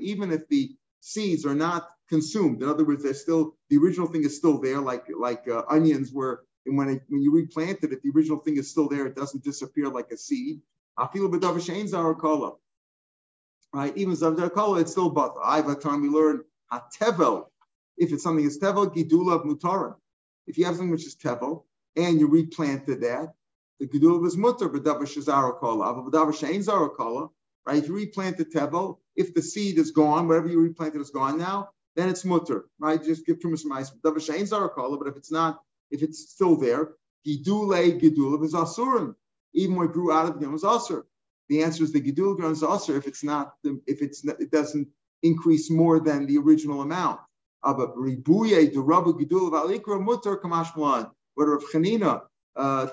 Even 0.00 0.32
if 0.32 0.48
the 0.48 0.76
seeds 1.00 1.46
are 1.46 1.54
not 1.54 1.88
consumed, 2.08 2.62
in 2.62 2.68
other 2.68 2.84
words, 2.84 3.02
they're 3.02 3.14
still 3.14 3.56
the 3.68 3.76
original 3.76 4.06
thing 4.06 4.24
is 4.24 4.36
still 4.36 4.60
there, 4.60 4.80
like 4.80 5.04
like 5.16 5.48
uh, 5.48 5.62
onions 5.68 6.12
were 6.12 6.44
and 6.66 6.76
when, 6.76 6.88
it, 6.88 7.02
when 7.08 7.22
you 7.22 7.32
replant 7.32 7.78
it, 7.82 7.92
if 7.92 8.02
the 8.02 8.10
original 8.14 8.38
thing 8.38 8.56
is 8.56 8.70
still 8.70 8.88
there. 8.88 9.06
It 9.06 9.16
doesn't 9.16 9.44
disappear 9.44 9.88
like 9.88 10.10
a 10.10 10.16
seed. 10.16 10.60
Right? 10.98 11.16
Even 13.96 14.14
Zavdakola, 14.14 14.80
it's 14.80 14.92
still 14.92 15.10
but 15.10 15.34
I 15.42 15.62
by 15.62 15.74
the 15.74 15.80
time 15.80 16.02
we 16.02 16.08
learn 16.08 16.42
Hatevel, 16.72 17.46
if 17.96 18.12
it's 18.12 18.22
something 18.22 18.44
is 18.44 18.58
Tevel, 18.58 18.94
Gidula 18.94 19.34
of 19.36 19.42
Mutaran. 19.42 19.94
If 20.46 20.58
you 20.58 20.64
have 20.64 20.76
something 20.76 20.90
which 20.90 21.06
is 21.06 21.16
Tevel 21.16 21.64
and 21.96 22.20
you 22.20 22.28
replanted 22.28 23.00
that, 23.02 23.34
the 23.78 23.86
Gidula 23.86 24.26
is 24.26 24.36
Mutar, 24.36 24.72
but. 24.72 24.82
But 24.82 26.12
Davash 26.12 26.48
Ain 26.48 26.60
Zarakola, 26.62 27.30
right? 27.66 27.76
If 27.76 27.88
you 27.88 27.94
replanted 27.94 28.52
Tevel, 28.52 28.98
if 29.16 29.34
the 29.34 29.42
seed 29.42 29.78
is 29.78 29.90
gone, 29.90 30.28
whatever 30.28 30.48
you 30.48 30.60
replanted 30.60 31.00
is 31.00 31.10
gone 31.10 31.38
now, 31.38 31.70
then 31.94 32.08
it's 32.08 32.24
Mutar, 32.24 32.64
right? 32.78 33.02
Just 33.02 33.26
give 33.26 33.38
Trumas 33.38 33.64
Mice. 33.64 33.90
Davash 34.02 34.32
Ain 34.34 34.44
Zarakola, 34.46 34.98
but 34.98 35.08
if 35.08 35.16
it's 35.16 35.32
not, 35.32 35.60
if 35.90 36.02
it's 36.02 36.30
still 36.30 36.56
there, 36.56 36.90
Gidule 37.26 38.00
Gidulav 38.00 38.44
is 38.44 38.54
Asurim. 38.54 39.14
Even 39.54 39.76
when 39.76 39.88
it 39.88 39.92
grew 39.92 40.12
out 40.12 40.28
of 40.28 40.40
them 40.40 40.52
was 40.52 40.62
Asur. 40.62 41.04
The 41.48 41.62
answer 41.62 41.84
is 41.84 41.92
the 41.92 42.00
Gidul 42.00 42.38
is 42.50 42.62
Asur 42.62 42.96
if 42.98 43.06
it's 43.06 43.24
not, 43.24 43.54
if 43.64 44.02
it's 44.02 44.24
it 44.24 44.50
doesn't 44.50 44.88
increase 45.22 45.70
more 45.70 46.00
than 46.00 46.26
the 46.26 46.38
original 46.38 46.82
amount. 46.82 47.20
But 47.62 47.96
Ribuye, 47.96 48.72
the 48.72 48.80
Gidul 48.80 49.48
of 49.48 49.52
Alikra 49.54 50.00
Mutter 50.00 50.36
Kamashmalan, 50.36 51.10
what 51.34 51.46
Rav 51.46 51.64
Chanina 51.72 52.22
uh, 52.54 52.86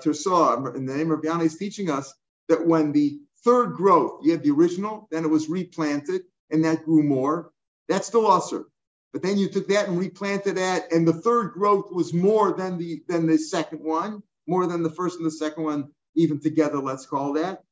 in 0.74 0.86
the 0.86 0.94
name 0.96 1.10
of 1.10 1.20
Yanai, 1.20 1.44
is 1.44 1.56
teaching 1.56 1.90
us 1.90 2.12
that 2.48 2.66
when 2.66 2.92
the 2.92 3.20
third 3.44 3.74
growth, 3.74 4.20
you 4.22 4.32
had 4.32 4.42
the 4.42 4.50
original, 4.50 5.06
then 5.10 5.24
it 5.24 5.30
was 5.30 5.48
replanted, 5.48 6.22
and 6.50 6.64
that 6.64 6.84
grew 6.84 7.02
more. 7.02 7.52
That's 7.88 8.06
still 8.06 8.26
usher. 8.26 8.64
But 9.14 9.22
then 9.22 9.38
you 9.38 9.48
took 9.48 9.68
that 9.68 9.86
and 9.86 9.96
replanted 9.96 10.56
that, 10.56 10.90
and 10.90 11.06
the 11.06 11.12
third 11.12 11.52
growth 11.52 11.92
was 11.92 12.12
more 12.12 12.52
than 12.52 12.76
the 12.76 13.00
than 13.06 13.26
the 13.26 13.38
second 13.38 13.78
one, 13.78 14.24
more 14.48 14.66
than 14.66 14.82
the 14.82 14.90
first 14.90 15.18
and 15.18 15.24
the 15.24 15.30
second 15.30 15.62
one, 15.62 15.92
even 16.16 16.40
together, 16.40 16.78
let's 16.78 17.06
call 17.06 17.32
that. 17.34 17.62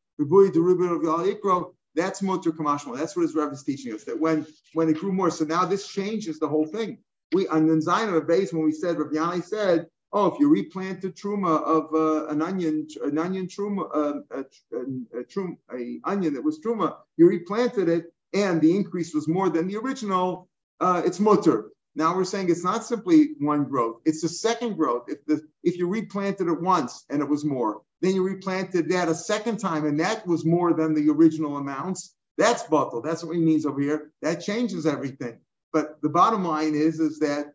That's 1.94 2.22
motor 2.22 2.52
kamashmal. 2.52 2.96
That's 2.96 3.16
what 3.16 3.22
his 3.22 3.34
Rebbe 3.34 3.50
is 3.50 3.64
teaching 3.64 3.92
us. 3.92 4.04
That 4.04 4.20
when 4.20 4.46
when 4.74 4.88
it 4.88 4.98
grew 4.98 5.12
more, 5.12 5.30
so 5.30 5.44
now 5.44 5.64
this 5.64 5.88
changes 5.88 6.38
the 6.38 6.46
whole 6.46 6.64
thing. 6.64 6.98
We 7.32 7.48
on 7.48 7.66
the 7.66 7.82
Zion 7.82 8.10
of 8.10 8.14
a 8.14 8.20
base 8.20 8.52
when 8.52 8.62
we 8.62 8.72
said 8.72 8.96
Yanai 8.96 9.42
said, 9.42 9.88
oh, 10.12 10.28
if 10.28 10.38
you 10.38 10.48
replant 10.48 11.02
a 11.02 11.08
truma 11.08 11.60
of 11.64 11.92
uh, 11.92 12.28
an 12.28 12.40
onion, 12.40 12.86
an 13.02 13.18
onion 13.18 13.48
truma, 13.48 13.88
uh, 13.92 14.20
a, 14.30 14.44
a, 14.76 15.20
a, 15.20 15.76
a 15.76 16.00
onion 16.04 16.34
that 16.34 16.44
was 16.44 16.60
truma, 16.60 16.98
you 17.16 17.28
replanted 17.28 17.88
it, 17.88 18.12
and 18.32 18.60
the 18.60 18.76
increase 18.76 19.12
was 19.12 19.26
more 19.26 19.50
than 19.50 19.66
the 19.66 19.76
original. 19.76 20.48
Uh, 20.80 21.02
it's 21.04 21.20
mutter. 21.20 21.70
Now 21.94 22.16
we're 22.16 22.24
saying 22.24 22.50
it's 22.50 22.64
not 22.64 22.84
simply 22.84 23.30
one 23.38 23.64
growth; 23.64 24.00
it's 24.04 24.22
the 24.22 24.28
second 24.28 24.76
growth. 24.76 25.04
If 25.08 25.24
the 25.26 25.42
if 25.62 25.76
you 25.76 25.86
replanted 25.88 26.48
it 26.48 26.60
once 26.60 27.04
and 27.10 27.20
it 27.20 27.28
was 27.28 27.44
more, 27.44 27.82
then 28.00 28.14
you 28.14 28.22
replanted 28.22 28.88
that 28.90 29.08
a 29.08 29.14
second 29.14 29.58
time, 29.58 29.84
and 29.86 30.00
that 30.00 30.26
was 30.26 30.44
more 30.44 30.72
than 30.72 30.94
the 30.94 31.10
original 31.10 31.58
amounts. 31.58 32.14
That's 32.38 32.62
bottle. 32.64 33.02
That's 33.02 33.22
what 33.22 33.36
he 33.36 33.42
means 33.42 33.66
over 33.66 33.80
here. 33.80 34.10
That 34.22 34.40
changes 34.40 34.86
everything. 34.86 35.38
But 35.72 36.00
the 36.02 36.08
bottom 36.08 36.44
line 36.44 36.74
is, 36.74 36.98
is 36.98 37.18
that 37.20 37.52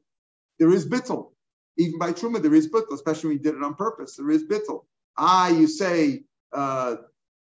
there 0.60 0.72
is 0.72 0.88
bittul. 0.88 1.32
Even 1.78 2.00
by 2.00 2.14
truma, 2.14 2.42
there 2.42 2.54
is 2.54 2.70
bittul, 2.70 2.94
especially 2.94 3.30
when 3.30 3.38
you 3.38 3.44
did 3.44 3.56
it 3.56 3.64
on 3.64 3.76
purpose. 3.76 4.16
There 4.16 4.30
is 4.30 4.44
bittul. 4.44 4.86
Ah, 5.18 5.50
you 5.50 5.68
say, 5.68 6.24
uh, 6.54 6.98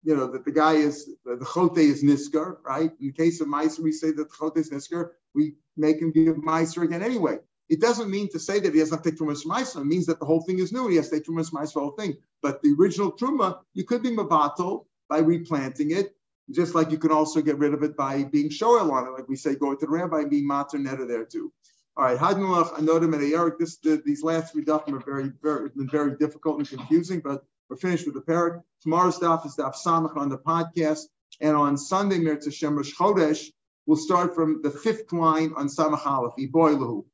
you 0.03 0.17
know, 0.17 0.27
that 0.29 0.45
the 0.45 0.53
guy 0.53 0.75
is 0.75 1.11
the 1.25 1.45
chote 1.53 1.79
is 1.79 2.03
nisker, 2.03 2.57
right? 2.65 2.91
In 3.01 3.07
the 3.09 3.13
case 3.13 3.41
of 3.41 3.49
Meiser, 3.49 3.81
we 3.81 3.93
say 3.93 4.13
that 4.13 4.29
the 4.29 4.37
chote 4.37 4.57
is 4.57 4.71
nisker. 4.71 5.11
We 5.35 5.55
make 5.77 6.01
him 6.01 6.13
give 6.13 6.37
Meiser 6.37 6.83
again 6.85 7.03
anyway. 7.03 7.39
It 7.69 7.81
doesn't 7.81 8.11
mean 8.11 8.29
to 8.31 8.41
say 8.41 8.59
that 8.59 8.75
he 8.75 8.81
has 8.81 8.91
not 8.91 9.05
take 9.05 9.17
Trumas 9.17 9.47
Maisa. 9.47 9.81
It 9.81 9.87
means 9.87 10.07
that 10.07 10.19
the 10.19 10.27
whole 10.27 10.43
thing 10.43 10.59
is 10.59 10.73
new. 10.73 10.89
He 10.89 10.97
has 10.97 11.09
to 11.09 11.17
take 11.17 11.27
Trumas 11.27 11.53
Maisa, 11.53 11.75
the 11.75 11.81
whole 11.81 11.93
thing. 11.93 12.17
But 12.43 12.63
the 12.63 12.75
original 12.79 13.13
Truma, 13.13 13.61
you 13.75 13.85
could 13.85 14.03
be 14.03 14.11
Mabato 14.11 14.87
by 15.09 15.19
replanting 15.19 15.93
it, 15.93 16.17
just 16.51 16.75
like 16.75 16.91
you 16.91 16.99
can 16.99 17.13
also 17.13 17.41
get 17.41 17.59
rid 17.59 17.73
of 17.73 17.85
it 17.85 17.97
by 17.97 18.25
being 18.25 18.49
Shoel 18.49 18.91
on 18.91 19.07
it. 19.07 19.11
Like 19.11 19.29
we 19.29 19.37
say, 19.37 19.55
go 19.55 19.73
to 19.75 19.87
the 19.87 19.91
rabbi 19.91 20.21
and 20.21 20.31
being 20.31 20.47
Mater 20.49 20.79
Netta 20.79 21.07
there 21.07 21.25
too. 21.25 21.53
All 21.97 22.05
right, 22.05 22.19
Hadnulach, 22.19 22.75
Anodim, 22.75 23.15
and 23.15 23.33
Eric. 23.33 23.59
This, 23.59 23.77
the, 23.77 24.03
these 24.05 24.25
last 24.25 24.53
three 24.53 24.65
dafim 24.65 24.95
are 24.95 25.05
very, 25.05 25.31
very, 25.43 25.71
very 25.77 26.17
difficult 26.17 26.59
and 26.59 26.69
confusing, 26.69 27.21
but 27.21 27.45
we're 27.71 27.77
finished 27.77 28.05
with 28.05 28.17
the 28.17 28.21
parak. 28.21 28.61
Tomorrow's 28.83 29.19
daf 29.19 29.47
is 29.47 29.55
daf 29.57 29.75
Samach 29.75 30.17
on 30.17 30.29
the 30.29 30.39
podcast, 30.39 31.05
and 31.41 31.57
on 31.57 31.79
Sunday, 31.79 32.19
Mirza 32.19 32.51
Shemrush 32.51 32.93
Chodesh, 32.95 33.47
we'll 33.87 33.97
start 33.97 34.35
from 34.35 34.61
the 34.63 34.71
fifth 34.71 35.13
line 35.13 35.53
on 35.57 35.69
Samach 35.69 36.05
Aleph, 36.05 36.35
Iboiluhu. 36.39 37.05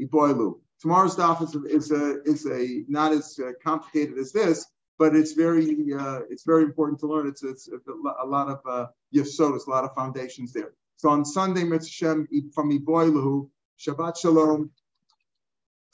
Iboilu. 0.00 0.60
Tomorrow's 0.80 1.16
daf 1.16 1.42
is, 1.42 1.54
is 1.54 1.90
a 1.90 2.22
is 2.22 2.46
a 2.46 2.84
not 2.88 3.12
as 3.12 3.38
uh, 3.38 3.52
complicated 3.62 4.16
as 4.18 4.32
this, 4.32 4.64
but 4.98 5.16
it's 5.16 5.32
very 5.32 5.76
uh, 5.98 6.20
it's 6.30 6.44
very 6.44 6.62
important 6.62 7.00
to 7.00 7.06
learn. 7.06 7.26
It's 7.26 7.42
it's 7.42 7.68
a 7.68 8.26
lot 8.26 8.48
of 8.48 8.60
uh, 8.68 8.86
yesodas, 9.14 9.66
a 9.66 9.70
lot 9.70 9.84
of 9.84 9.94
foundations 9.94 10.52
there. 10.52 10.72
So 10.96 11.08
on 11.08 11.24
Sunday, 11.24 11.64
Mitzvah 11.64 12.26
from 12.54 12.70
Iboilu, 12.70 13.48
Shabbat 13.78 14.18
Shalom, 14.18 14.70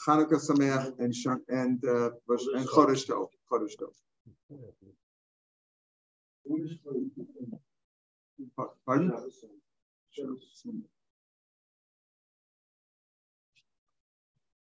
Hanukkah 0.07 0.41
Sameach, 0.49 0.93
and 0.99 1.15
and 1.49 1.85
uh, 1.85 2.11
and 2.57 2.69
Chodesh 2.69 3.07
Tov. 3.09 3.29
Tov. 3.53 3.93
Pardon? 8.85 9.13